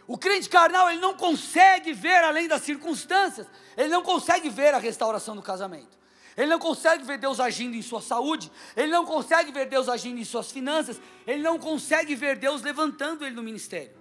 O 0.09 0.17
crente 0.17 0.49
carnal, 0.49 0.89
ele 0.89 1.01
não 1.01 1.15
consegue 1.15 1.93
ver 1.93 2.25
além 2.25 2.49
das 2.49 2.63
circunstâncias, 2.63 3.47
ele 3.77 3.91
não 3.91 4.03
consegue 4.03 4.49
ver 4.49 4.73
a 4.73 4.79
restauração 4.79 5.37
do 5.37 5.43
casamento, 5.43 5.99
ele 6.35 6.47
não 6.47 6.59
consegue 6.59 7.05
ver 7.05 7.19
Deus 7.19 7.39
agindo 7.39 7.77
em 7.77 7.83
sua 7.83 8.01
saúde, 8.01 8.51
ele 8.75 8.91
não 8.91 9.05
consegue 9.05 9.53
ver 9.53 9.67
Deus 9.67 9.87
agindo 9.87 10.19
em 10.19 10.25
suas 10.25 10.51
finanças, 10.51 10.99
ele 11.27 11.43
não 11.43 11.59
consegue 11.59 12.15
ver 12.15 12.39
Deus 12.39 12.63
levantando 12.63 13.23
ele 13.23 13.37
no 13.37 13.43
ministério. 13.43 13.99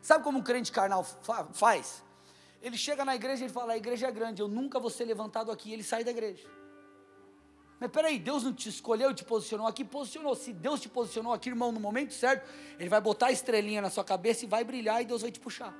Sabe 0.00 0.22
como 0.22 0.38
um 0.38 0.42
crente 0.42 0.70
carnal 0.70 1.02
fa 1.02 1.48
faz? 1.52 2.04
Ele 2.62 2.78
chega 2.78 3.04
na 3.04 3.16
igreja 3.16 3.44
e 3.44 3.48
fala: 3.48 3.72
A 3.72 3.76
igreja 3.76 4.06
é 4.06 4.12
grande, 4.12 4.40
eu 4.40 4.46
nunca 4.46 4.78
vou 4.78 4.88
ser 4.88 5.04
levantado 5.04 5.50
aqui, 5.50 5.72
ele 5.72 5.82
sai 5.82 6.04
da 6.04 6.12
igreja. 6.12 6.48
Mas 7.80 7.90
peraí, 7.90 8.18
Deus 8.18 8.44
não 8.44 8.52
te 8.52 8.68
escolheu 8.68 9.12
te 9.12 9.24
posicionou 9.24 9.66
aqui? 9.66 9.84
Posicionou. 9.84 10.34
Se 10.34 10.52
Deus 10.52 10.80
te 10.80 10.88
posicionou 10.88 11.32
aqui, 11.32 11.48
irmão, 11.48 11.72
no 11.72 11.80
momento 11.80 12.12
certo, 12.12 12.48
Ele 12.78 12.88
vai 12.88 13.00
botar 13.00 13.26
a 13.26 13.32
estrelinha 13.32 13.82
na 13.82 13.90
sua 13.90 14.04
cabeça 14.04 14.44
e 14.44 14.48
vai 14.48 14.64
brilhar 14.64 15.02
e 15.02 15.04
Deus 15.04 15.22
vai 15.22 15.30
te 15.30 15.40
puxar. 15.40 15.74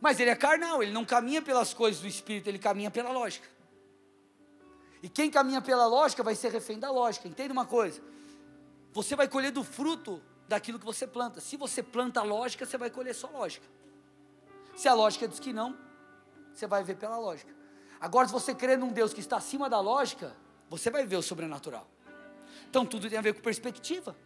Mas 0.00 0.20
ele 0.20 0.30
é 0.30 0.36
carnal, 0.36 0.82
ele 0.82 0.92
não 0.92 1.04
caminha 1.04 1.42
pelas 1.42 1.74
coisas 1.74 2.00
do 2.00 2.06
Espírito, 2.06 2.48
ele 2.48 2.58
caminha 2.58 2.90
pela 2.90 3.10
lógica. 3.10 3.48
E 5.02 5.08
quem 5.08 5.30
caminha 5.30 5.60
pela 5.60 5.86
lógica 5.86 6.22
vai 6.22 6.34
ser 6.34 6.52
refém 6.52 6.78
da 6.78 6.90
lógica. 6.90 7.26
Entenda 7.26 7.52
uma 7.52 7.66
coisa: 7.66 8.00
você 8.92 9.16
vai 9.16 9.28
colher 9.28 9.50
do 9.50 9.64
fruto 9.64 10.22
daquilo 10.46 10.78
que 10.78 10.84
você 10.84 11.06
planta. 11.06 11.40
Se 11.40 11.56
você 11.56 11.82
planta 11.82 12.22
lógica, 12.22 12.64
você 12.64 12.78
vai 12.78 12.90
colher 12.90 13.14
só 13.14 13.28
lógica. 13.28 13.66
Se 14.76 14.88
a 14.88 14.94
lógica 14.94 15.26
diz 15.26 15.40
que 15.40 15.52
não, 15.52 15.76
você 16.52 16.66
vai 16.66 16.82
ver 16.84 16.96
pela 16.96 17.18
lógica. 17.18 17.57
Agora, 18.00 18.26
se 18.26 18.32
você 18.32 18.54
crê 18.54 18.76
num 18.76 18.92
Deus 18.92 19.12
que 19.12 19.20
está 19.20 19.36
acima 19.36 19.68
da 19.68 19.80
lógica, 19.80 20.36
você 20.70 20.90
vai 20.90 21.06
ver 21.06 21.16
o 21.16 21.22
sobrenatural. 21.22 21.86
Então, 22.68 22.84
tudo 22.86 23.08
tem 23.08 23.18
a 23.18 23.22
ver 23.22 23.34
com 23.34 23.40
perspectiva. 23.40 24.16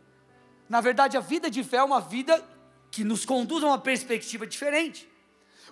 Na 0.68 0.80
verdade, 0.80 1.16
a 1.16 1.20
vida 1.20 1.50
de 1.50 1.62
fé 1.62 1.78
é 1.78 1.82
uma 1.82 2.00
vida 2.00 2.44
que 2.90 3.04
nos 3.04 3.24
conduz 3.24 3.64
a 3.64 3.68
uma 3.68 3.78
perspectiva 3.78 4.46
diferente. 4.46 5.08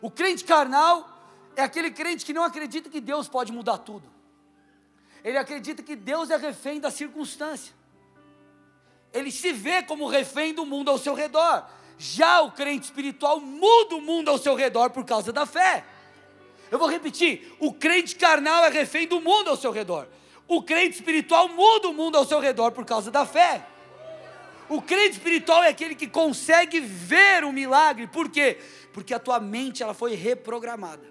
O 0.01 0.11
crente 0.11 0.45
carnal 0.45 1.09
é 1.55 1.63
aquele 1.63 1.91
crente 1.91 2.25
que 2.25 2.33
não 2.33 2.43
acredita 2.43 2.89
que 2.89 3.01
Deus 3.01 3.29
pode 3.29 3.53
mudar 3.53 3.79
tudo. 3.79 4.09
Ele 5.23 5.37
acredita 5.37 5.83
que 5.83 5.95
Deus 5.95 6.31
é 6.31 6.37
refém 6.37 6.81
da 6.81 6.91
circunstância. 6.91 7.75
Ele 9.13 9.31
se 9.31 9.53
vê 9.53 9.83
como 9.83 10.07
refém 10.07 10.55
do 10.55 10.65
mundo 10.65 10.91
ao 10.91 10.99
seu 10.99 11.15
redor. 11.15 11.69
Já 11.99 12.41
o 12.41 12.53
crente 12.53 12.85
espiritual 12.85 13.41
muda 13.41 13.97
o 13.97 14.01
mundo 14.01 14.31
ao 14.31 14.39
seu 14.39 14.55
redor 14.55 14.91
por 14.91 15.05
causa 15.05 15.33
da 15.33 15.45
fé. 15.45 15.85
Eu 16.71 16.79
vou 16.79 16.89
repetir: 16.89 17.55
o 17.59 17.73
crente 17.73 18.15
carnal 18.15 18.65
é 18.65 18.69
refém 18.69 19.07
do 19.07 19.21
mundo 19.21 19.51
ao 19.51 19.57
seu 19.57 19.73
redor. 19.73 20.09
O 20.47 20.63
crente 20.63 20.97
espiritual 20.97 21.49
muda 21.49 21.89
o 21.89 21.95
mundo 21.95 22.17
ao 22.17 22.27
seu 22.27 22.41
redor 22.41 22.73
por 22.73 22.85
causa 22.85 23.11
da 23.11 23.27
fé. 23.27 23.67
O 24.69 24.81
crente 24.81 25.13
espiritual 25.13 25.65
é 25.65 25.69
aquele 25.69 25.97
que 25.97 26.07
consegue 26.07 26.79
ver 26.79 27.45
o 27.45 27.53
milagre, 27.53 28.07
por 28.07 28.31
quê? 28.31 28.59
Porque 28.93 29.13
a 29.13 29.19
tua 29.19 29.41
mente 29.41 29.83
ela 29.83 29.95
foi 29.95 30.15
reprogramada. 30.15 31.11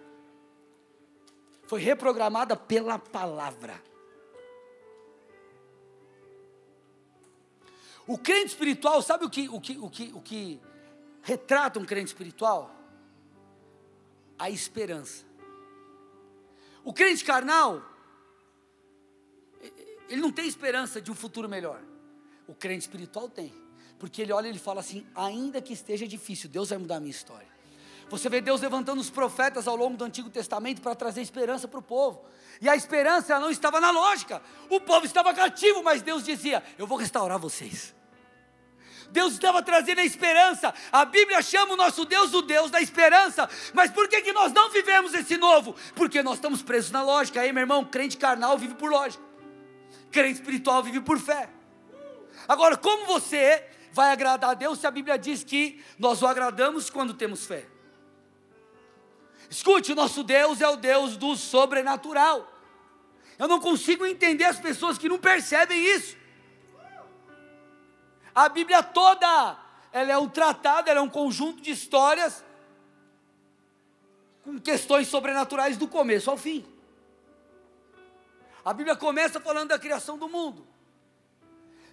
Foi 1.67 1.81
reprogramada 1.81 2.55
pela 2.55 2.97
palavra. 2.97 3.83
O 8.07 8.17
crente 8.17 8.47
espiritual, 8.47 9.01
sabe 9.01 9.25
o 9.25 9.29
que, 9.29 9.47
o 9.49 9.61
que, 9.61 9.77
o 9.77 9.89
que, 9.89 10.11
o 10.15 10.21
que 10.21 10.59
retrata 11.21 11.79
um 11.79 11.85
crente 11.85 12.07
espiritual? 12.07 12.73
A 14.37 14.49
esperança. 14.49 15.28
O 16.83 16.93
crente 16.93 17.23
carnal, 17.23 17.83
ele 20.09 20.21
não 20.21 20.31
tem 20.31 20.47
esperança 20.47 21.01
de 21.01 21.11
um 21.11 21.15
futuro 21.15 21.47
melhor. 21.47 21.81
O 22.47 22.55
crente 22.55 22.81
espiritual 22.81 23.29
tem. 23.29 23.53
Porque 23.99 24.21
ele 24.21 24.31
olha 24.31 24.47
e 24.47 24.49
ele 24.49 24.59
fala 24.59 24.79
assim: 24.79 25.05
ainda 25.13 25.61
que 25.61 25.73
esteja 25.73 26.07
difícil, 26.07 26.49
Deus 26.49 26.69
vai 26.69 26.77
mudar 26.77 26.95
a 26.95 26.99
minha 26.99 27.11
história. 27.11 27.47
Você 28.09 28.27
vê 28.27 28.41
Deus 28.41 28.61
levantando 28.61 28.99
os 28.99 29.09
profetas 29.09 29.67
ao 29.67 29.75
longo 29.75 29.95
do 29.95 30.03
Antigo 30.03 30.29
Testamento 30.29 30.81
para 30.81 30.95
trazer 30.95 31.21
esperança 31.21 31.67
para 31.67 31.79
o 31.79 31.83
povo. 31.83 32.25
E 32.59 32.67
a 32.67 32.75
esperança 32.75 33.39
não 33.39 33.51
estava 33.51 33.79
na 33.79 33.91
lógica. 33.91 34.41
O 34.69 34.79
povo 34.79 35.05
estava 35.05 35.33
cativo, 35.33 35.83
mas 35.83 36.01
Deus 36.01 36.23
dizia: 36.23 36.63
Eu 36.77 36.87
vou 36.87 36.97
restaurar 36.97 37.37
vocês. 37.37 37.93
Deus 39.11 39.33
estava 39.33 39.61
trazendo 39.61 39.99
a 39.99 40.05
esperança. 40.05 40.73
A 40.91 41.05
Bíblia 41.05 41.41
chama 41.41 41.73
o 41.73 41.77
nosso 41.77 42.05
Deus 42.05 42.33
o 42.33 42.41
Deus 42.41 42.69
da 42.71 42.81
esperança. 42.81 43.49
Mas 43.73 43.91
por 43.91 44.07
que, 44.07 44.21
que 44.21 44.33
nós 44.33 44.53
não 44.53 44.69
vivemos 44.69 45.13
esse 45.13 45.37
novo? 45.37 45.75
Porque 45.95 46.21
nós 46.21 46.35
estamos 46.35 46.61
presos 46.61 46.91
na 46.91 47.01
lógica. 47.01 47.41
Aí, 47.41 47.51
meu 47.51 47.61
irmão, 47.61 47.83
crente 47.83 48.17
carnal 48.17 48.57
vive 48.57 48.75
por 48.75 48.91
lógica. 48.91 49.23
Crente 50.11 50.39
espiritual 50.39 50.83
vive 50.83 51.01
por 51.01 51.19
fé. 51.19 51.49
Agora, 52.47 52.77
como 52.77 53.05
você 53.05 53.65
vai 53.91 54.11
agradar 54.11 54.51
a 54.51 54.53
Deus 54.53 54.79
se 54.79 54.87
a 54.87 54.91
Bíblia 54.91 55.17
diz 55.17 55.43
que 55.43 55.83
nós 55.97 56.21
o 56.21 56.27
agradamos 56.27 56.89
quando 56.89 57.13
temos 57.13 57.45
fé? 57.45 57.65
Escute, 59.49 59.91
o 59.91 59.95
nosso 59.95 60.23
Deus 60.23 60.61
é 60.61 60.67
o 60.67 60.75
Deus 60.75 61.17
do 61.17 61.35
sobrenatural. 61.35 62.55
Eu 63.37 63.47
não 63.47 63.59
consigo 63.59 64.05
entender 64.05 64.43
as 64.43 64.59
pessoas 64.59 64.97
que 64.97 65.09
não 65.09 65.17
percebem 65.17 65.83
isso. 65.95 66.18
A 68.39 68.47
Bíblia 68.47 68.81
toda, 68.81 69.57
ela 69.91 70.13
é 70.13 70.17
um 70.17 70.29
tratado, 70.29 70.89
ela 70.89 70.99
é 70.99 71.03
um 71.03 71.09
conjunto 71.09 71.61
de 71.61 71.71
histórias 71.71 72.41
com 74.45 74.57
questões 74.57 75.09
sobrenaturais 75.09 75.75
do 75.75 75.89
começo 75.89 76.31
ao 76.31 76.37
fim. 76.37 76.65
A 78.63 78.71
Bíblia 78.71 78.95
começa 78.95 79.41
falando 79.41 79.67
da 79.67 79.77
criação 79.77 80.17
do 80.17 80.29
mundo. 80.29 80.65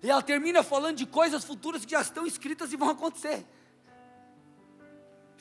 E 0.01 0.09
ela 0.09 0.22
termina 0.22 0.62
falando 0.62 0.99
de 0.99 1.05
coisas 1.05 1.42
futuras 1.42 1.84
que 1.84 1.90
já 1.90 2.01
estão 2.01 2.24
escritas 2.24 2.72
e 2.72 2.76
vão 2.76 2.90
acontecer. 2.90 3.44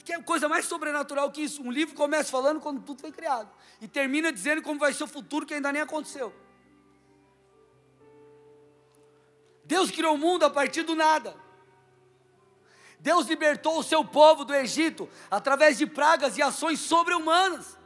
Que 0.04 0.12
é 0.12 0.22
coisa 0.24 0.50
mais 0.50 0.66
sobrenatural 0.66 1.30
que 1.32 1.44
isso. 1.44 1.62
Um 1.62 1.72
livro 1.72 1.94
começa 1.94 2.32
falando 2.32 2.60
quando 2.60 2.82
tudo 2.82 3.02
foi 3.02 3.12
criado. 3.12 3.52
E 3.80 3.88
termina 3.88 4.34
dizendo 4.34 4.64
como 4.64 4.80
vai 4.80 4.92
ser 4.92 5.04
o 5.04 5.08
futuro 5.08 5.46
que 5.46 5.54
ainda 5.54 5.72
nem 5.72 5.84
aconteceu. 5.84 6.34
Deus 9.66 9.92
criou 9.92 10.16
o 10.16 10.18
mundo 10.18 10.44
a 10.44 10.50
partir 10.50 10.84
do 10.84 10.96
nada. 10.96 11.36
Deus 13.00 13.28
libertou 13.28 13.80
o 13.80 13.84
seu 13.84 14.04
povo 14.04 14.46
do 14.46 14.54
Egito 14.54 15.10
através 15.30 15.78
de 15.78 15.86
pragas 15.86 16.38
e 16.38 16.42
ações 16.42 16.80
sobre-humanas. 16.80 17.78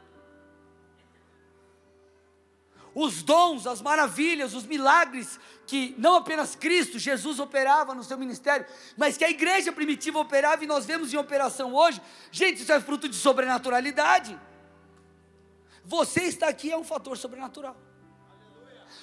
Os 2.94 3.22
dons, 3.22 3.66
as 3.66 3.80
maravilhas, 3.80 4.54
os 4.54 4.66
milagres 4.66 5.38
que 5.66 5.94
não 5.96 6.16
apenas 6.16 6.56
Cristo, 6.56 6.98
Jesus 6.98 7.38
operava 7.38 7.94
no 7.94 8.02
seu 8.02 8.18
ministério, 8.18 8.66
mas 8.96 9.16
que 9.16 9.24
a 9.24 9.30
igreja 9.30 9.70
primitiva 9.70 10.18
operava 10.18 10.64
e 10.64 10.66
nós 10.66 10.86
vemos 10.86 11.12
em 11.12 11.16
operação 11.16 11.72
hoje. 11.74 12.00
Gente, 12.32 12.62
isso 12.62 12.72
é 12.72 12.80
fruto 12.80 13.08
de 13.08 13.14
sobrenaturalidade. 13.14 14.38
Você 15.84 16.24
está 16.24 16.48
aqui 16.48 16.72
é 16.72 16.76
um 16.76 16.84
fator 16.84 17.16
sobrenatural. 17.16 17.76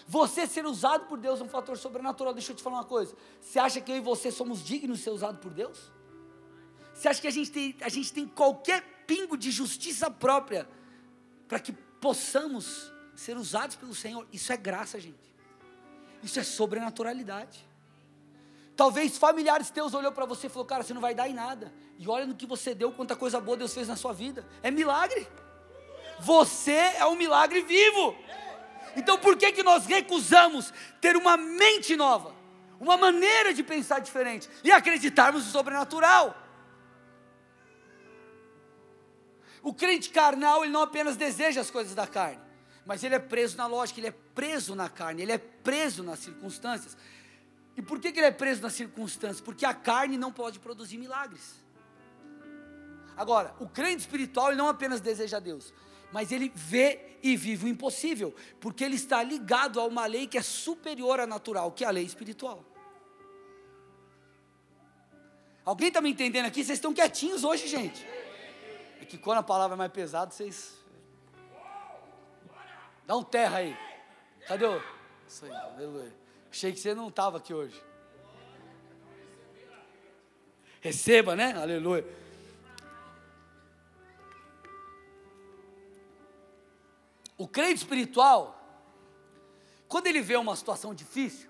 Você 0.08 0.48
ser 0.48 0.66
usado 0.66 1.06
por 1.06 1.18
Deus 1.18 1.42
é 1.42 1.44
um 1.44 1.50
fator 1.50 1.78
sobrenatural. 1.78 2.34
Deixa 2.34 2.54
eu 2.54 2.56
te 2.56 2.64
falar 2.64 2.78
uma 2.78 2.86
coisa. 2.86 3.14
Você 3.42 3.60
acha 3.60 3.82
que 3.82 3.92
eu 3.92 3.98
e 3.98 4.00
você 4.00 4.32
somos 4.32 4.64
dignos 4.64 5.00
de 5.00 5.04
ser 5.04 5.10
usados 5.10 5.42
por 5.42 5.52
Deus? 5.52 5.92
Você 6.94 7.10
acha 7.10 7.20
que 7.20 7.28
a 7.28 7.32
gente 7.32 7.52
tem, 7.52 7.76
a 7.82 7.90
gente 7.90 8.14
tem 8.14 8.26
qualquer 8.26 8.82
pingo 9.06 9.38
de 9.38 9.52
justiça 9.52 10.10
própria 10.10 10.68
para 11.48 11.60
que 11.60 11.74
possamos 11.74 12.92
ser 13.16 13.36
usados 13.36 13.76
pelo 13.76 13.94
Senhor? 13.94 14.26
Isso 14.32 14.52
é 14.54 14.58
graça, 14.58 14.98
gente. 14.98 15.36
Isso 16.24 16.40
é 16.40 16.44
sobrenaturalidade. 16.44 17.68
Talvez 18.78 19.18
familiares 19.18 19.70
teus 19.70 19.94
olhou 19.94 20.12
para 20.12 20.26
você 20.26 20.48
e 20.48 20.50
falou, 20.50 20.66
cara, 20.66 20.84
você 20.84 20.94
não 20.94 21.02
vai 21.02 21.14
dar 21.14 21.28
em 21.28 21.34
nada. 21.34 21.74
E 22.00 22.08
olha 22.08 22.26
no 22.26 22.36
que 22.36 22.46
você 22.46 22.74
deu, 22.74 22.92
quanta 22.92 23.16
coisa 23.16 23.42
boa 23.42 23.58
Deus 23.58 23.74
fez 23.74 23.88
na 23.88 23.96
sua 23.96 24.14
vida. 24.14 24.48
É 24.64 24.72
milagre. 24.72 25.28
Você 26.20 26.72
é 26.72 27.06
um 27.06 27.16
milagre 27.16 27.62
vivo. 27.62 28.16
Então 28.98 29.18
por 29.20 29.38
que, 29.38 29.52
que 29.52 29.62
nós 29.62 29.86
recusamos 29.86 30.74
ter 31.00 31.16
uma 31.16 31.38
mente 31.38 31.96
nova, 31.96 32.34
uma 32.80 32.98
maneira 32.98 33.54
de 33.54 33.64
pensar 33.64 34.00
diferente 34.00 34.50
e 34.64 34.72
acreditarmos 34.72 35.46
no 35.46 35.52
sobrenatural? 35.52 36.36
O 39.62 39.72
crente 39.72 40.10
carnal, 40.10 40.64
ele 40.64 40.74
não 40.74 40.82
apenas 40.82 41.16
deseja 41.16 41.62
as 41.62 41.70
coisas 41.70 41.94
da 41.94 42.08
carne, 42.08 42.42
mas 42.86 43.04
ele 43.04 43.14
é 43.14 43.20
preso 43.20 43.56
na 43.56 43.68
lógica, 43.68 44.00
ele 44.00 44.08
é 44.08 44.16
preso 44.34 44.74
na 44.74 44.90
carne, 44.90 45.22
ele 45.22 45.32
é 45.32 45.38
preso 45.38 46.02
nas 46.02 46.20
circunstâncias. 46.20 46.98
E 47.76 47.82
por 47.84 48.00
que, 48.00 48.12
que 48.12 48.20
ele 48.20 48.28
é 48.28 48.32
preso 48.32 48.64
nas 48.64 48.74
circunstâncias? 48.74 49.42
Porque 49.42 49.66
a 49.66 49.74
carne 49.76 50.18
não 50.18 50.32
pode 50.32 50.58
produzir 50.58 50.98
milagres. 50.98 51.64
Agora, 53.16 53.54
o 53.60 53.68
crente 53.68 54.00
espiritual, 54.00 54.48
ele 54.48 54.58
não 54.58 54.68
apenas 54.68 55.02
deseja 55.02 55.38
Deus, 55.40 55.72
mas 56.12 56.32
ele 56.32 56.52
vê 56.56 57.18
e 57.22 57.36
vive 57.36 57.66
o 57.66 57.68
impossível, 57.68 58.34
porque 58.60 58.84
ele 58.84 58.96
está 58.96 59.22
ligado 59.22 59.80
a 59.80 59.86
uma 59.86 60.06
lei 60.06 60.28
que 60.28 60.38
é 60.38 60.42
superior 60.42 61.20
à 61.20 61.28
natural, 61.28 61.72
que 61.72 61.84
é 61.84 61.88
a 61.88 61.92
lei 61.92 62.04
espiritual. 62.06 62.64
Alguém 65.66 65.90
está 65.90 66.00
me 66.00 66.10
entendendo 66.10 66.46
aqui? 66.46 66.64
Vocês 66.64 66.78
estão 66.78 66.94
quietinhos 66.94 67.44
hoje, 67.44 67.68
gente. 67.68 68.06
É 69.02 69.06
que 69.06 69.18
quando 69.18 69.40
a 69.40 69.44
palavra 69.44 69.76
é 69.76 69.78
mais 69.78 69.92
pesada, 69.92 70.32
vocês. 70.32 70.74
Dá 73.06 73.18
um 73.18 73.24
terra 73.24 73.58
aí. 73.58 73.78
Cadê 74.48 74.66
o. 74.66 74.82
Isso 75.28 75.46
aí, 75.46 75.52
aleluia. 75.52 76.14
Achei 76.50 76.72
que 76.72 76.80
você 76.80 76.96
não 76.96 77.10
estava 77.10 77.38
aqui 77.38 77.54
hoje. 77.54 77.84
Receba, 80.80 81.36
né? 81.36 81.54
Aleluia. 81.54 82.06
O 87.38 87.48
crente 87.48 87.76
espiritual, 87.76 88.60
quando 89.88 90.08
ele 90.08 90.22
vê 90.22 90.36
uma 90.36 90.56
situação 90.56 90.94
difícil, 90.94 91.50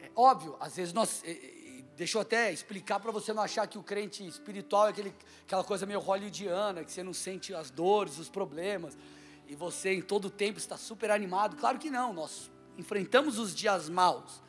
é 0.00 0.10
óbvio, 0.14 0.56
às 0.60 0.76
vezes 0.76 0.92
nós. 0.92 1.22
Deixa 1.96 2.16
eu 2.16 2.22
até 2.22 2.52
explicar 2.52 3.00
para 3.00 3.10
você 3.10 3.32
não 3.32 3.42
achar 3.42 3.66
que 3.66 3.76
o 3.76 3.82
crente 3.82 4.24
espiritual 4.24 4.86
é 4.86 4.90
aquele, 4.90 5.12
aquela 5.44 5.64
coisa 5.64 5.84
meio 5.84 5.98
hollywoodiana, 5.98 6.84
que 6.84 6.92
você 6.92 7.02
não 7.02 7.12
sente 7.12 7.52
as 7.52 7.70
dores, 7.70 8.18
os 8.18 8.28
problemas. 8.28 8.96
e 9.48 9.56
você 9.56 9.94
em 9.94 10.02
todo 10.02 10.26
o 10.26 10.30
tempo 10.30 10.58
está 10.58 10.76
super 10.76 11.10
animado. 11.10 11.56
Claro 11.56 11.78
que 11.78 11.90
não, 11.90 12.12
nós 12.12 12.50
enfrentamos 12.76 13.38
os 13.38 13.52
dias 13.54 13.88
maus. 13.88 14.42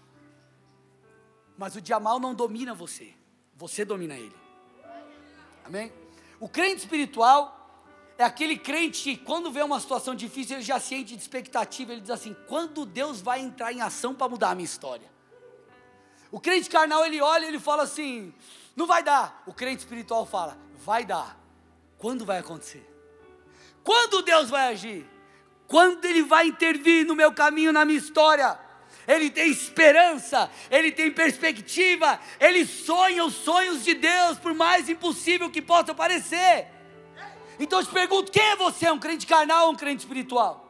Mas 1.58 1.76
o 1.76 1.82
dia 1.82 2.00
mal 2.00 2.20
não 2.20 2.36
domina 2.36 2.74
você, 2.74 3.14
você 3.56 3.84
domina 3.84 4.16
ele. 4.16 4.36
Amém? 5.66 5.92
O 6.40 6.48
crente 6.48 6.78
espiritual 6.78 7.59
é 8.20 8.26
aquele 8.26 8.58
crente 8.58 9.02
que, 9.02 9.16
quando 9.16 9.50
vê 9.50 9.64
uma 9.64 9.80
situação 9.80 10.14
difícil, 10.14 10.58
ele 10.58 10.66
já 10.66 10.78
sente 10.78 11.16
de 11.16 11.22
expectativa, 11.22 11.94
ele 11.94 12.02
diz 12.02 12.10
assim: 12.10 12.36
quando 12.50 12.86
Deus 12.86 13.22
vai 13.22 13.40
entrar 13.40 13.72
em 13.72 13.80
ação 13.80 14.14
para 14.14 14.28
mudar 14.28 14.50
a 14.50 14.56
minha 14.56 14.66
história? 14.66 15.10
O 16.30 16.38
crente 16.38 16.70
carnal, 16.70 17.06
ele 17.06 17.22
olha 17.22 17.46
e 17.46 17.48
ele 17.48 17.60
fala 17.62 17.84
assim: 17.84 18.34
não 18.76 18.86
vai 18.86 19.02
dar. 19.02 19.42
O 19.48 19.54
crente 19.54 19.80
espiritual 19.80 20.26
fala: 20.26 20.58
vai 20.86 21.06
dar. 21.06 21.40
Quando 21.98 22.26
vai 22.26 22.40
acontecer? 22.40 22.86
Quando 23.86 24.22
Deus 24.22 24.50
vai 24.50 24.74
agir? 24.74 25.10
Quando 25.66 26.04
Ele 26.04 26.24
vai 26.24 26.48
intervir 26.48 27.06
no 27.06 27.16
meu 27.16 27.32
caminho, 27.32 27.72
na 27.72 27.86
minha 27.86 27.98
história? 27.98 28.60
Ele 29.08 29.30
tem 29.30 29.50
esperança, 29.50 30.52
ele 30.70 30.92
tem 30.92 31.12
perspectiva, 31.12 32.20
ele 32.40 32.66
sonha 32.66 33.24
os 33.24 33.34
sonhos 33.34 33.84
de 33.84 33.94
Deus, 33.94 34.38
por 34.38 34.54
mais 34.54 34.90
impossível 34.90 35.50
que 35.50 35.62
possa 35.62 35.96
parecer. 35.96 36.79
Então 37.60 37.80
eu 37.80 37.86
te 37.86 37.92
pergunto: 37.92 38.32
quem 38.32 38.44
é 38.44 38.56
você? 38.56 38.90
Um 38.90 38.98
crente 38.98 39.28
carnal 39.28 39.68
ou 39.68 39.74
um 39.74 39.76
crente 39.76 40.00
espiritual? 40.00 40.66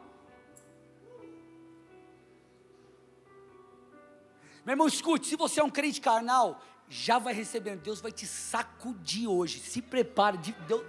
Meu 4.66 4.72
irmão, 4.72 4.88
escute: 4.88 5.28
se 5.28 5.36
você 5.36 5.60
é 5.60 5.64
um 5.64 5.70
crente 5.70 6.00
carnal, 6.00 6.60
já 6.88 7.18
vai 7.18 7.32
recebendo, 7.32 7.80
Deus 7.80 8.00
vai 8.00 8.10
te 8.10 8.26
sacudir 8.26 9.28
hoje. 9.28 9.60
Se 9.60 9.80
prepare, 9.80 10.36
Deus, 10.66 10.84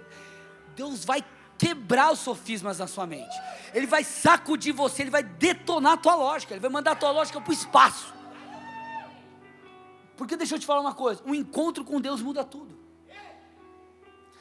Deus 0.74 1.04
vai 1.04 1.24
quebrar 1.56 2.12
os 2.12 2.18
sofismas 2.18 2.80
na 2.80 2.88
sua 2.88 3.06
mente. 3.06 3.34
Ele 3.72 3.86
vai 3.86 4.02
sacudir 4.02 4.74
você, 4.74 5.02
ele 5.02 5.10
vai 5.10 5.22
detonar 5.22 5.92
a 5.92 5.96
tua 5.96 6.16
lógica, 6.16 6.52
ele 6.52 6.60
vai 6.60 6.70
mandar 6.70 6.92
a 6.92 6.96
tua 6.96 7.12
lógica 7.12 7.40
para 7.40 7.50
o 7.50 7.54
espaço. 7.54 8.12
Porque 10.16 10.36
deixa 10.36 10.56
eu 10.56 10.58
te 10.58 10.66
falar 10.66 10.80
uma 10.80 10.94
coisa: 10.94 11.22
um 11.24 11.34
encontro 11.34 11.84
com 11.84 12.00
Deus 12.00 12.20
muda 12.20 12.42
tudo. 12.42 12.82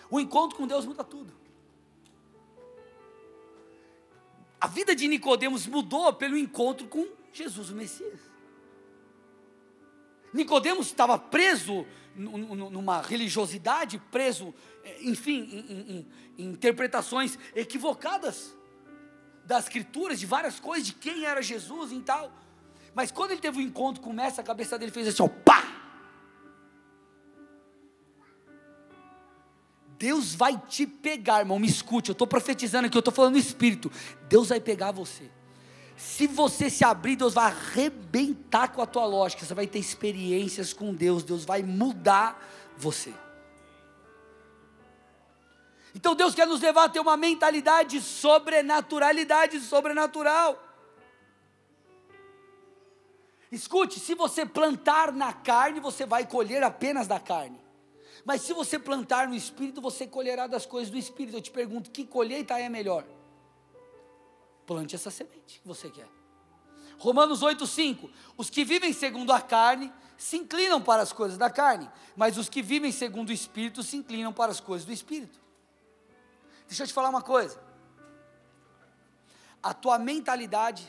O 0.10 0.20
encontro 0.20 0.58
com 0.58 0.68
Deus 0.68 0.86
muda 0.86 1.04
tudo. 1.04 1.41
A 4.62 4.68
vida 4.68 4.96
de 4.96 5.08
Nicodemos 5.08 5.66
mudou 5.66 6.14
pelo 6.14 6.38
encontro 6.38 6.88
com 6.88 7.08
Jesus, 7.34 7.72
o 7.72 7.76
Messias. 7.76 8.20
Nicodemos 10.32 10.86
estava 10.86 11.18
preso 11.18 11.86
numa 12.16 13.02
religiosidade, 13.02 13.98
preso, 14.12 14.54
eh, 14.84 15.00
enfim, 15.02 15.50
em, 15.52 15.96
em, 15.96 16.08
em 16.38 16.50
interpretações 16.52 17.40
equivocadas 17.56 18.56
das 19.46 19.64
escrituras, 19.64 20.20
de 20.20 20.28
várias 20.28 20.60
coisas, 20.60 20.86
de 20.86 20.94
quem 20.94 21.26
era 21.26 21.42
Jesus 21.42 21.92
e 21.92 22.00
tal. 22.02 22.32
Mas 22.94 23.12
quando 23.12 23.32
ele 23.32 23.42
teve 23.42 23.58
um 23.58 23.62
encontro 23.62 24.02
com 24.02 24.12
o 24.12 24.14
mestre, 24.14 24.42
a 24.42 24.44
cabeça 24.44 24.78
dele 24.78 24.92
fez 24.92 25.08
assim, 25.08 25.24
ó, 25.24 25.28
pá! 25.28 25.81
Deus 30.02 30.34
vai 30.34 30.58
te 30.58 30.88
pegar, 30.88 31.42
irmão, 31.42 31.60
me 31.60 31.68
escute, 31.68 32.10
eu 32.10 32.14
estou 32.14 32.26
profetizando 32.26 32.88
aqui, 32.88 32.98
eu 32.98 33.02
estou 33.02 33.14
falando 33.14 33.34
no 33.34 33.40
Espírito. 33.40 33.92
Deus 34.28 34.50
vai 34.50 34.60
pegar 34.60 34.92
você. 34.92 35.30
Se 35.96 36.26
você 36.26 36.72
se 36.72 36.84
abrir, 36.84 37.16
Deus 37.16 37.36
vai 37.36 37.46
arrebentar 37.46 38.70
com 38.70 38.82
a 38.82 38.88
tua 38.88 39.06
lógica. 39.06 39.46
Você 39.46 39.54
vai 39.54 39.68
ter 39.68 39.78
experiências 39.78 40.74
com 40.74 40.92
Deus. 40.92 41.22
Deus 41.22 41.46
vai 41.46 41.62
mudar 41.62 42.44
você. 42.76 43.14
Então 45.94 46.16
Deus 46.16 46.34
quer 46.34 46.48
nos 46.48 46.62
levar 46.62 46.86
a 46.86 46.90
ter 46.90 47.00
uma 47.00 47.16
mentalidade 47.16 48.00
de 48.00 48.02
sobrenaturalidade 48.04 49.60
sobrenatural. 49.60 50.60
Escute, 53.52 54.00
se 54.00 54.16
você 54.16 54.48
plantar 54.48 55.12
na 55.12 55.32
carne, 55.32 55.80
você 55.80 56.08
vai 56.08 56.26
colher 56.26 56.64
apenas 56.64 57.06
da 57.06 57.20
carne. 57.20 57.62
Mas 58.26 58.42
se 58.42 58.54
você 58.54 58.78
plantar 58.78 59.28
no 59.28 59.36
espírito, 59.36 59.82
você 59.82 60.06
colherá 60.06 60.48
das 60.48 60.66
coisas 60.66 60.90
do 60.90 60.98
espírito. 60.98 61.38
Eu 61.38 61.42
te 61.42 61.52
pergunto, 61.52 61.92
que 61.92 62.06
colheita 62.06 62.60
é 62.60 62.70
melhor? 62.70 63.06
Plante 64.66 64.96
essa 64.96 65.10
semente 65.10 65.60
que 65.60 65.68
você 65.68 65.90
quer. 65.90 66.08
Romanos 66.98 67.42
8,5: 67.42 68.10
Os 68.38 68.50
que 68.50 68.64
vivem 68.64 68.94
segundo 68.94 69.34
a 69.34 69.42
carne 69.42 69.92
se 70.18 70.38
inclinam 70.38 70.80
para 70.80 71.02
as 71.02 71.12
coisas 71.12 71.36
da 71.36 71.50
carne, 71.50 71.90
mas 72.16 72.38
os 72.38 72.48
que 72.48 72.62
vivem 72.62 72.92
segundo 72.92 73.30
o 73.30 73.34
Espírito 73.34 73.82
se 73.82 73.98
inclinam 73.98 74.32
para 74.32 74.52
as 74.52 74.60
coisas 74.60 74.86
do 74.86 74.94
Espírito. 74.94 75.40
Deixa 76.68 76.84
eu 76.84 76.88
te 76.88 76.94
falar 76.94 77.10
uma 77.10 77.24
coisa. 77.24 77.60
A 79.64 79.74
tua 79.74 79.98
mentalidade, 79.98 80.88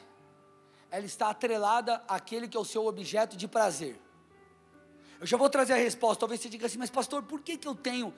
ela 0.91 1.07
está 1.07 1.31
atrelada 1.31 2.05
àquele 2.07 2.47
que 2.47 2.57
é 2.57 2.61
o 2.61 2.65
seu 2.65 2.87
objeto 2.87 3.35
de 3.35 3.49
prazer. 3.49 3.99
Eu 5.23 5.27
já 5.29 5.37
vou 5.37 5.49
trazer 5.49 5.75
a 5.75 5.77
resposta. 5.77 6.19
Talvez 6.19 6.41
você 6.41 6.49
diga 6.49 6.67
assim, 6.67 6.79
mas 6.79 6.91
pastor, 6.91 7.23
por 7.23 7.43
que, 7.43 7.57
que 7.57 7.69
eu 7.69 7.77
tenho 7.77 8.13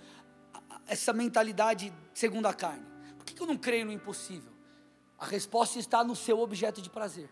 essa 0.87 1.13
mentalidade 1.13 1.93
segundo 2.15 2.47
a 2.47 2.55
carne? 2.55 2.83
Por 3.19 3.27
que, 3.27 3.35
que 3.35 3.43
eu 3.43 3.47
não 3.47 3.59
creio 3.59 3.85
no 3.85 3.93
impossível? 3.93 4.51
A 5.19 5.27
resposta 5.27 5.79
está 5.79 6.03
no 6.03 6.17
seu 6.17 6.41
objeto 6.41 6.81
de 6.81 6.89
prazer. 6.89 7.29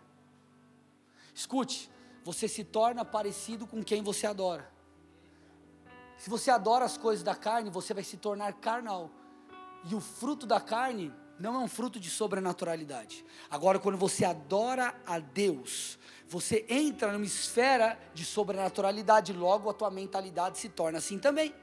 Escute, 1.33 1.89
você 2.23 2.47
se 2.47 2.63
torna 2.63 3.03
parecido 3.03 3.65
com 3.65 3.83
quem 3.83 4.03
você 4.03 4.27
adora. 4.27 4.71
Se 6.17 6.29
você 6.29 6.51
adora 6.51 6.85
as 6.85 6.95
coisas 6.95 7.23
da 7.23 7.33
carne, 7.33 7.71
você 7.71 7.95
vai 7.95 8.03
se 8.03 8.17
tornar 8.17 8.53
carnal. 8.53 9.09
E 9.85 9.95
o 9.95 9.99
fruto 9.99 10.45
da 10.45 10.61
carne 10.61 11.11
não 11.39 11.55
é 11.55 11.57
um 11.59 11.67
fruto 11.67 11.99
de 11.99 12.09
sobrenaturalidade. 12.09 13.25
Agora, 13.49 13.79
quando 13.79 13.97
você 13.97 14.23
adora 14.23 14.95
a 15.05 15.19
Deus, 15.19 15.97
você 16.27 16.65
entra 16.69 17.11
numa 17.11 17.25
esfera 17.25 17.99
de 18.13 18.23
sobrenaturalidade, 18.23 19.33
logo 19.33 19.69
a 19.69 19.73
tua 19.73 19.91
mentalidade 19.91 20.57
se 20.57 20.69
torna 20.69 20.99
assim 20.99 21.19
também. 21.19 21.53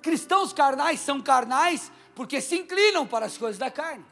Cristãos 0.00 0.52
carnais 0.52 1.00
são 1.00 1.20
carnais 1.20 1.90
porque 2.14 2.40
se 2.40 2.56
inclinam 2.56 3.06
para 3.06 3.26
as 3.26 3.38
coisas 3.38 3.58
da 3.58 3.70
carne. 3.70 4.04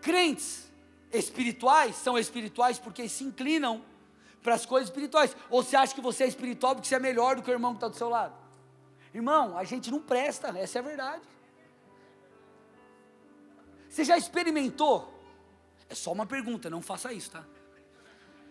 Crentes 0.00 0.72
espirituais 1.12 1.96
são 1.96 2.18
espirituais 2.18 2.78
porque 2.78 3.08
se 3.08 3.24
inclinam 3.24 3.84
para 4.42 4.54
as 4.54 4.64
coisas 4.64 4.88
espirituais. 4.88 5.36
Ou 5.50 5.62
você 5.62 5.76
acha 5.76 5.94
que 5.94 6.00
você 6.00 6.24
é 6.24 6.28
espiritual 6.28 6.74
porque 6.74 6.88
você 6.88 6.94
é 6.94 7.00
melhor 7.00 7.36
do 7.36 7.42
que 7.42 7.50
o 7.50 7.52
irmão 7.52 7.72
que 7.72 7.78
está 7.78 7.88
do 7.88 7.96
seu 7.96 8.08
lado? 8.08 8.45
Irmão, 9.16 9.56
a 9.56 9.64
gente 9.64 9.90
não 9.90 9.98
presta, 9.98 10.48
essa 10.58 10.78
é 10.78 10.80
a 10.80 10.82
verdade. 10.82 11.22
Você 13.88 14.04
já 14.04 14.18
experimentou? 14.18 15.10
É 15.88 15.94
só 15.94 16.12
uma 16.12 16.26
pergunta, 16.26 16.68
não 16.68 16.82
faça 16.82 17.14
isso, 17.14 17.30
tá? 17.30 17.42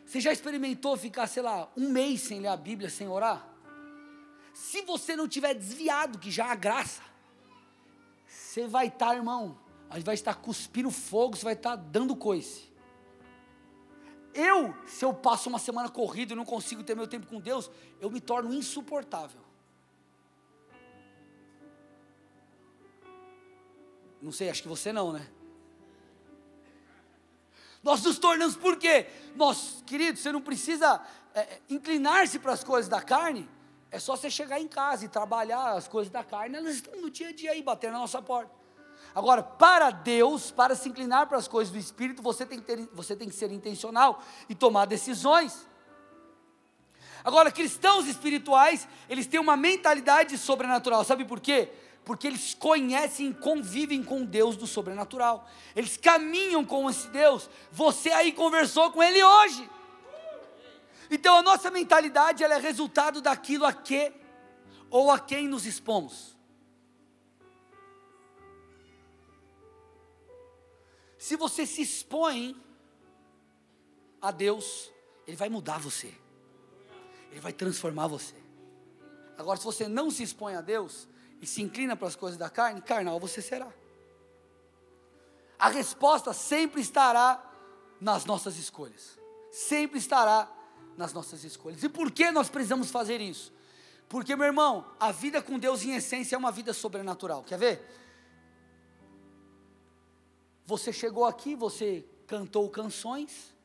Você 0.03 0.19
já 0.19 0.33
experimentou 0.33 0.97
ficar, 0.97 1.27
sei 1.27 1.43
lá, 1.43 1.69
um 1.77 1.89
mês 1.89 2.21
sem 2.21 2.39
ler 2.39 2.47
a 2.47 2.57
Bíblia, 2.57 2.89
sem 2.89 3.07
orar? 3.07 3.47
Se 4.55 4.81
você 4.81 5.15
não 5.15 5.27
tiver 5.27 5.53
desviado, 5.53 6.17
que 6.17 6.31
já 6.31 6.51
há 6.51 6.55
graça, 6.55 7.03
você 8.27 8.67
vai 8.67 8.87
estar, 8.87 9.09
tá, 9.09 9.15
irmão, 9.15 9.59
a 9.87 9.97
gente 9.97 10.05
vai 10.07 10.15
estar 10.15 10.33
cuspindo 10.33 10.89
fogo, 10.89 11.37
você 11.37 11.43
vai 11.43 11.53
estar 11.53 11.75
dando 11.75 12.15
coice. 12.15 12.73
Eu, 14.33 14.75
se 14.87 15.05
eu 15.05 15.13
passo 15.13 15.47
uma 15.47 15.59
semana 15.59 15.89
corrida 15.89 16.33
e 16.33 16.35
não 16.35 16.43
consigo 16.43 16.83
ter 16.83 16.95
meu 16.95 17.07
tempo 17.07 17.27
com 17.27 17.39
Deus, 17.39 17.69
eu 18.01 18.09
me 18.09 18.19
torno 18.19 18.51
insuportável. 18.51 19.44
Não 24.25 24.31
sei, 24.31 24.49
acho 24.49 24.63
que 24.63 24.67
você 24.67 24.91
não, 24.91 25.13
né? 25.13 25.23
Nós 27.83 28.01
nos 28.01 28.17
tornamos 28.17 28.55
por 28.55 28.75
quê? 28.75 29.05
Nós, 29.35 29.83
querido, 29.85 30.17
você 30.17 30.31
não 30.31 30.41
precisa 30.41 30.99
é, 31.35 31.61
inclinar-se 31.69 32.39
para 32.39 32.51
as 32.51 32.63
coisas 32.63 32.89
da 32.89 32.99
carne, 32.99 33.47
é 33.91 33.99
só 33.99 34.15
você 34.15 34.27
chegar 34.27 34.59
em 34.59 34.67
casa 34.67 35.05
e 35.05 35.07
trabalhar 35.07 35.73
as 35.73 35.87
coisas 35.87 36.11
da 36.11 36.23
carne, 36.23 36.57
elas 36.57 36.73
estão 36.73 36.99
no 36.99 37.11
dia 37.11 37.29
a 37.29 37.31
dia 37.31 37.51
aí, 37.51 37.61
batendo 37.61 37.93
na 37.93 37.99
nossa 37.99 38.19
porta. 38.19 38.51
Agora, 39.13 39.43
para 39.43 39.91
Deus, 39.91 40.49
para 40.49 40.73
se 40.73 40.89
inclinar 40.89 41.27
para 41.27 41.37
as 41.37 41.47
coisas 41.47 41.71
do 41.71 41.77
Espírito, 41.77 42.23
você 42.23 42.47
tem 42.47 42.59
que, 42.59 42.65
ter, 42.65 42.89
você 42.93 43.15
tem 43.15 43.29
que 43.29 43.35
ser 43.35 43.51
intencional 43.51 44.23
e 44.49 44.55
tomar 44.55 44.85
decisões. 44.85 45.67
Agora, 47.23 47.51
cristãos 47.51 48.07
espirituais, 48.07 48.87
eles 49.07 49.27
têm 49.27 49.39
uma 49.39 49.55
mentalidade 49.55 50.35
sobrenatural, 50.35 51.03
sabe 51.03 51.25
por 51.25 51.39
quê? 51.39 51.71
Porque 52.05 52.27
eles 52.27 52.53
conhecem 52.53 53.29
e 53.29 53.33
convivem 53.33 54.03
com 54.03 54.23
Deus 54.23 54.55
do 54.55 54.67
sobrenatural, 54.67 55.49
eles 55.75 55.97
caminham 55.97 56.63
com 56.63 56.89
esse 56.89 57.07
Deus. 57.07 57.49
Você 57.71 58.11
aí 58.11 58.31
conversou 58.31 58.91
com 58.91 59.01
Ele 59.01 59.21
hoje. 59.23 59.69
Então 61.09 61.37
a 61.37 61.41
nossa 61.41 61.71
mentalidade 61.71 62.43
ela 62.43 62.55
é 62.55 62.59
resultado 62.59 63.21
daquilo 63.21 63.65
a 63.65 63.73
que 63.73 64.13
ou 64.89 65.11
a 65.11 65.19
quem 65.19 65.47
nos 65.47 65.65
expomos. 65.65 66.35
Se 71.17 71.35
você 71.35 71.65
se 71.65 71.81
expõe 71.81 72.55
a 74.21 74.29
Deus, 74.29 74.91
Ele 75.25 75.35
vai 75.35 75.49
mudar 75.49 75.79
você, 75.79 76.13
Ele 77.31 77.39
vai 77.39 77.51
transformar 77.51 78.05
você. 78.05 78.35
Agora, 79.35 79.57
se 79.57 79.65
você 79.65 79.87
não 79.87 80.11
se 80.11 80.21
expõe 80.21 80.55
a 80.55 80.61
Deus, 80.61 81.07
e 81.41 81.47
se 81.47 81.61
inclina 81.61 81.95
para 81.95 82.07
as 82.07 82.15
coisas 82.15 82.37
da 82.37 82.49
carne, 82.49 82.81
carnal 82.81 83.19
você 83.19 83.41
será. 83.41 83.71
A 85.57 85.69
resposta 85.69 86.33
sempre 86.33 86.81
estará 86.81 87.43
nas 87.99 88.25
nossas 88.25 88.57
escolhas. 88.57 89.17
Sempre 89.51 89.99
estará 89.99 90.51
nas 90.97 91.13
nossas 91.13 91.43
escolhas. 91.43 91.83
E 91.83 91.89
por 91.89 92.11
que 92.11 92.31
nós 92.31 92.49
precisamos 92.49 92.91
fazer 92.91 93.21
isso? 93.21 93.53
Porque, 94.07 94.35
meu 94.35 94.45
irmão, 94.45 94.85
a 94.99 95.11
vida 95.11 95.41
com 95.41 95.57
Deus 95.57 95.83
em 95.83 95.95
essência 95.95 96.35
é 96.35 96.37
uma 96.37 96.51
vida 96.51 96.73
sobrenatural. 96.73 97.43
Quer 97.43 97.57
ver? 97.57 97.85
Você 100.65 100.91
chegou 100.91 101.25
aqui, 101.25 101.55
você 101.55 102.05
cantou 102.27 102.69
canções, 102.69 103.55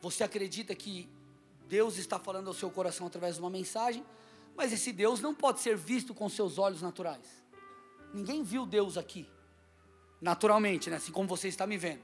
você 0.00 0.24
acredita 0.24 0.74
que 0.74 1.08
Deus 1.68 1.98
está 1.98 2.18
falando 2.18 2.48
ao 2.48 2.54
seu 2.54 2.70
coração 2.70 3.06
através 3.06 3.36
de 3.36 3.40
uma 3.40 3.50
mensagem, 3.50 4.04
mas 4.60 4.74
esse 4.74 4.92
Deus 4.92 5.22
não 5.22 5.34
pode 5.34 5.58
ser 5.58 5.74
visto 5.74 6.12
com 6.12 6.28
seus 6.28 6.58
olhos 6.58 6.82
naturais. 6.82 7.42
Ninguém 8.12 8.42
viu 8.42 8.66
Deus 8.66 8.98
aqui, 8.98 9.26
naturalmente, 10.20 10.90
né? 10.90 10.96
assim 10.96 11.10
como 11.10 11.26
você 11.26 11.48
está 11.48 11.66
me 11.66 11.78
vendo. 11.78 12.02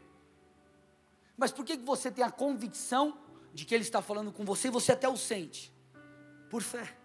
Mas 1.36 1.52
por 1.52 1.66
que 1.66 1.76
você 1.76 2.10
tem 2.10 2.24
a 2.24 2.30
convicção 2.30 3.18
de 3.52 3.66
que 3.66 3.74
Ele 3.74 3.84
está 3.84 4.00
falando 4.00 4.32
com 4.32 4.42
você 4.42 4.68
e 4.68 4.70
você 4.70 4.92
até 4.92 5.06
o 5.06 5.18
sente? 5.18 5.70
Por 6.48 6.62
fé. 6.62 6.96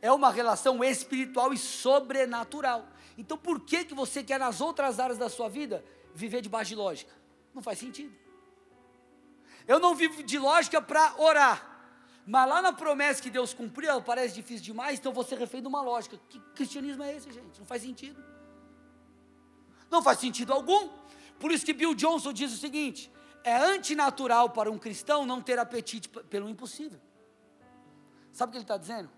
É 0.00 0.12
uma 0.12 0.30
relação 0.30 0.84
espiritual 0.84 1.52
e 1.52 1.58
sobrenatural. 1.58 2.86
Então 3.18 3.36
por 3.36 3.58
que, 3.58 3.86
que 3.86 3.92
você 3.92 4.22
quer 4.22 4.38
nas 4.38 4.60
outras 4.60 5.00
áreas 5.00 5.18
da 5.18 5.28
sua 5.28 5.48
vida 5.48 5.84
viver 6.14 6.42
debaixo 6.42 6.68
de 6.68 6.76
lógica? 6.76 7.12
Não 7.52 7.60
faz 7.60 7.80
sentido. 7.80 8.14
Eu 9.66 9.80
não 9.80 9.96
vivo 9.96 10.22
de 10.22 10.38
lógica 10.38 10.80
para 10.80 11.20
orar. 11.20 11.67
Mas 12.28 12.46
lá 12.46 12.60
na 12.60 12.74
promessa 12.74 13.22
que 13.22 13.30
Deus 13.30 13.54
cumpriu, 13.54 14.02
parece 14.02 14.34
difícil 14.34 14.62
demais, 14.62 14.98
então 14.98 15.14
você 15.14 15.34
refém 15.34 15.62
de 15.62 15.66
uma 15.66 15.80
lógica. 15.80 16.20
Que 16.28 16.38
cristianismo 16.54 17.02
é 17.02 17.16
esse, 17.16 17.32
gente? 17.32 17.58
Não 17.58 17.64
faz 17.64 17.80
sentido. 17.80 18.22
Não 19.90 20.02
faz 20.02 20.18
sentido 20.18 20.52
algum. 20.52 20.90
Por 21.40 21.50
isso 21.50 21.64
que 21.64 21.72
Bill 21.72 21.94
Johnson 21.94 22.30
diz 22.34 22.52
o 22.52 22.58
seguinte: 22.58 23.10
é 23.42 23.56
antinatural 23.56 24.50
para 24.50 24.70
um 24.70 24.76
cristão 24.76 25.24
não 25.24 25.40
ter 25.40 25.58
apetite 25.58 26.06
pelo 26.06 26.50
impossível. 26.50 27.00
Sabe 28.30 28.50
o 28.50 28.52
que 28.52 28.58
ele 28.58 28.64
está 28.64 28.76
dizendo? 28.76 29.08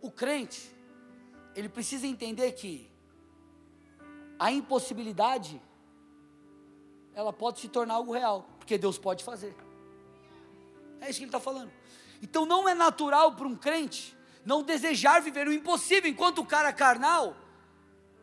O 0.00 0.08
crente, 0.08 0.72
ele 1.56 1.68
precisa 1.68 2.06
entender 2.06 2.52
que 2.52 2.88
a 4.38 4.52
impossibilidade, 4.52 5.60
ela 7.14 7.32
pode 7.32 7.58
se 7.58 7.68
tornar 7.68 7.94
algo 7.94 8.12
real, 8.12 8.46
porque 8.60 8.78
Deus 8.78 8.96
pode 8.96 9.24
fazer. 9.24 9.56
É 11.00 11.10
isso 11.10 11.18
que 11.18 11.24
ele 11.24 11.30
está 11.30 11.40
falando. 11.40 11.77
Então 12.22 12.44
não 12.44 12.68
é 12.68 12.74
natural 12.74 13.34
para 13.34 13.46
um 13.46 13.56
crente 13.56 14.18
não 14.48 14.62
desejar 14.62 15.20
viver 15.20 15.46
o 15.46 15.52
impossível, 15.52 16.10
enquanto 16.10 16.38
o 16.38 16.46
cara 16.46 16.72
carnal, 16.72 17.36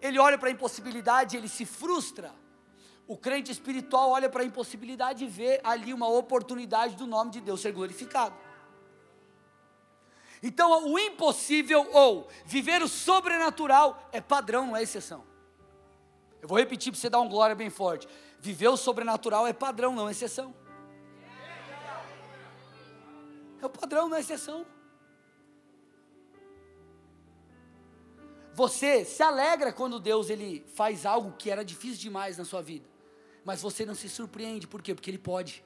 ele 0.02 0.18
olha 0.18 0.40
para 0.40 0.50
a 0.50 0.52
impossibilidade, 0.52 1.38
ele 1.38 1.48
se 1.48 1.68
frustra. 1.68 2.34
O 3.08 3.16
crente 3.16 3.52
espiritual 3.52 4.10
olha 4.10 4.28
para 4.28 4.42
a 4.42 4.46
impossibilidade 4.46 5.24
e 5.24 5.28
vê 5.28 5.62
ali 5.64 5.94
uma 5.94 6.08
oportunidade 6.08 6.96
do 6.96 7.06
nome 7.06 7.30
de 7.30 7.42
Deus 7.42 7.62
ser 7.62 7.72
glorificado. 7.72 8.36
Então, 10.42 10.92
o 10.92 10.98
impossível 10.98 11.88
ou 11.94 12.28
viver 12.44 12.82
o 12.82 12.88
sobrenatural 12.88 14.10
é 14.12 14.20
padrão, 14.20 14.66
não 14.66 14.76
é 14.76 14.82
exceção. 14.82 15.24
Eu 16.42 16.48
vou 16.48 16.58
repetir 16.58 16.92
para 16.92 17.00
você 17.00 17.10
dar 17.10 17.20
um 17.20 17.30
glória 17.30 17.56
bem 17.56 17.70
forte. 17.70 18.08
Viver 18.40 18.70
o 18.70 18.78
sobrenatural 18.78 19.46
é 19.46 19.54
padrão, 19.54 19.94
não 19.94 20.08
é 20.08 20.12
exceção. 20.12 20.56
É 23.62 23.66
o 23.66 23.70
padrão, 23.70 24.10
não 24.10 24.18
é 24.18 24.20
exceção. 24.20 24.66
Você 28.54 29.04
se 29.04 29.22
alegra 29.22 29.74
quando 29.74 30.00
Deus 30.00 30.30
ele 30.30 30.66
faz 30.76 31.06
algo 31.06 31.34
que 31.38 31.52
era 31.52 31.64
difícil 31.64 32.00
demais 32.00 32.38
na 32.38 32.46
sua 32.46 32.62
vida. 32.62 32.88
Mas 33.44 33.62
você 33.62 33.86
não 33.86 33.94
se 33.94 34.08
surpreende, 34.08 34.66
por 34.66 34.82
quê? 34.82 34.96
Porque 34.96 35.10
ele 35.10 35.18
pode. 35.18 35.64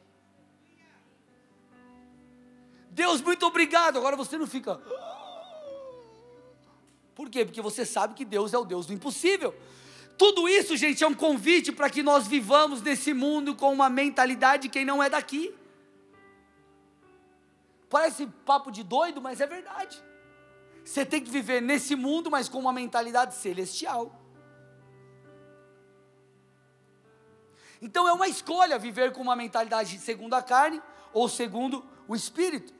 Deus, 2.90 3.22
muito 3.22 3.46
obrigado. 3.46 3.98
Agora 3.98 4.16
você 4.16 4.38
não 4.38 4.48
fica. 4.48 4.76
Por 7.14 7.30
quê? 7.30 7.46
Porque 7.46 7.62
você 7.62 7.86
sabe 7.86 8.14
que 8.14 8.26
Deus 8.26 8.54
é 8.54 8.58
o 8.58 8.66
Deus 8.66 8.86
do 8.86 8.94
impossível. 8.94 9.54
Tudo 10.18 10.50
isso, 10.50 10.76
gente, 10.76 11.04
é 11.04 11.08
um 11.08 11.14
convite 11.14 11.72
para 11.72 11.90
que 11.90 12.02
nós 12.02 12.28
vivamos 12.28 12.82
nesse 12.82 13.14
mundo 13.14 13.56
com 13.56 13.72
uma 13.72 13.90
mentalidade 13.90 14.64
de 14.64 14.70
quem 14.70 14.84
não 14.84 15.02
é 15.02 15.10
daqui. 15.10 15.54
Parece 17.90 18.28
papo 18.46 18.72
de 18.72 18.84
doido, 18.84 19.22
mas 19.22 19.42
é 19.42 19.48
verdade. 19.48 20.02
Você 20.86 21.06
tem 21.06 21.24
que 21.24 21.30
viver 21.30 21.62
nesse 21.62 21.96
mundo, 21.96 22.30
mas 22.30 22.48
com 22.48 22.60
uma 22.60 22.72
mentalidade 22.72 23.36
celestial. 23.36 24.16
Então 27.82 28.08
é 28.08 28.14
uma 28.14 28.28
escolha 28.28 28.78
viver 28.78 29.12
com 29.14 29.22
uma 29.22 29.36
mentalidade 29.36 29.98
segundo 30.00 30.34
a 30.34 30.42
carne 30.42 30.82
ou 31.14 31.28
segundo 31.28 31.86
o 32.08 32.16
espírito. 32.16 32.74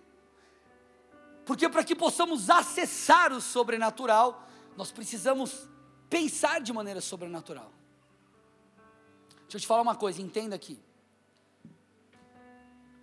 Porque 1.46 1.68
para 1.68 1.84
que 1.84 1.96
possamos 1.96 2.50
acessar 2.50 3.32
o 3.34 3.42
sobrenatural, 3.42 4.48
nós 4.78 4.92
precisamos 4.92 5.68
pensar 6.10 6.62
de 6.62 6.72
maneira 6.72 7.02
sobrenatural. 7.02 7.72
Deixa 9.42 9.58
eu 9.58 9.62
te 9.62 9.68
falar 9.68 9.82
uma 9.82 9.96
coisa, 9.96 10.22
entenda 10.22 10.56
aqui. 10.56 10.80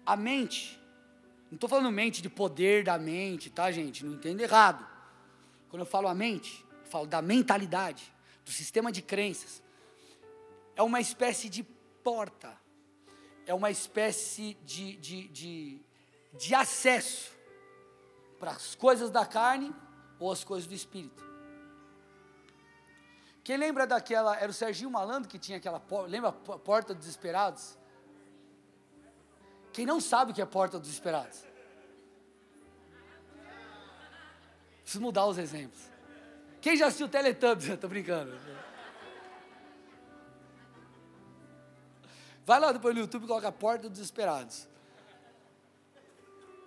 A 0.05 0.15
mente 0.15 0.81
não 1.51 1.57
estou 1.57 1.69
falando 1.69 1.91
mente 1.93 2.21
de 2.21 2.29
poder 2.29 2.83
da 2.85 2.99
mente, 2.99 3.51
tá, 3.51 3.71
gente? 3.71 4.05
Não 4.05 4.15
entenda 4.15 4.43
errado. 4.43 4.87
Quando 5.69 5.81
eu 5.81 5.87
falo 5.87 6.09
a 6.09 6.15
mente, 6.15 6.65
eu 6.85 6.91
falo 6.91 7.07
da 7.07 7.23
mentalidade, 7.23 8.13
do 8.45 8.51
sistema 8.51 8.91
de 8.91 9.03
crenças. 9.03 9.63
É 10.75 10.83
uma 10.83 11.01
espécie 11.01 11.49
de 11.49 11.63
porta, 11.63 12.57
é 13.47 13.55
uma 13.55 13.71
espécie 13.71 14.57
de, 14.65 14.97
de, 14.97 15.29
de, 15.29 15.81
de 16.33 16.55
acesso 16.55 17.33
para 18.39 18.51
as 18.51 18.75
coisas 18.75 19.11
da 19.11 19.25
carne 19.25 19.75
ou 20.19 20.31
as 20.31 20.45
coisas 20.45 20.67
do 20.67 20.75
espírito. 20.75 21.25
Quem 23.43 23.57
lembra 23.57 23.87
daquela, 23.87 24.37
era 24.37 24.51
o 24.51 24.55
Serginho 24.55 24.91
Malandro 24.91 25.29
que 25.29 25.39
tinha 25.39 25.59
aquela 25.59 25.79
porta, 25.79 26.11
lembra 26.11 26.31
a 26.31 26.33
porta 26.33 26.93
dos 26.93 27.07
esperados? 27.07 27.79
Quem 29.77 29.85
não 29.85 30.01
sabe 30.01 30.31
o 30.31 30.35
que 30.35 30.41
é 30.41 30.47
porta 30.47 30.79
dos 30.79 30.89
esperados? 30.89 31.45
Preciso 34.81 35.03
mudar 35.03 35.27
os 35.27 35.37
exemplos. 35.37 35.79
Quem 36.63 36.79
já 36.79 36.87
assistiu 36.87 37.11
Teletubbies? 37.11 37.69
Estou 37.77 37.91
brincando. 37.91 38.35
Vai 42.47 42.59
lá 42.59 42.73
depois 42.73 42.95
no 42.95 43.03
YouTube 43.03 43.25
e 43.25 43.27
coloca 43.27 43.49
a 43.49 43.53
porta 43.53 43.91
dos 43.91 43.99
esperados. 43.99 44.67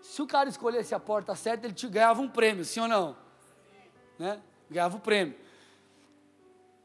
Se 0.03 0.21
o 0.21 0.27
cara 0.27 0.47
escolhesse 0.47 0.93
a 0.93 0.99
porta 0.99 1.33
certa, 1.33 1.65
ele 1.65 1.73
te 1.73 1.87
ganhava 1.87 2.21
um 2.21 2.29
prêmio, 2.29 2.63
sim 2.63 2.79
ou 2.79 2.87
não? 2.87 3.17
Né? 4.19 4.39
Ganhava 4.69 4.93
o 4.93 4.99
um 4.99 5.01
prêmio. 5.01 5.35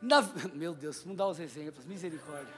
Na, 0.01 0.23
meu 0.55 0.73
Deus, 0.73 1.05
mudar 1.05 1.27
os 1.27 1.39
exemplos, 1.39 1.85
misericórdia. 1.85 2.55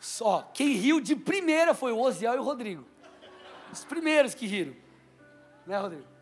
Só, 0.00 0.50
quem 0.54 0.72
riu 0.74 1.00
de 1.00 1.16
primeira 1.16 1.74
foi 1.74 1.92
o 1.92 2.00
Oziel 2.00 2.34
e 2.34 2.38
o 2.38 2.42
Rodrigo. 2.42 2.84
Os 3.72 3.84
primeiros 3.84 4.34
que 4.34 4.46
riram. 4.46 4.74
Né, 5.66 5.78
Rodrigo? 5.78 6.16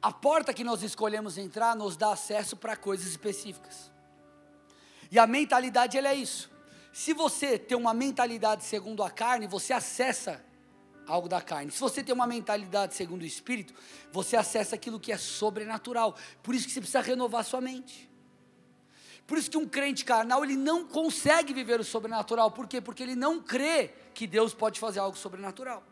A 0.00 0.12
porta 0.12 0.54
que 0.54 0.64
nós 0.64 0.82
escolhemos 0.82 1.36
entrar 1.36 1.74
nos 1.74 1.96
dá 1.96 2.12
acesso 2.12 2.56
para 2.56 2.76
coisas 2.76 3.06
específicas. 3.06 3.90
E 5.10 5.18
a 5.18 5.26
mentalidade 5.26 5.98
ela 5.98 6.08
é 6.08 6.14
isso. 6.14 6.50
Se 6.92 7.12
você 7.12 7.58
tem 7.58 7.76
uma 7.76 7.92
mentalidade 7.92 8.64
segundo 8.64 9.02
a 9.02 9.10
carne, 9.10 9.46
você 9.46 9.72
acessa 9.72 10.44
algo 11.08 11.28
da 11.28 11.40
carne. 11.40 11.72
Se 11.72 11.80
você 11.80 12.04
tem 12.04 12.14
uma 12.14 12.26
mentalidade 12.26 12.94
segundo 12.94 13.22
o 13.22 13.26
Espírito, 13.26 13.74
você 14.12 14.36
acessa 14.36 14.76
aquilo 14.76 15.00
que 15.00 15.10
é 15.10 15.16
sobrenatural. 15.16 16.14
Por 16.42 16.54
isso 16.54 16.66
que 16.66 16.72
você 16.72 16.80
precisa 16.80 17.00
renovar 17.00 17.44
sua 17.44 17.60
mente. 17.60 18.08
Por 19.26 19.36
isso 19.36 19.50
que 19.50 19.58
um 19.58 19.66
crente 19.66 20.04
carnal, 20.04 20.44
ele 20.44 20.56
não 20.56 20.86
consegue 20.86 21.52
viver 21.52 21.80
o 21.80 21.84
sobrenatural. 21.84 22.50
Por 22.50 22.66
quê? 22.66 22.80
Porque 22.80 23.02
ele 23.02 23.14
não 23.14 23.40
crê 23.40 23.90
que 24.14 24.26
Deus 24.26 24.54
pode 24.54 24.78
fazer 24.78 25.00
algo 25.00 25.16
sobrenatural. 25.16 25.82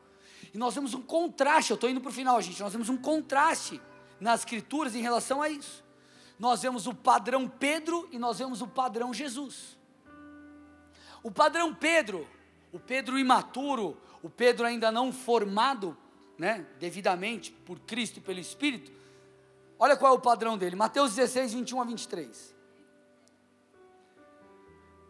E 0.54 0.58
nós 0.58 0.72
temos 0.72 0.94
um 0.94 1.02
contraste, 1.02 1.70
eu 1.70 1.74
estou 1.74 1.90
indo 1.90 2.00
para 2.00 2.10
o 2.10 2.12
final, 2.12 2.40
gente. 2.40 2.60
Nós 2.60 2.72
temos 2.72 2.88
um 2.88 2.96
contraste 2.96 3.80
nas 4.18 4.40
escrituras 4.40 4.94
em 4.94 5.02
relação 5.02 5.42
a 5.42 5.50
isso. 5.50 5.84
Nós 6.38 6.62
vemos 6.62 6.86
o 6.86 6.94
padrão 6.94 7.48
Pedro 7.48 8.08
e 8.12 8.18
nós 8.18 8.38
vemos 8.38 8.62
o 8.62 8.66
padrão 8.66 9.12
Jesus. 9.12 9.76
O 11.22 11.30
padrão 11.30 11.74
Pedro, 11.74 12.26
o 12.72 12.78
Pedro 12.78 13.18
imaturo, 13.18 14.00
o 14.26 14.30
Pedro 14.30 14.66
ainda 14.66 14.90
não 14.90 15.12
formado, 15.12 15.96
né, 16.36 16.66
devidamente 16.80 17.52
por 17.52 17.78
Cristo 17.78 18.16
e 18.18 18.20
pelo 18.20 18.40
Espírito, 18.40 18.90
olha 19.78 19.96
qual 19.96 20.14
é 20.14 20.16
o 20.16 20.20
padrão 20.20 20.58
dele, 20.58 20.74
Mateus 20.74 21.14
16, 21.14 21.54
21 21.54 21.80
a 21.80 21.84
23. 21.84 22.56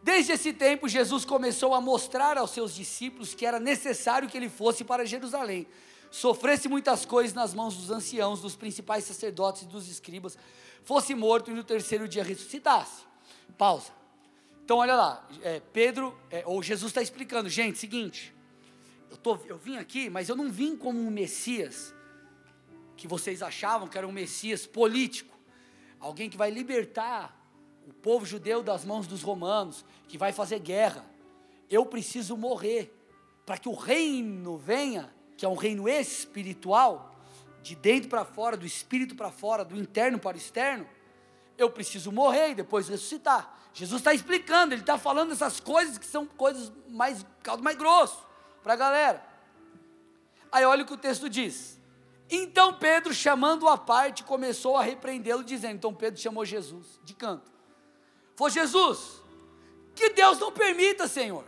Desde 0.03 0.33
esse 0.33 0.53
tempo, 0.53 0.87
Jesus 0.87 1.25
começou 1.25 1.75
a 1.75 1.81
mostrar 1.81 2.37
aos 2.37 2.51
seus 2.51 2.75
discípulos 2.75 3.35
que 3.35 3.47
era 3.47 3.59
necessário 3.59 4.29
que 4.29 4.37
ele 4.37 4.51
fosse 4.51 4.85
para 4.85 5.07
Jerusalém, 5.07 5.67
sofresse 6.11 6.69
muitas 6.69 7.07
coisas 7.07 7.33
nas 7.33 7.55
mãos 7.55 7.75
dos 7.75 7.91
anciãos, 7.91 8.43
dos 8.43 8.55
principais 8.55 9.05
sacerdotes 9.05 9.63
e 9.63 9.67
dos 9.67 9.89
escribas, 9.89 10.37
fosse 10.85 11.15
morto 11.15 11.51
e 11.51 11.55
no 11.55 11.65
terceiro 11.65 12.07
dia 12.07 12.23
ressuscitasse. 12.23 13.03
Pausa. 13.57 13.91
Então, 14.63 14.77
olha 14.77 14.95
lá, 14.95 15.27
é, 15.43 15.61
Pedro, 15.73 16.15
é, 16.31 16.43
ou 16.45 16.63
Jesus 16.63 16.91
está 16.91 17.01
explicando, 17.01 17.49
gente, 17.49 17.79
seguinte, 17.79 18.36
eu, 19.11 19.17
tô, 19.17 19.39
eu 19.47 19.57
vim 19.57 19.77
aqui, 19.77 20.11
mas 20.11 20.29
eu 20.29 20.37
não 20.37 20.51
vim 20.51 20.77
como 20.77 20.99
um 20.99 21.11
Messias, 21.11 21.95
que 22.97 23.07
vocês 23.07 23.43
achavam 23.43 23.89
que 23.89 23.99
era 23.99 24.07
um 24.07 24.13
Messias 24.13 24.67
político, 24.67 25.37
alguém 26.01 26.31
que 26.31 26.37
vai 26.37 26.51
libertar 26.51 27.37
o 27.87 27.93
povo 27.93 28.27
judeu 28.27 28.63
das 28.63 28.85
mãos 28.85 29.07
dos 29.07 29.23
romanos, 29.23 29.85
que 30.09 30.19
vai 30.19 30.33
fazer 30.33 30.59
guerra. 30.59 31.05
Eu 31.71 31.87
preciso 31.87 32.37
morrer 32.37 32.93
para 33.45 33.59
que 33.59 33.69
o 33.69 33.75
reino 33.75 34.57
venha, 34.57 35.15
que 35.37 35.45
é 35.45 35.49
um 35.49 35.55
reino 35.55 35.89
espiritual, 35.89 37.15
de 37.63 37.77
dentro 37.77 38.09
para 38.09 38.25
fora, 38.25 38.57
do 38.57 38.67
espírito 38.67 39.15
para 39.15 39.31
fora, 39.31 39.65
do 39.65 39.77
interno 39.77 40.19
para 40.19 40.37
o 40.37 40.41
externo. 40.41 40.87
Eu 41.57 41.71
preciso 41.71 42.11
morrer 42.11 42.51
e 42.51 42.55
depois 42.55 42.89
ressuscitar. 42.89 43.57
Jesus 43.73 44.01
está 44.01 44.15
explicando, 44.15 44.75
ele 44.75 44.83
está 44.83 44.99
falando 44.99 45.33
essas 45.33 45.61
coisas 45.61 45.99
que 45.99 46.07
são 46.07 46.27
coisas 46.27 46.73
mais, 46.89 47.25
mais 47.61 47.77
grosso 47.77 48.27
para 48.67 48.75
a 48.75 48.77
galera. 48.77 49.25
Aí 50.51 50.65
olha 50.65 50.83
o 50.83 50.87
que 50.87 50.95
o 50.95 50.99
texto 50.99 51.31
diz. 51.31 51.79
Então 52.29 52.75
Pedro, 52.75 53.15
chamando-o 53.15 53.69
à 53.69 53.79
parte, 53.79 54.25
começou 54.25 54.77
a 54.77 54.83
repreendê-lo, 54.83 55.45
dizendo: 55.45 55.77
Então 55.77 55.95
Pedro 55.95 56.21
chamou 56.21 56.45
Jesus 56.45 56.99
de 57.05 57.15
canto 57.15 57.57
foi 58.37 58.51
Jesus, 58.51 59.23
que 59.95 60.11
Deus 60.11 60.39
não 60.39 60.53
permita, 60.53 61.09
Senhor. 61.09 61.45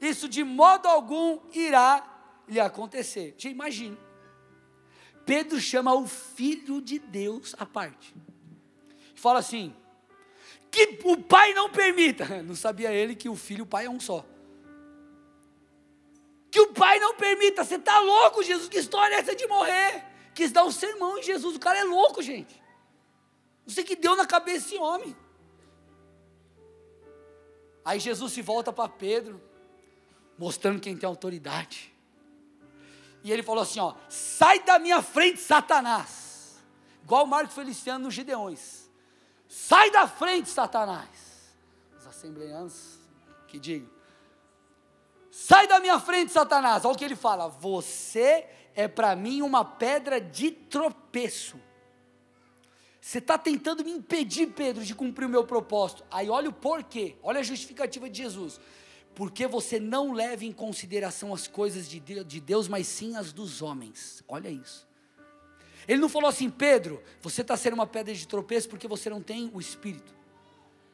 Isso 0.00 0.28
de 0.28 0.42
modo 0.42 0.86
algum 0.86 1.38
irá 1.54 2.04
lhe 2.48 2.58
acontecer. 2.58 3.32
Te 3.38 3.48
imagina. 3.48 3.96
Pedro 5.24 5.60
chama 5.60 5.94
o 5.94 6.06
Filho 6.06 6.80
de 6.82 6.98
Deus 6.98 7.54
à 7.56 7.64
parte. 7.64 8.14
Fala 9.14 9.38
assim: 9.38 9.74
que 10.70 10.98
o 11.04 11.16
Pai 11.16 11.54
não 11.54 11.70
permita. 11.70 12.26
Não 12.42 12.56
sabia 12.56 12.92
ele 12.92 13.14
que 13.14 13.28
o 13.28 13.36
Filho 13.36 13.60
e 13.60 13.62
o 13.62 13.66
Pai 13.66 13.86
é 13.86 13.90
um 13.90 14.00
só. 14.00 14.26
Que 16.50 16.60
o 16.60 16.72
Pai 16.72 16.98
não 16.98 17.14
permita. 17.14 17.64
Você 17.64 17.76
está 17.76 18.00
louco, 18.00 18.42
Jesus? 18.42 18.68
Que 18.68 18.78
história 18.78 19.14
é 19.14 19.18
essa 19.18 19.34
de 19.34 19.46
morrer? 19.46 20.04
Quis 20.34 20.52
dar 20.52 20.64
um 20.64 20.70
sermão 20.70 21.18
em 21.18 21.22
Jesus. 21.22 21.56
O 21.56 21.60
cara 21.60 21.78
é 21.78 21.84
louco, 21.84 22.22
gente. 22.22 22.62
Não 23.66 23.74
sei 23.74 23.84
que 23.84 23.96
deu 23.96 24.16
na 24.16 24.26
cabeça 24.26 24.64
desse 24.64 24.78
homem. 24.78 25.16
Aí 27.84 27.98
Jesus 27.98 28.32
se 28.32 28.42
volta 28.42 28.72
para 28.72 28.88
Pedro, 28.88 29.42
mostrando 30.38 30.80
quem 30.80 30.96
tem 30.96 31.06
autoridade. 31.06 31.94
E 33.22 33.32
ele 33.32 33.42
falou 33.42 33.62
assim: 33.62 33.80
ó, 33.80 33.94
sai 34.08 34.62
da 34.62 34.78
minha 34.78 35.02
frente, 35.02 35.40
Satanás. 35.40 36.58
Igual 37.02 37.26
Marco 37.26 37.52
Feliciano 37.52 38.04
nos 38.04 38.14
Gideões. 38.14 38.90
Sai 39.48 39.90
da 39.90 40.06
frente, 40.06 40.48
Satanás. 40.50 41.08
Os 41.98 42.06
assembleanos 42.06 42.98
que 43.46 43.58
digam. 43.58 43.97
Sai 45.40 45.66
da 45.66 45.80
minha 45.80 46.00
frente, 46.00 46.32
Satanás. 46.32 46.84
Olha 46.84 46.94
o 46.94 46.98
que 46.98 47.04
ele 47.04 47.16
fala. 47.16 47.48
Você 47.48 48.46
é 48.74 48.88
para 48.88 49.14
mim 49.14 49.42
uma 49.42 49.64
pedra 49.64 50.20
de 50.20 50.50
tropeço 50.50 51.58
você 53.08 53.20
está 53.20 53.38
tentando 53.38 53.82
me 53.82 53.90
impedir, 53.90 54.48
Pedro, 54.48 54.84
de 54.84 54.94
cumprir 54.94 55.24
o 55.24 55.30
meu 55.30 55.42
propósito. 55.42 56.04
Aí 56.10 56.28
olha 56.28 56.50
o 56.50 56.52
porquê, 56.52 57.16
olha 57.22 57.40
a 57.40 57.42
justificativa 57.42 58.10
de 58.10 58.18
Jesus. 58.18 58.60
Porque 59.14 59.46
você 59.46 59.80
não 59.80 60.12
leva 60.12 60.44
em 60.44 60.52
consideração 60.52 61.32
as 61.32 61.48
coisas 61.48 61.88
de 61.88 61.98
Deus, 61.98 62.68
mas 62.68 62.86
sim 62.86 63.16
as 63.16 63.32
dos 63.32 63.62
homens. 63.62 64.22
Olha 64.28 64.50
isso. 64.50 64.86
Ele 65.88 66.02
não 66.02 66.08
falou 66.10 66.28
assim, 66.28 66.50
Pedro, 66.50 67.02
você 67.22 67.40
está 67.40 67.56
sendo 67.56 67.72
uma 67.72 67.86
pedra 67.86 68.12
de 68.12 68.28
tropeço 68.28 68.68
porque 68.68 68.86
você 68.86 69.08
não 69.08 69.22
tem 69.22 69.50
o 69.54 69.58
Espírito. 69.58 70.14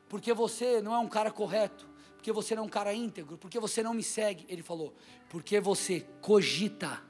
Porque 0.08 0.32
você 0.32 0.80
não 0.80 0.94
é 0.94 0.98
um 0.98 1.08
cara 1.08 1.32
correto. 1.32 1.84
Porque 2.24 2.32
você 2.32 2.54
não 2.54 2.62
é 2.62 2.66
um 2.66 2.70
cara 2.70 2.94
íntegro. 2.94 3.36
Porque 3.36 3.60
você 3.60 3.82
não 3.82 3.92
me 3.92 4.02
segue. 4.02 4.46
Ele 4.48 4.62
falou, 4.62 4.94
porque 5.28 5.60
você 5.60 6.06
cogita 6.22 7.02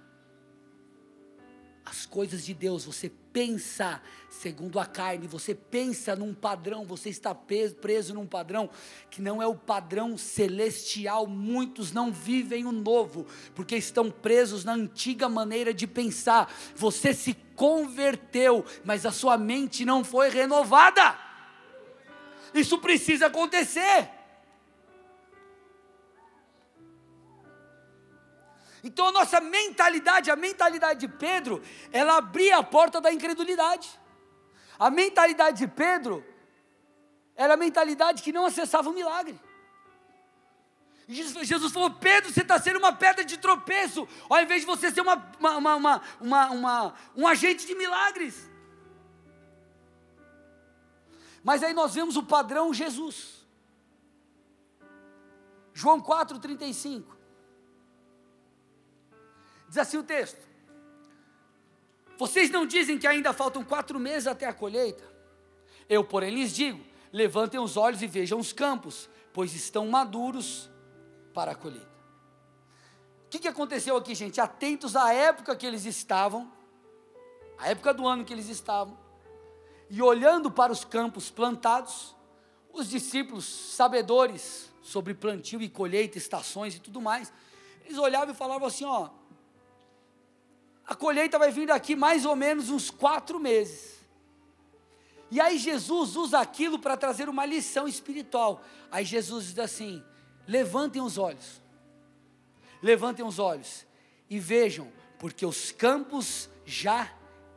as 1.85 2.05
coisas 2.05 2.45
de 2.45 2.53
Deus, 2.53 2.85
você 2.85 3.13
pensa 3.33 4.03
segundo 4.29 4.81
a 4.81 4.87
carne, 4.87 5.29
você 5.29 5.55
pensa 5.55 6.17
num 6.17 6.35
padrão, 6.35 6.85
você 6.85 7.11
está 7.11 7.33
preso 7.33 8.13
num 8.13 8.27
padrão 8.27 8.69
que 9.09 9.23
não 9.23 9.41
é 9.41 9.47
o 9.47 9.55
padrão 9.55 10.19
celestial. 10.19 11.29
Muitos 11.29 11.93
não 11.93 12.11
vivem 12.11 12.67
o 12.67 12.73
novo, 12.73 13.25
porque 13.55 13.77
estão 13.77 14.11
presos 14.11 14.65
na 14.65 14.73
antiga 14.73 15.29
maneira 15.29 15.73
de 15.73 15.87
pensar. 15.87 16.53
Você 16.75 17.15
se 17.15 17.35
converteu, 17.55 18.65
mas 18.83 19.07
a 19.07 19.13
sua 19.13 19.39
mente 19.39 19.85
não 19.85 20.03
foi 20.03 20.29
renovada. 20.29 21.17
Isso 22.53 22.79
precisa 22.79 23.27
acontecer. 23.27 24.24
Então 28.85 29.07
a 29.07 29.13
nossa 29.13 29.41
mentalidade, 29.41 30.31
a 30.31 30.37
mentalidade 30.37 31.01
de 31.01 31.09
Pedro, 31.09 31.63
ela 31.91 32.19
abria 32.19 32.59
a 32.59 32.63
porta 32.63 33.01
da 33.01 33.11
incredulidade. 33.11 33.99
A 34.79 34.91
mentalidade 34.91 35.59
de 35.59 35.67
Pedro 35.67 36.23
era 37.35 37.55
a 37.55 37.57
mentalidade 37.57 38.23
que 38.23 38.31
não 38.31 38.45
acessava 38.45 38.91
o 38.91 38.93
milagre. 38.93 39.41
Jesus 41.09 41.73
falou: 41.73 41.93
Pedro, 41.93 42.31
você 42.31 42.43
está 42.43 42.61
sendo 42.61 42.79
uma 42.79 42.93
pedra 42.93 43.25
de 43.25 43.39
tropeço, 43.39 44.07
ao 44.29 44.43
invés 44.43 44.61
de 44.61 44.67
você 44.67 44.91
ser 44.91 45.01
uma, 45.01 45.33
uma, 45.41 45.77
uma, 46.21 46.51
uma, 46.51 46.95
um 47.17 47.27
agente 47.27 47.67
de 47.67 47.75
milagres. 47.75 48.51
Mas 51.43 51.63
aí 51.63 51.73
nós 51.73 51.95
vemos 51.95 52.17
o 52.17 52.23
padrão 52.23 52.73
Jesus. 52.73 53.47
João 55.73 56.01
4,35. 56.03 57.14
Diz 59.75 59.79
assim 59.79 59.97
o 59.97 60.05
texto: 60.05 60.39
Vocês 62.17 62.49
não 62.49 62.65
dizem 62.65 62.97
que 62.97 63.09
ainda 63.09 63.33
faltam 63.33 63.65
quatro 63.65 63.99
meses 63.99 64.29
até 64.29 64.47
a 64.47 64.53
colheita? 64.53 65.03
Eu, 65.89 66.05
porém, 66.05 66.33
lhes 66.33 66.55
digo: 66.55 66.81
levantem 67.13 67.59
os 67.59 67.77
olhos 67.77 68.01
e 68.01 68.07
vejam 68.07 68.39
os 68.39 68.53
campos, 68.53 69.11
pois 69.33 69.53
estão 69.53 69.89
maduros 69.89 70.71
para 71.35 71.51
a 71.51 71.55
colheita. 71.57 71.93
O 73.27 73.31
que, 73.31 73.41
que 73.41 73.49
aconteceu 73.49 73.97
aqui, 73.97 74.15
gente? 74.15 74.41
Atentos 74.41 74.95
à 74.95 75.13
época 75.13 75.57
que 75.57 75.67
eles 75.67 75.85
estavam, 75.87 76.53
a 77.59 77.69
época 77.69 77.93
do 77.93 78.07
ano 78.07 78.25
que 78.25 78.33
eles 78.33 78.49
estavam, 78.49 78.97
e 79.91 80.01
olhando 80.01 80.53
para 80.53 80.73
os 80.73 80.85
campos 80.85 81.31
plantados, 81.31 82.15
os 82.73 82.89
discípulos, 82.89 83.45
sabedores 83.45 84.73
sobre 84.81 85.15
plantio 85.15 85.61
e 85.61 85.69
colheita, 85.69 86.17
estações 86.17 86.77
e 86.77 86.79
tudo 86.79 87.01
mais, 87.01 87.33
eles 87.85 87.99
olhavam 87.99 88.33
e 88.33 88.37
falavam 88.37 88.69
assim: 88.69 88.85
ó, 88.85 89.11
a 90.87 90.95
colheita 90.95 91.39
vai 91.39 91.51
vir 91.51 91.67
daqui 91.67 91.97
mais 91.97 92.25
ou 92.25 92.37
menos 92.37 92.69
uns 92.71 92.91
quatro 92.91 93.41
meses. 93.41 93.95
E 95.31 95.41
aí 95.41 95.59
Jesus 95.59 96.17
usa 96.17 96.39
aquilo 96.39 96.79
para 96.79 96.97
trazer 96.97 97.29
uma 97.29 97.45
lição 97.45 97.89
espiritual. 97.89 98.63
Aí 98.91 99.05
Jesus 99.05 99.47
diz 99.47 99.59
assim: 99.59 100.03
levantem 100.47 101.03
os 101.03 101.19
olhos, 101.19 101.61
levantem 102.83 103.25
os 103.25 103.39
olhos 103.39 103.87
e 104.29 104.39
vejam, 104.39 104.93
porque 105.19 105.45
os 105.45 105.73
campos 105.73 106.49
já 106.65 107.13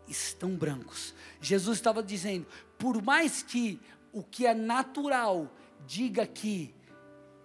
estão 0.08 0.56
brancos. 0.56 1.14
Jesus 1.42 1.78
estava 1.78 2.02
dizendo: 2.02 2.48
por 2.80 3.02
mais 3.02 3.44
que 3.44 3.80
o 4.14 4.24
que 4.24 4.48
é 4.48 4.54
natural 4.54 5.52
diga 5.86 6.26
que 6.26 6.74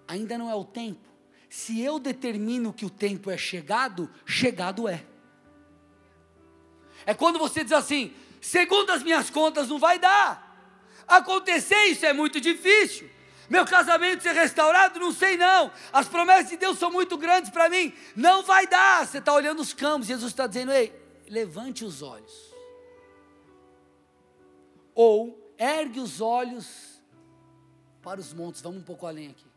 ainda 0.06 0.38
não 0.38 0.48
é 0.48 0.54
o 0.54 0.64
tempo, 0.64 1.08
se 1.50 1.80
eu 1.80 1.98
determino 1.98 2.72
que 2.72 2.86
o 2.86 2.90
tempo 2.90 3.30
é 3.30 3.36
chegado, 3.36 4.08
chegado 4.24 4.88
é. 4.88 5.04
É 7.06 7.14
quando 7.14 7.38
você 7.38 7.62
diz 7.62 7.72
assim: 7.72 8.14
segundo 8.40 8.90
as 8.90 9.02
minhas 9.02 9.30
contas, 9.30 9.68
não 9.68 9.78
vai 9.78 9.98
dar. 9.98 10.50
Acontecer 11.06 11.84
isso 11.86 12.06
é 12.06 12.12
muito 12.12 12.40
difícil. 12.40 13.10
Meu 13.50 13.66
casamento 13.66 14.22
ser 14.22 14.32
restaurado, 14.32 14.98
não 14.98 15.12
sei 15.12 15.36
não. 15.36 15.70
As 15.92 16.08
promessas 16.08 16.48
de 16.48 16.56
Deus 16.56 16.78
são 16.78 16.90
muito 16.90 17.18
grandes 17.18 17.50
para 17.50 17.68
mim. 17.68 17.92
Não 18.16 18.42
vai 18.42 18.66
dar. 18.66 19.06
Você 19.06 19.18
está 19.18 19.32
olhando 19.34 19.60
os 19.60 19.74
campos. 19.74 20.08
Jesus 20.08 20.32
está 20.32 20.46
dizendo: 20.46 20.72
ei, 20.72 20.92
levante 21.28 21.84
os 21.84 22.00
olhos. 22.00 22.32
Ou 24.94 25.54
ergue 25.58 26.00
os 26.00 26.20
olhos 26.20 27.02
para 28.00 28.20
os 28.20 28.32
montes. 28.32 28.62
Vamos 28.62 28.80
um 28.80 28.84
pouco 28.84 29.06
além 29.06 29.30
aqui. 29.30 29.51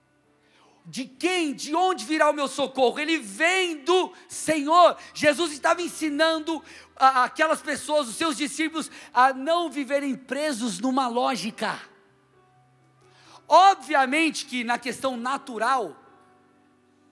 De 0.85 1.05
quem, 1.05 1.53
de 1.53 1.73
onde 1.73 2.05
virá 2.05 2.29
o 2.29 2.33
meu 2.33 2.47
socorro? 2.47 2.99
Ele 2.99 3.17
vem 3.17 3.83
do 3.83 4.13
Senhor. 4.27 4.95
Jesus 5.15 5.51
estava 5.51 5.81
ensinando 5.81 6.61
a, 6.95 7.23
aquelas 7.23 7.61
pessoas, 7.61 8.07
os 8.07 8.15
seus 8.15 8.37
discípulos, 8.37 8.91
a 9.11 9.33
não 9.33 9.69
viverem 9.69 10.15
presos 10.15 10.79
numa 10.79 11.07
lógica. 11.07 11.81
Obviamente 13.47 14.45
que 14.45 14.63
na 14.63 14.77
questão 14.77 15.17
natural, 15.17 15.95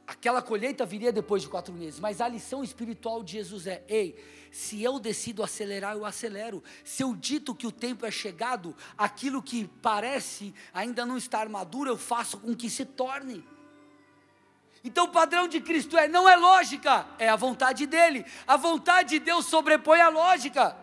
aquela 0.06 0.42
colheita 0.42 0.86
viria 0.86 1.12
depois 1.12 1.42
de 1.42 1.50
quatro 1.50 1.74
meses, 1.74 2.00
mas 2.00 2.22
a 2.22 2.28
lição 2.28 2.64
espiritual 2.64 3.24
de 3.24 3.34
Jesus 3.34 3.66
é: 3.66 3.84
ei, 3.88 4.16
se 4.52 4.84
eu 4.84 5.00
decido 5.00 5.42
acelerar, 5.42 5.96
eu 5.96 6.06
acelero. 6.06 6.64
Se 6.84 7.04
eu 7.04 7.16
dito 7.16 7.56
que 7.56 7.66
o 7.66 7.72
tempo 7.72 8.06
é 8.06 8.12
chegado, 8.12 8.76
aquilo 8.96 9.42
que 9.42 9.68
parece 9.82 10.54
ainda 10.72 11.08
não 11.08 11.18
estar 11.18 11.50
maduro, 11.50 11.90
eu 11.90 11.98
faço 11.98 12.38
com 12.38 12.56
que 12.56 12.70
se 12.70 12.86
torne. 12.86 13.44
Então 14.84 15.06
o 15.06 15.10
padrão 15.10 15.48
de 15.48 15.62
Cristo 15.62 15.98
é 15.98 16.08
não 16.08 16.28
é 16.28 16.36
lógica, 16.36 17.06
é 17.18 17.30
a 17.30 17.36
vontade 17.36 17.86
dele. 17.86 18.26
A 18.46 18.58
vontade 18.58 19.10
de 19.10 19.20
Deus 19.20 19.46
sobrepõe 19.46 20.02
a 20.02 20.10
lógica. 20.10 20.76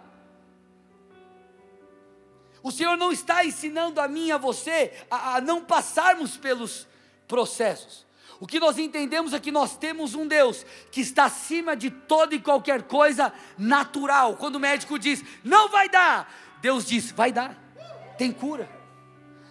O 2.63 2.71
Senhor 2.71 2.97
não 2.97 3.13
está 3.13 3.45
ensinando 3.45 4.01
a 4.01 4.09
mim 4.09 4.27
e 4.27 4.33
a 4.33 4.39
você 4.39 4.93
a, 5.11 5.37
a 5.37 5.41
não 5.41 5.65
passarmos 5.65 6.37
pelos 6.37 6.87
processos. 7.29 8.07
O 8.39 8.47
que 8.47 8.59
nós 8.59 8.79
entendemos 8.79 9.35
é 9.35 9.39
que 9.39 9.53
nós 9.53 9.77
temos 9.77 10.15
um 10.15 10.27
Deus 10.27 10.65
que 10.91 11.03
está 11.03 11.25
acima 11.25 11.77
de 11.77 11.91
toda 11.91 12.35
e 12.35 12.41
qualquer 12.41 12.85
coisa 12.85 13.33
natural. 13.59 14.37
Quando 14.37 14.57
o 14.57 14.61
médico 14.61 14.99
diz, 14.99 15.23
não 15.45 15.69
vai 15.69 15.91
dar, 15.91 16.33
Deus 16.63 16.87
diz, 16.87 17.11
vai 17.11 17.33
dar, 17.33 17.55
tem 18.17 18.33
cura. 18.33 18.69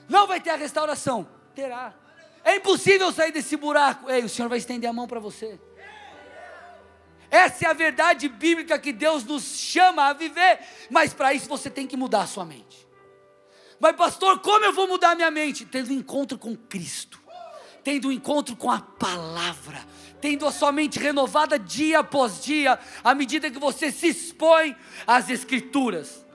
Não 0.07 0.25
vai 0.25 0.41
ter 0.41 0.49
a 0.49 0.55
restauração, 0.55 1.29
terá. 1.53 1.93
É 2.43 2.55
impossível 2.55 3.11
sair 3.11 3.31
desse 3.31 3.55
buraco. 3.57 4.09
Ei, 4.09 4.23
o 4.23 4.29
Senhor 4.29 4.47
vai 4.47 4.57
estender 4.57 4.89
a 4.89 4.93
mão 4.93 5.07
para 5.07 5.19
você. 5.19 5.59
Essa 7.31 7.65
é 7.65 7.69
a 7.69 7.73
verdade 7.73 8.27
bíblica 8.27 8.79
que 8.79 8.91
Deus 8.91 9.23
nos 9.23 9.43
chama 9.43 10.05
a 10.05 10.13
viver, 10.13 10.59
mas 10.89 11.13
para 11.13 11.33
isso 11.33 11.47
você 11.47 11.69
tem 11.69 11.85
que 11.85 11.95
mudar 11.95 12.21
a 12.21 12.27
sua 12.27 12.43
mente. 12.43 12.87
Mas, 13.79 13.95
pastor, 13.95 14.39
como 14.39 14.65
eu 14.65 14.73
vou 14.73 14.87
mudar 14.87 15.11
a 15.11 15.15
minha 15.15 15.29
mente? 15.29 15.63
Tendo 15.63 15.91
um 15.91 15.93
encontro 15.93 16.37
com 16.37 16.55
Cristo 16.55 17.19
tendo 17.83 18.09
um 18.09 18.11
encontro 18.11 18.55
com 18.55 18.69
a 18.69 18.79
palavra, 18.79 19.83
tendo 20.21 20.45
a 20.45 20.51
sua 20.51 20.71
mente 20.71 20.99
renovada 20.99 21.57
dia 21.57 21.99
após 21.99 22.43
dia, 22.43 22.79
à 23.03 23.15
medida 23.15 23.49
que 23.49 23.59
você 23.59 23.91
se 23.91 24.07
expõe 24.07 24.75
às 25.07 25.29
Escrituras. 25.29 26.25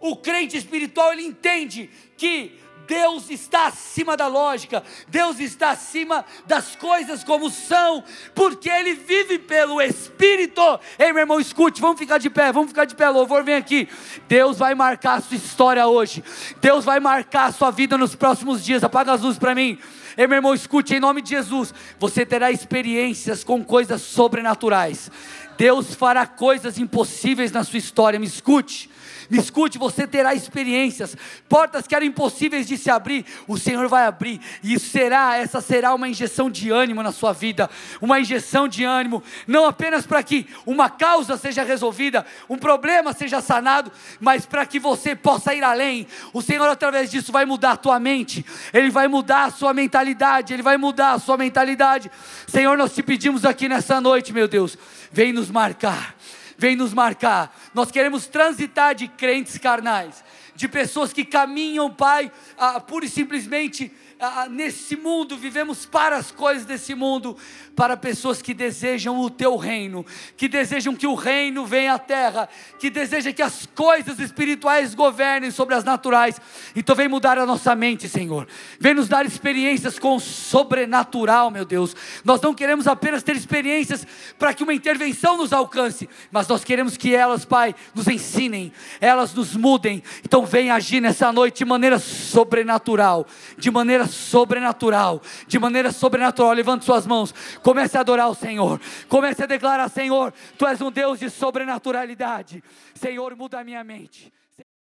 O 0.00 0.16
crente 0.16 0.56
espiritual 0.56 1.12
ele 1.12 1.24
entende 1.24 1.90
que 2.16 2.60
Deus 2.86 3.30
está 3.30 3.66
acima 3.66 4.16
da 4.16 4.26
lógica, 4.26 4.82
Deus 5.08 5.40
está 5.40 5.70
acima 5.70 6.24
das 6.46 6.76
coisas 6.76 7.24
como 7.24 7.50
são, 7.50 8.04
porque 8.34 8.68
Ele 8.68 8.94
vive 8.94 9.38
pelo 9.38 9.80
Espírito. 9.80 10.60
Ei, 10.98 11.12
meu 11.12 11.22
irmão, 11.22 11.40
escute, 11.40 11.80
vamos 11.80 11.98
ficar 11.98 12.18
de 12.18 12.30
pé, 12.30 12.52
vamos 12.52 12.68
ficar 12.68 12.84
de 12.84 12.94
pé, 12.94 13.08
louvor, 13.08 13.42
vem 13.44 13.56
aqui. 13.56 13.88
Deus 14.28 14.58
vai 14.58 14.74
marcar 14.74 15.14
a 15.14 15.20
sua 15.20 15.36
história 15.36 15.86
hoje, 15.86 16.22
Deus 16.60 16.84
vai 16.84 17.00
marcar 17.00 17.46
a 17.46 17.52
sua 17.52 17.70
vida 17.70 17.96
nos 17.96 18.14
próximos 18.14 18.64
dias. 18.64 18.84
Apaga 18.84 19.12
as 19.12 19.20
luzes 19.20 19.38
para 19.38 19.54
mim. 19.54 19.78
Ei, 20.16 20.26
meu 20.26 20.36
irmão, 20.36 20.54
escute 20.54 20.94
em 20.94 21.00
nome 21.00 21.20
de 21.20 21.30
Jesus. 21.30 21.74
Você 21.98 22.24
terá 22.24 22.50
experiências 22.50 23.42
com 23.42 23.64
coisas 23.64 24.00
sobrenaturais. 24.02 25.10
Deus 25.56 25.94
fará 25.94 26.26
coisas 26.26 26.78
impossíveis 26.78 27.50
na 27.50 27.64
sua 27.64 27.78
história. 27.78 28.18
Me 28.18 28.26
escute. 28.26 28.90
Me 29.30 29.38
escute, 29.38 29.78
você 29.78 30.06
terá 30.06 30.34
experiências, 30.34 31.16
portas 31.48 31.86
que 31.86 31.94
eram 31.94 32.06
impossíveis 32.06 32.66
de 32.66 32.76
se 32.76 32.90
abrir, 32.90 33.24
o 33.46 33.56
Senhor 33.56 33.88
vai 33.88 34.06
abrir, 34.06 34.40
e 34.62 34.78
será, 34.78 35.36
essa 35.36 35.60
será 35.60 35.94
uma 35.94 36.08
injeção 36.08 36.50
de 36.50 36.70
ânimo 36.70 37.02
na 37.02 37.12
sua 37.12 37.32
vida, 37.32 37.70
uma 38.00 38.20
injeção 38.20 38.68
de 38.68 38.84
ânimo, 38.84 39.22
não 39.46 39.66
apenas 39.66 40.06
para 40.06 40.22
que 40.22 40.46
uma 40.66 40.90
causa 40.90 41.36
seja 41.36 41.62
resolvida, 41.62 42.26
um 42.48 42.56
problema 42.56 43.12
seja 43.12 43.40
sanado, 43.40 43.90
mas 44.20 44.46
para 44.46 44.66
que 44.66 44.78
você 44.78 45.14
possa 45.14 45.54
ir 45.54 45.64
além. 45.64 46.06
O 46.32 46.42
Senhor, 46.42 46.68
através 46.68 47.10
disso, 47.10 47.32
vai 47.32 47.44
mudar 47.44 47.72
a 47.72 47.76
tua 47.76 47.98
mente, 47.98 48.44
Ele 48.72 48.90
vai 48.90 49.08
mudar 49.08 49.44
a 49.44 49.50
sua 49.50 49.72
mentalidade, 49.72 50.52
Ele 50.52 50.62
vai 50.62 50.76
mudar 50.76 51.12
a 51.12 51.18
sua 51.18 51.36
mentalidade. 51.36 52.10
Senhor, 52.46 52.76
nós 52.76 52.94
te 52.94 53.02
pedimos 53.02 53.44
aqui 53.44 53.68
nessa 53.68 54.00
noite, 54.00 54.32
meu 54.32 54.48
Deus, 54.48 54.76
vem 55.10 55.32
nos 55.32 55.50
marcar 55.50 56.14
vem 56.56 56.76
nos 56.76 56.92
marcar. 56.92 57.54
Nós 57.72 57.90
queremos 57.90 58.26
transitar 58.26 58.94
de 58.94 59.08
crentes 59.08 59.58
carnais, 59.58 60.24
de 60.54 60.68
pessoas 60.68 61.12
que 61.12 61.24
caminham, 61.24 61.90
Pai, 61.90 62.30
ah, 62.56 62.80
pura 62.80 63.04
e 63.04 63.08
simplesmente 63.08 63.92
ah, 64.20 64.48
nesse 64.48 64.96
mundo, 64.96 65.36
vivemos 65.36 65.84
para 65.84 66.16
as 66.16 66.30
coisas 66.30 66.64
desse 66.64 66.94
mundo, 66.94 67.36
para 67.74 67.96
pessoas 67.96 68.40
que 68.40 68.54
desejam 68.54 69.18
o 69.20 69.28
teu 69.28 69.56
reino, 69.56 70.04
que 70.36 70.48
desejam 70.48 70.94
que 70.94 71.06
o 71.06 71.14
reino 71.14 71.66
venha 71.66 71.94
à 71.94 71.98
terra, 71.98 72.48
que 72.78 72.88
desejam 72.88 73.32
que 73.32 73.42
as 73.42 73.66
coisas 73.66 74.18
espirituais 74.18 74.94
governem 74.94 75.50
sobre 75.50 75.74
as 75.74 75.84
naturais. 75.84 76.40
Então 76.74 76.94
vem 76.94 77.08
mudar 77.08 77.38
a 77.38 77.46
nossa 77.46 77.74
mente, 77.74 78.08
Senhor. 78.08 78.46
Vem 78.78 78.94
nos 78.94 79.08
dar 79.08 79.26
experiências 79.26 79.98
com 79.98 80.16
o 80.16 80.20
sobrenatural, 80.20 81.50
meu 81.50 81.64
Deus. 81.64 81.96
Nós 82.24 82.40
não 82.40 82.54
queremos 82.54 82.86
apenas 82.86 83.22
ter 83.22 83.36
experiências 83.36 84.06
para 84.38 84.54
que 84.54 84.62
uma 84.62 84.74
intervenção 84.74 85.36
nos 85.36 85.52
alcance, 85.52 86.08
mas 86.30 86.46
nós 86.48 86.64
queremos 86.64 86.96
que 86.96 87.14
elas, 87.14 87.44
Pai, 87.44 87.74
nos 87.94 88.06
ensinem, 88.06 88.72
elas 89.00 89.34
nos 89.34 89.56
mudem. 89.56 90.02
Então 90.24 90.46
vem 90.46 90.70
agir 90.70 91.00
nessa 91.00 91.32
noite 91.32 91.58
de 91.58 91.64
maneira 91.64 91.98
sobrenatural, 91.98 93.26
de 93.58 93.70
maneira 93.70 94.06
sobrenatural, 94.06 95.20
de 95.46 95.58
maneira 95.58 95.90
sobrenatural. 95.90 96.52
Levante 96.52 96.84
suas 96.84 97.06
mãos, 97.06 97.34
comece 97.64 97.96
a 97.96 98.02
adorar 98.02 98.28
o 98.28 98.34
Senhor, 98.34 98.80
comece 99.08 99.42
a 99.42 99.46
declarar: 99.46 99.88
Senhor, 99.88 100.32
Tu 100.58 100.66
és 100.66 100.80
um 100.80 100.92
Deus 100.92 101.18
de 101.18 101.30
sobrenaturalidade. 101.30 102.62
Senhor, 102.94 103.34
muda 103.34 103.58
a 103.58 103.64
minha 103.64 103.82
mente. 103.82 104.32